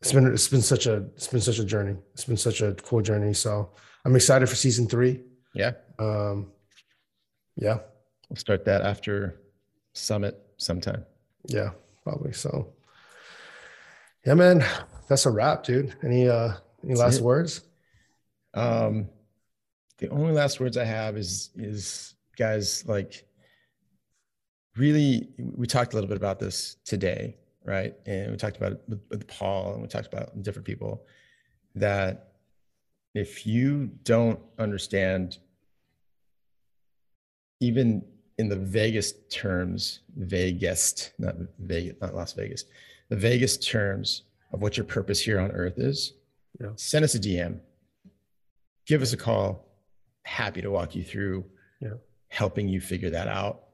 it's 0.00 0.12
been 0.12 0.32
it's 0.32 0.48
been 0.48 0.62
such 0.62 0.86
a 0.86 0.96
it's 1.16 1.26
been 1.26 1.40
such 1.40 1.58
a 1.58 1.64
journey. 1.64 1.96
It's 2.12 2.24
been 2.24 2.36
such 2.36 2.60
a 2.60 2.74
cool 2.74 3.02
journey. 3.02 3.34
So 3.34 3.70
I'm 4.04 4.14
excited 4.14 4.48
for 4.48 4.54
season 4.54 4.86
three. 4.86 5.22
Yeah. 5.52 5.72
Um 5.98 6.52
yeah. 7.56 7.78
We'll 8.28 8.36
start 8.36 8.64
that 8.66 8.82
after 8.82 9.40
summit 9.94 10.38
sometime. 10.58 11.04
Yeah, 11.48 11.70
probably. 12.04 12.32
So 12.32 12.74
yeah, 14.26 14.34
man, 14.34 14.64
that's 15.08 15.26
a 15.26 15.30
wrap, 15.30 15.64
dude. 15.64 15.94
Any 16.02 16.28
uh 16.28 16.52
any 16.82 16.94
that's 16.94 17.00
last 17.00 17.18
it. 17.18 17.22
words? 17.22 17.62
Um, 18.54 19.08
the 19.98 20.08
only 20.08 20.32
last 20.32 20.60
words 20.60 20.76
I 20.76 20.84
have 20.84 21.16
is 21.16 21.50
is 21.56 22.14
guys 22.36 22.84
like 22.86 23.26
really 24.76 25.28
we 25.38 25.66
talked 25.66 25.92
a 25.92 25.96
little 25.96 26.08
bit 26.08 26.16
about 26.16 26.38
this 26.38 26.76
today, 26.84 27.36
right? 27.64 27.94
And 28.06 28.30
we 28.30 28.36
talked 28.36 28.56
about 28.56 28.72
it 28.72 28.82
with, 28.88 29.00
with 29.10 29.26
Paul 29.26 29.74
and 29.74 29.82
we 29.82 29.88
talked 29.88 30.12
about 30.12 30.42
different 30.42 30.66
people 30.66 31.06
that 31.74 32.32
if 33.14 33.46
you 33.46 33.90
don't 34.04 34.40
understand 34.58 35.38
even 37.60 38.04
in 38.38 38.48
the 38.48 38.56
vaguest 38.56 39.30
terms, 39.30 40.00
vaguest, 40.20 41.12
not 41.18 41.36
Vegas, 41.58 41.96
not 42.02 42.14
Las 42.14 42.34
Vegas, 42.34 42.64
the 43.08 43.16
vaguest 43.16 43.66
terms 43.66 44.22
of 44.56 44.62
what 44.62 44.76
your 44.76 44.86
purpose 44.86 45.20
here 45.20 45.38
on 45.38 45.52
earth 45.52 45.78
is, 45.78 46.14
yeah. 46.60 46.70
send 46.76 47.04
us 47.04 47.14
a 47.14 47.20
DM 47.20 47.60
give 48.86 49.02
us 49.02 49.12
a 49.12 49.16
call. 49.16 49.66
Happy 50.24 50.62
to 50.62 50.70
walk 50.70 50.94
you 50.94 51.04
through 51.04 51.44
yeah. 51.80 51.94
helping 52.28 52.68
you 52.68 52.80
figure 52.80 53.10
that 53.10 53.28
out. 53.28 53.64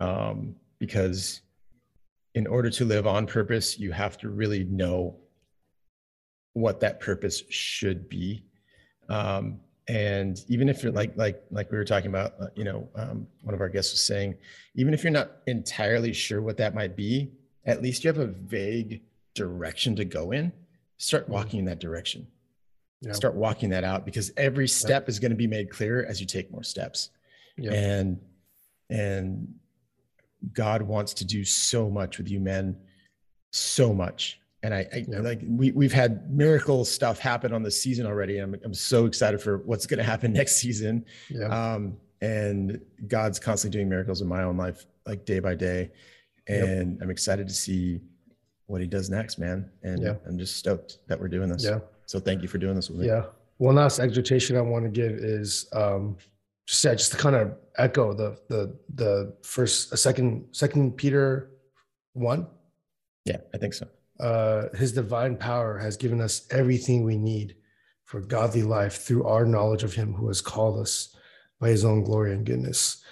Um, 0.00 0.56
because 0.78 1.42
in 2.34 2.46
order 2.46 2.70
to 2.70 2.84
live 2.84 3.06
on 3.06 3.26
purpose, 3.26 3.78
you 3.78 3.92
have 3.92 4.16
to 4.18 4.28
really 4.28 4.64
know 4.64 5.16
what 6.54 6.80
that 6.80 7.00
purpose 7.00 7.42
should 7.48 8.08
be. 8.08 8.44
Um, 9.08 9.60
and 9.86 10.38
even 10.48 10.68
if 10.68 10.82
you're 10.82 10.92
like 10.92 11.14
like 11.16 11.42
like 11.50 11.70
we 11.70 11.76
were 11.76 11.84
talking 11.84 12.08
about, 12.08 12.34
uh, 12.40 12.46
you 12.56 12.64
know, 12.64 12.88
um, 12.96 13.26
one 13.42 13.54
of 13.54 13.60
our 13.60 13.68
guests 13.68 13.92
was 13.92 14.00
saying, 14.00 14.34
even 14.74 14.94
if 14.94 15.04
you're 15.04 15.12
not 15.12 15.32
entirely 15.46 16.12
sure 16.12 16.40
what 16.40 16.56
that 16.56 16.74
might 16.74 16.96
be, 16.96 17.32
at 17.66 17.82
least 17.82 18.02
you 18.02 18.08
have 18.08 18.18
a 18.18 18.26
vague 18.26 19.02
direction 19.34 19.96
to 19.96 20.04
go 20.04 20.32
in. 20.32 20.52
Start 20.96 21.24
mm-hmm. 21.24 21.32
walking 21.32 21.58
in 21.60 21.64
that 21.66 21.80
direction 21.80 22.26
yeah. 23.04 23.12
start 23.12 23.34
walking 23.34 23.70
that 23.70 23.84
out 23.84 24.04
because 24.04 24.32
every 24.36 24.68
step 24.68 25.04
yeah. 25.04 25.10
is 25.10 25.18
going 25.18 25.30
to 25.30 25.36
be 25.36 25.46
made 25.46 25.70
clearer 25.70 26.04
as 26.08 26.20
you 26.20 26.26
take 26.26 26.50
more 26.50 26.62
steps 26.62 27.10
yeah. 27.56 27.72
and 27.72 28.20
and 28.90 29.48
god 30.52 30.82
wants 30.82 31.14
to 31.14 31.24
do 31.24 31.44
so 31.44 31.90
much 31.90 32.18
with 32.18 32.28
you 32.28 32.40
men 32.40 32.76
so 33.52 33.92
much 33.92 34.40
and 34.62 34.74
i, 34.74 34.86
I 34.92 35.04
like 35.20 35.40
we, 35.46 35.70
we've 35.72 35.92
had 35.92 36.30
miracle 36.30 36.84
stuff 36.84 37.18
happen 37.18 37.52
on 37.52 37.62
the 37.62 37.70
season 37.70 38.06
already 38.06 38.38
I'm, 38.38 38.54
I'm 38.64 38.74
so 38.74 39.06
excited 39.06 39.40
for 39.40 39.58
what's 39.58 39.86
going 39.86 39.98
to 39.98 40.04
happen 40.04 40.32
next 40.32 40.56
season 40.56 41.04
um, 41.48 41.96
and 42.20 42.80
god's 43.06 43.38
constantly 43.38 43.78
doing 43.78 43.88
miracles 43.88 44.20
in 44.20 44.28
my 44.28 44.42
own 44.42 44.56
life 44.56 44.86
like 45.06 45.24
day 45.24 45.40
by 45.40 45.54
day 45.54 45.90
and 46.46 47.00
i'm 47.02 47.10
excited 47.10 47.48
to 47.48 47.54
see 47.54 48.00
what 48.66 48.80
he 48.80 48.86
does 48.86 49.10
next 49.10 49.38
man 49.38 49.70
and 49.82 50.06
i'm 50.26 50.38
just 50.38 50.56
stoked 50.56 50.98
that 51.06 51.20
we're 51.20 51.28
doing 51.28 51.48
this 51.48 51.64
yeah 51.64 51.78
so 52.06 52.20
thank 52.20 52.42
you 52.42 52.48
for 52.48 52.58
doing 52.58 52.74
this 52.74 52.88
with 52.88 53.00
me. 53.00 53.06
Yeah. 53.06 53.26
One 53.58 53.76
last 53.76 53.98
exhortation 53.98 54.56
I 54.56 54.60
want 54.60 54.84
to 54.84 54.90
give 54.90 55.12
is 55.12 55.68
um, 55.72 56.16
just 56.66 56.84
yeah, 56.84 56.94
just 56.94 57.12
to 57.12 57.18
kind 57.18 57.36
of 57.36 57.56
echo 57.78 58.12
the 58.12 58.38
the 58.48 58.76
the 58.94 59.36
first 59.42 59.92
a 59.92 59.96
second 59.96 60.46
second 60.52 60.96
Peter 60.96 61.50
one. 62.12 62.46
Yeah, 63.24 63.38
I 63.54 63.58
think 63.58 63.74
so. 63.74 63.86
Uh, 64.20 64.68
his 64.76 64.92
divine 64.92 65.36
power 65.36 65.78
has 65.78 65.96
given 65.96 66.20
us 66.20 66.46
everything 66.50 67.04
we 67.04 67.16
need 67.16 67.56
for 68.04 68.20
godly 68.20 68.62
life 68.62 69.02
through 69.02 69.24
our 69.24 69.44
knowledge 69.44 69.82
of 69.82 69.94
him 69.94 70.12
who 70.12 70.28
has 70.28 70.40
called 70.40 70.78
us 70.78 71.16
by 71.58 71.68
his 71.68 71.84
own 71.84 72.04
glory 72.04 72.32
and 72.32 72.44
goodness. 72.44 73.02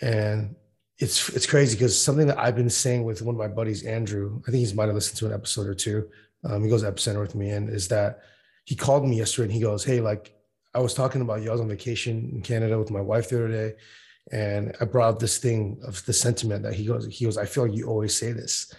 And 0.00 0.56
it's 0.98 1.28
it's 1.30 1.46
crazy 1.46 1.76
because 1.76 2.00
something 2.00 2.26
that 2.28 2.38
I've 2.38 2.56
been 2.56 2.70
saying 2.70 3.04
with 3.04 3.22
one 3.22 3.34
of 3.34 3.38
my 3.38 3.48
buddies, 3.48 3.82
Andrew, 3.82 4.40
I 4.46 4.50
think 4.50 4.66
he 4.66 4.74
might 4.74 4.86
have 4.86 4.94
listened 4.94 5.18
to 5.18 5.26
an 5.26 5.32
episode 5.32 5.66
or 5.66 5.74
two 5.74 6.08
um, 6.44 6.62
he 6.62 6.70
goes 6.70 6.84
epicenter 6.84 7.20
with 7.20 7.34
me 7.34 7.50
and 7.50 7.68
is 7.68 7.88
that 7.88 8.20
he 8.64 8.74
called 8.74 9.06
me 9.06 9.16
yesterday 9.16 9.44
and 9.44 9.52
he 9.52 9.60
goes 9.60 9.84
hey 9.84 10.00
like 10.00 10.34
i 10.74 10.78
was 10.78 10.94
talking 10.94 11.20
about 11.20 11.42
you 11.42 11.48
i 11.48 11.52
was 11.52 11.60
on 11.60 11.68
vacation 11.68 12.30
in 12.34 12.42
canada 12.42 12.78
with 12.78 12.90
my 12.90 13.00
wife 13.00 13.28
the 13.28 13.36
other 13.36 13.48
day 13.48 13.74
and 14.32 14.74
i 14.80 14.84
brought 14.84 15.14
up 15.14 15.18
this 15.18 15.38
thing 15.38 15.78
of 15.84 16.04
the 16.06 16.12
sentiment 16.12 16.62
that 16.62 16.74
he 16.74 16.84
goes 16.84 17.06
he 17.06 17.24
goes 17.24 17.38
i 17.38 17.44
feel 17.44 17.66
like 17.66 17.76
you 17.76 17.86
always 17.86 18.16
say 18.16 18.32
this 18.32 18.72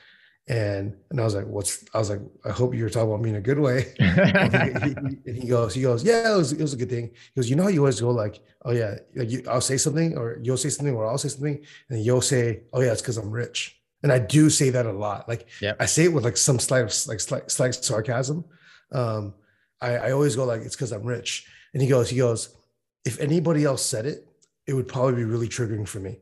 and 0.48 0.96
and 1.10 1.20
I 1.20 1.24
was 1.24 1.36
like, 1.36 1.46
"What's?" 1.46 1.86
I 1.94 1.98
was 1.98 2.10
like, 2.10 2.22
"I 2.44 2.52
hope 2.52 2.76
you're 2.76 2.90
talking 2.90 3.10
about 3.10 3.22
me 3.22 3.32
in 3.32 3.36
a 3.36 3.42
good 3.42 3.60
way." 3.60 3.94
and, 4.00 4.84
he, 4.84 4.90
he, 4.90 4.96
and, 5.26 5.36
he, 5.36 5.48
goes, 5.48 5.74
"He 5.74 5.82
goes, 5.82 6.04
yeah, 6.04 6.34
it 6.34 6.38
was, 6.38 6.52
it 6.54 6.62
was 6.62 6.74
a 6.74 6.78
good 6.78 6.90
thing." 6.90 7.08
He 7.34 7.42
goes, 7.42 7.50
"You 7.50 7.56
know 7.56 7.64
how 7.64 7.70
you 7.70 7.80
always 7.80 8.00
go 8.00 8.12
like, 8.12 8.42
oh 8.64 8.72
yeah, 8.72 8.96
like 9.16 9.32
you, 9.32 9.44
I'll 9.50 9.62
say 9.62 9.78
something, 9.78 10.18
or 10.18 10.40
you'll 10.44 10.58
say 10.58 10.70
something, 10.70 10.94
or 10.94 11.08
I'll 11.08 11.18
say 11.18 11.30
something, 11.30 11.64
and 11.90 12.06
you'll 12.06 12.22
say, 12.22 12.62
oh 12.74 12.82
yeah, 12.82 12.92
it's 12.92 13.02
because 13.02 13.18
I'm 13.18 13.32
rich." 13.32 13.76
and 14.06 14.12
I 14.12 14.20
do 14.20 14.52
say 14.52 14.70
that 14.70 14.86
a 14.86 14.92
lot. 14.92 15.28
Like 15.28 15.48
yep. 15.60 15.78
I 15.80 15.88
say 15.88 16.04
it 16.04 16.14
with 16.14 16.24
like 16.24 16.38
some 16.38 16.60
slight 16.60 16.84
of 16.84 17.08
like 17.08 17.20
slight, 17.20 17.50
slight 17.50 17.74
sarcasm. 17.74 18.46
Um, 18.92 19.34
I, 19.82 19.98
I 19.98 20.12
always 20.12 20.36
go 20.36 20.46
like 20.46 20.62
it's 20.62 20.76
because 20.76 20.92
I'm 20.92 21.02
rich. 21.02 21.48
And 21.74 21.82
he 21.82 21.90
goes, 21.90 22.12
he 22.12 22.18
goes, 22.18 22.56
if 23.04 23.20
anybody 23.20 23.64
else 23.64 23.84
said 23.84 24.06
it, 24.06 24.28
it 24.68 24.76
would 24.76 24.88
probably 24.88 25.16
be 25.16 25.24
really 25.24 25.48
triggering 25.48 25.88
for 25.88 26.00
me. 26.00 26.20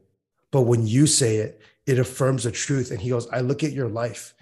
But 0.50 0.62
when 0.62 0.88
you 0.88 1.08
say 1.08 1.38
it, 1.38 1.62
it 1.86 2.00
affirms 2.00 2.44
the 2.44 2.52
truth. 2.52 2.92
And 2.92 3.00
he 3.00 3.10
goes, 3.10 3.28
I 3.30 3.42
look 3.42 3.64
at 3.64 3.74
your 3.74 3.90
life 3.90 4.34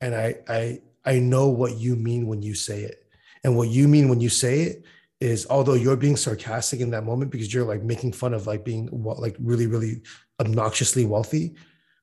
and 0.00 0.14
I 0.14 0.36
I 0.48 0.80
I 1.04 1.18
know 1.18 1.48
what 1.48 1.76
you 1.76 1.96
mean 1.96 2.26
when 2.26 2.42
you 2.42 2.54
say 2.54 2.82
it. 2.82 3.06
And 3.42 3.56
what 3.56 3.68
you 3.68 3.88
mean 3.88 4.08
when 4.08 4.20
you 4.20 4.28
say 4.28 4.62
it 4.62 4.84
is 5.20 5.46
although 5.50 5.74
you're 5.74 5.96
being 5.96 6.16
sarcastic 6.16 6.80
in 6.80 6.90
that 6.90 7.04
moment 7.04 7.30
because 7.30 7.52
you're 7.52 7.64
like 7.64 7.82
making 7.82 8.12
fun 8.12 8.34
of 8.34 8.46
like 8.46 8.64
being 8.64 8.88
like 8.92 9.36
really, 9.38 9.66
really 9.66 10.02
obnoxiously 10.40 11.04
wealthy, 11.04 11.54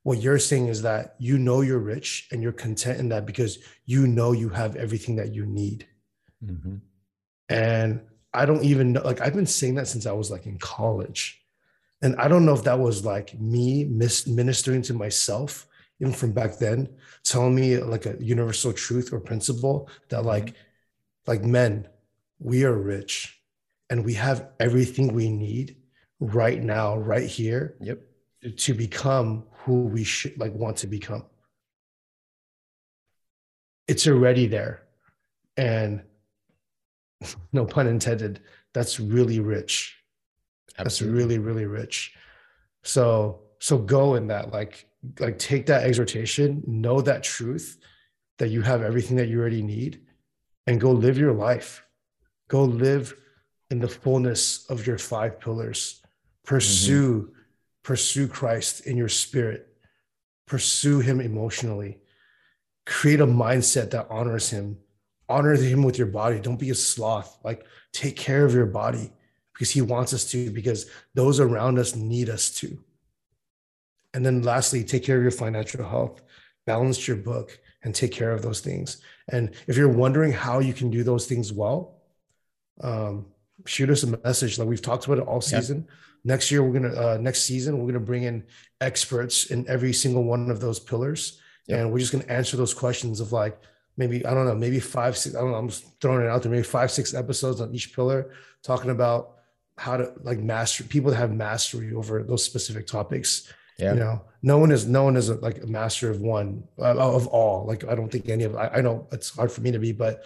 what 0.03 0.21
you're 0.21 0.39
saying 0.39 0.67
is 0.67 0.83
that 0.83 1.15
you 1.17 1.37
know 1.37 1.61
you're 1.61 1.79
rich 1.79 2.27
and 2.31 2.41
you're 2.41 2.51
content 2.51 2.99
in 2.99 3.09
that 3.09 3.25
because 3.25 3.59
you 3.85 4.07
know 4.07 4.31
you 4.31 4.49
have 4.49 4.75
everything 4.75 5.15
that 5.15 5.33
you 5.33 5.45
need 5.45 5.87
Mm-hmm. 6.43 6.75
And 7.49 8.01
I 8.33 8.45
don't 8.45 8.63
even 8.63 8.93
know, 8.93 9.01
like, 9.01 9.21
I've 9.21 9.33
been 9.35 9.45
saying 9.45 9.75
that 9.75 9.87
since 9.87 10.05
I 10.05 10.11
was 10.11 10.29
like 10.29 10.45
in 10.45 10.57
college. 10.57 11.41
And 12.01 12.15
I 12.17 12.27
don't 12.27 12.45
know 12.45 12.53
if 12.53 12.63
that 12.63 12.79
was 12.79 13.05
like 13.05 13.39
me 13.39 13.85
ministering 13.85 14.81
to 14.83 14.93
myself, 14.93 15.67
even 15.99 16.13
from 16.13 16.31
back 16.31 16.57
then, 16.57 16.89
telling 17.23 17.55
me 17.55 17.77
like 17.77 18.05
a 18.05 18.15
universal 18.19 18.71
truth 18.71 19.11
or 19.11 19.19
principle 19.19 19.89
that, 20.09 20.23
like, 20.23 20.45
mm-hmm. 20.45 21.31
like 21.31 21.43
men, 21.43 21.87
we 22.39 22.63
are 22.65 22.77
rich 22.77 23.41
and 23.89 24.05
we 24.05 24.13
have 24.13 24.49
everything 24.59 25.13
we 25.13 25.29
need 25.29 25.77
right 26.19 26.61
now, 26.61 26.97
right 26.97 27.27
here. 27.27 27.75
Yep. 27.81 28.01
To 28.55 28.73
become 28.73 29.45
who 29.63 29.83
we 29.83 30.03
should 30.03 30.39
like 30.39 30.53
want 30.53 30.77
to 30.77 30.87
become. 30.87 31.25
It's 33.87 34.07
already 34.07 34.47
there. 34.47 34.83
And 35.57 36.03
no 37.51 37.65
pun 37.65 37.87
intended, 37.87 38.41
that's 38.73 38.99
really 38.99 39.39
rich. 39.39 39.96
That's 40.77 41.01
really, 41.01 41.39
really 41.39 41.65
rich. 41.65 42.15
So 42.83 43.41
so 43.59 43.77
go 43.77 44.15
in 44.15 44.27
that, 44.27 44.51
like, 44.51 44.87
like 45.19 45.39
take 45.39 45.65
that 45.67 45.83
exhortation, 45.83 46.63
know 46.67 47.01
that 47.01 47.23
truth 47.23 47.77
that 48.37 48.49
you 48.49 48.61
have 48.61 48.83
everything 48.83 49.17
that 49.17 49.27
you 49.27 49.39
already 49.39 49.63
need, 49.63 50.01
and 50.67 50.79
go 50.79 50.91
live 50.91 51.17
your 51.17 51.33
life. 51.33 51.83
Go 52.49 52.63
live 52.63 53.15
in 53.71 53.79
the 53.79 53.87
fullness 53.87 54.65
of 54.69 54.85
your 54.85 54.97
five 54.97 55.39
pillars. 55.39 56.01
Pursue, 56.45 57.21
mm-hmm. 57.21 57.31
pursue 57.83 58.27
Christ 58.27 58.85
in 58.85 58.95
your 58.95 59.09
spirit. 59.09 59.67
Pursue 60.45 60.99
him 60.99 61.19
emotionally. 61.19 61.99
Create 62.85 63.19
a 63.19 63.27
mindset 63.27 63.91
that 63.91 64.07
honors 64.09 64.49
him 64.49 64.77
honor 65.29 65.55
him 65.55 65.83
with 65.83 65.97
your 65.97 66.07
body. 66.07 66.39
Don't 66.39 66.59
be 66.59 66.69
a 66.69 66.75
sloth. 66.75 67.37
Like 67.43 67.65
take 67.93 68.15
care 68.15 68.45
of 68.45 68.53
your 68.53 68.65
body 68.65 69.11
because 69.57 69.71
he 69.71 69.81
wants 69.81 70.13
us 70.13 70.29
to, 70.31 70.51
because 70.51 70.85
those 71.15 71.39
around 71.39 71.79
us 71.79 71.95
need 71.95 72.29
us 72.29 72.51
to. 72.51 72.77
And 74.13 74.23
then 74.23 74.43
lastly, 74.43 74.83
take 74.83 75.03
care 75.03 75.17
of 75.17 75.23
your 75.23 75.31
financial 75.31 75.83
health, 75.83 76.21
balance 76.67 77.07
your 77.07 77.17
book, 77.17 77.59
and 77.81 77.95
take 77.95 78.11
care 78.11 78.31
of 78.31 78.43
those 78.43 78.59
things. 78.59 79.01
And 79.29 79.51
if 79.65 79.75
you're 79.75 79.89
wondering 79.89 80.31
how 80.31 80.59
you 80.59 80.73
can 80.73 80.91
do 80.91 81.03
those 81.03 81.25
things 81.25 81.51
well, 81.51 81.95
um, 82.81 83.25
shoot 83.65 83.89
us 83.89 84.03
a 84.03 84.17
message. 84.23 84.59
Like 84.59 84.67
we've 84.67 84.81
talked 84.81 85.07
about 85.07 85.17
it 85.17 85.27
all 85.27 85.41
season. 85.41 85.85
Yeah. 85.87 85.93
Next 86.23 86.51
year, 86.51 86.61
we're 86.61 86.79
gonna 86.79 86.95
uh, 86.95 87.17
next 87.19 87.41
season 87.41 87.79
we're 87.79 87.87
gonna 87.87 88.05
bring 88.05 88.23
in 88.23 88.43
experts 88.79 89.47
in 89.47 89.67
every 89.67 89.93
single 89.93 90.23
one 90.23 90.51
of 90.51 90.59
those 90.59 90.79
pillars, 90.79 91.39
yeah. 91.67 91.77
and 91.77 91.91
we're 91.91 91.99
just 91.99 92.11
gonna 92.11 92.25
answer 92.25 92.57
those 92.57 92.73
questions 92.73 93.19
of 93.19 93.31
like, 93.31 93.57
maybe 93.95 94.23
I 94.25 94.33
don't 94.33 94.45
know, 94.45 94.55
maybe 94.55 94.79
five, 94.79 95.17
six. 95.17 95.35
I 95.35 95.39
don't 95.39 95.51
know. 95.51 95.57
I'm 95.57 95.69
just 95.69 95.99
throwing 95.99 96.23
it 96.23 96.29
out 96.29 96.43
there. 96.43 96.51
Maybe 96.51 96.63
five, 96.63 96.91
six 96.91 97.13
episodes 97.13 97.61
on 97.61 97.73
each 97.73 97.95
pillar, 97.95 98.31
talking 98.61 98.91
about 98.91 99.36
how 99.77 99.97
to 99.97 100.11
like 100.23 100.39
master 100.39 100.83
people 100.83 101.11
that 101.11 101.17
have 101.17 101.31
mastery 101.31 101.93
over 101.93 102.23
those 102.23 102.43
specific 102.43 102.87
topics. 102.87 103.51
Yeah. 103.77 103.93
You 103.93 103.99
know, 103.99 104.21
no 104.41 104.57
one 104.57 104.71
is 104.71 104.87
no 104.87 105.03
one 105.03 105.15
is 105.15 105.29
a, 105.29 105.35
like 105.35 105.63
a 105.63 105.67
master 105.67 106.09
of 106.09 106.21
one 106.21 106.63
uh, 106.79 106.97
of 106.97 107.27
all. 107.27 107.65
Like 107.65 107.85
I 107.85 107.95
don't 107.95 108.11
think 108.11 108.29
any 108.29 108.43
of 108.43 108.55
I, 108.55 108.67
I 108.75 108.81
know 108.81 109.07
it's 109.11 109.35
hard 109.35 109.51
for 109.51 109.61
me 109.61 109.71
to 109.71 109.79
be, 109.79 109.91
but 109.91 110.25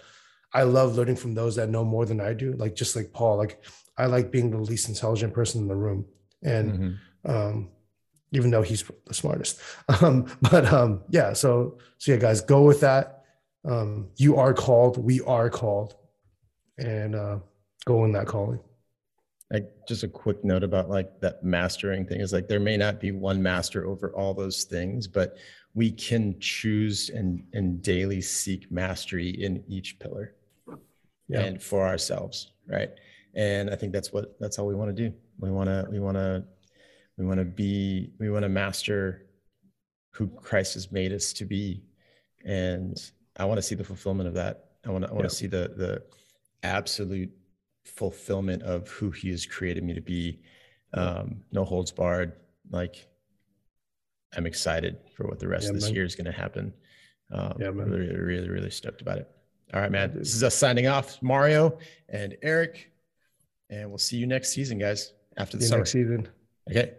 I 0.54 0.62
love 0.62 0.96
learning 0.96 1.16
from 1.16 1.34
those 1.34 1.56
that 1.56 1.68
know 1.68 1.84
more 1.84 2.06
than 2.06 2.20
I 2.20 2.32
do. 2.32 2.52
Like 2.52 2.74
just 2.74 2.96
like 2.96 3.12
Paul, 3.12 3.36
like 3.36 3.62
I 3.96 4.06
like 4.06 4.30
being 4.30 4.50
the 4.50 4.58
least 4.58 4.88
intelligent 4.88 5.34
person 5.34 5.62
in 5.62 5.68
the 5.68 5.76
room, 5.76 6.06
and 6.42 6.72
mm-hmm. 6.72 7.30
um, 7.30 7.70
even 8.32 8.50
though 8.50 8.62
he's 8.62 8.84
the 9.06 9.14
smartest. 9.14 9.60
Um, 10.00 10.26
but 10.40 10.72
um, 10.72 11.02
yeah, 11.10 11.34
so 11.34 11.78
so 11.98 12.12
yeah, 12.12 12.18
guys, 12.18 12.40
go 12.40 12.62
with 12.62 12.80
that 12.80 13.22
um, 13.64 14.08
you 14.16 14.36
are 14.36 14.54
called, 14.54 14.98
we 14.98 15.20
are 15.20 15.50
called, 15.50 15.94
and 16.78 17.14
uh, 17.14 17.38
go 17.84 18.04
in 18.04 18.12
that 18.12 18.26
calling. 18.26 18.60
Like 19.52 19.70
just 19.86 20.02
a 20.02 20.08
quick 20.08 20.42
note 20.44 20.64
about 20.64 20.88
like 20.88 21.20
that 21.20 21.44
mastering 21.44 22.06
thing 22.06 22.20
is 22.20 22.32
like 22.32 22.48
there 22.48 22.58
may 22.58 22.78
not 22.78 23.00
be 23.00 23.12
one 23.12 23.42
master 23.42 23.86
over 23.86 24.10
all 24.16 24.32
those 24.32 24.64
things, 24.64 25.06
but 25.06 25.36
we 25.74 25.90
can 25.90 26.38
choose 26.40 27.10
and 27.10 27.44
and 27.52 27.82
daily 27.82 28.22
seek 28.22 28.72
mastery 28.72 29.28
in 29.28 29.62
each 29.68 29.98
pillar, 29.98 30.34
yeah. 31.28 31.40
and 31.40 31.62
for 31.62 31.86
ourselves, 31.86 32.52
right? 32.66 32.90
And 33.34 33.68
I 33.68 33.76
think 33.76 33.92
that's 33.92 34.12
what 34.12 34.38
that's 34.40 34.58
all 34.58 34.66
we 34.66 34.74
want 34.74 34.94
to 34.96 35.08
do. 35.08 35.14
We 35.38 35.50
want 35.50 35.68
to 35.68 35.86
we 35.90 36.00
want 36.00 36.16
to 36.16 36.44
we 37.18 37.26
want 37.26 37.38
to 37.38 37.44
be 37.44 38.10
we 38.18 38.30
want 38.30 38.44
to 38.44 38.48
master 38.48 39.26
who 40.12 40.28
Christ 40.28 40.74
has 40.74 40.90
made 40.90 41.12
us 41.12 41.32
to 41.34 41.44
be, 41.44 41.82
and 42.44 42.96
I 43.36 43.44
want 43.44 43.58
to 43.58 43.62
see 43.62 43.74
the 43.74 43.84
fulfillment 43.84 44.28
of 44.28 44.34
that. 44.34 44.70
I 44.86 44.90
want 44.90 45.04
to, 45.04 45.10
I 45.10 45.12
want 45.14 45.28
to 45.28 45.34
see 45.34 45.46
the, 45.46 45.72
the 45.76 46.02
absolute 46.62 47.30
fulfillment 47.84 48.62
of 48.62 48.88
who 48.88 49.10
he 49.10 49.30
has 49.30 49.46
created 49.46 49.84
me 49.84 49.94
to 49.94 50.00
be. 50.00 50.40
Um, 50.94 51.42
no 51.52 51.64
holds 51.64 51.90
barred. 51.90 52.32
Like 52.70 53.06
I'm 54.36 54.46
excited 54.46 54.98
for 55.14 55.26
what 55.26 55.38
the 55.38 55.48
rest 55.48 55.64
yeah, 55.64 55.70
of 55.70 55.74
this 55.74 55.84
man. 55.84 55.94
year 55.94 56.04
is 56.04 56.14
going 56.14 56.26
to 56.26 56.32
happen. 56.32 56.72
Um, 57.30 57.54
yeah, 57.58 57.70
man. 57.70 57.90
Really, 57.90 58.14
really, 58.14 58.48
really 58.48 58.70
stoked 58.70 59.00
about 59.00 59.18
it. 59.18 59.30
All 59.74 59.80
right, 59.80 59.90
man. 59.90 60.12
This 60.14 60.34
is 60.34 60.42
us 60.42 60.54
signing 60.54 60.86
off, 60.86 61.20
Mario 61.22 61.78
and 62.08 62.36
Eric, 62.42 62.92
and 63.70 63.88
we'll 63.88 63.98
see 63.98 64.16
you 64.16 64.26
next 64.26 64.52
season, 64.52 64.78
guys. 64.78 65.12
After 65.38 65.56
the 65.56 65.64
summer. 65.64 65.78
next 65.78 65.92
season. 65.92 66.28
Okay. 66.70 66.92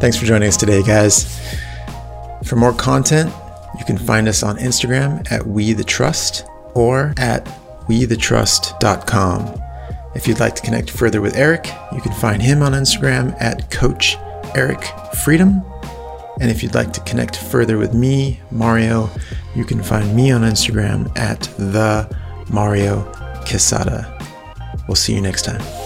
Thanks 0.00 0.16
for 0.16 0.24
joining 0.24 0.48
us 0.48 0.56
today, 0.56 0.82
guys. 0.82 1.38
For 2.44 2.56
more 2.56 2.72
content, 2.72 3.30
you 3.78 3.84
can 3.84 3.98
find 3.98 4.26
us 4.26 4.42
on 4.42 4.56
Instagram 4.56 5.30
at 5.30 5.46
We 5.46 5.74
the 5.74 5.84
Trust 5.84 6.46
or 6.74 7.14
at 7.16 7.44
wethetrust.com. 7.88 9.60
If 10.14 10.26
you'd 10.26 10.40
like 10.40 10.54
to 10.56 10.62
connect 10.62 10.90
further 10.90 11.20
with 11.20 11.36
Eric, 11.36 11.68
you 11.92 12.00
can 12.00 12.12
find 12.12 12.42
him 12.42 12.62
on 12.62 12.72
Instagram 12.72 13.34
at 13.40 13.70
Coach 13.70 14.16
Eric 14.54 14.84
Freedom. 15.22 15.62
And 16.40 16.50
if 16.50 16.62
you'd 16.62 16.74
like 16.74 16.92
to 16.94 17.00
connect 17.02 17.36
further 17.36 17.78
with 17.78 17.94
me, 17.94 18.40
Mario, 18.50 19.10
you 19.54 19.64
can 19.64 19.82
find 19.82 20.14
me 20.16 20.30
on 20.32 20.42
Instagram 20.42 21.16
at 21.16 21.42
the 21.58 22.08
Mario 22.50 23.02
Quesada. 23.46 24.16
We'll 24.88 24.96
see 24.96 25.14
you 25.14 25.20
next 25.20 25.42
time. 25.42 25.79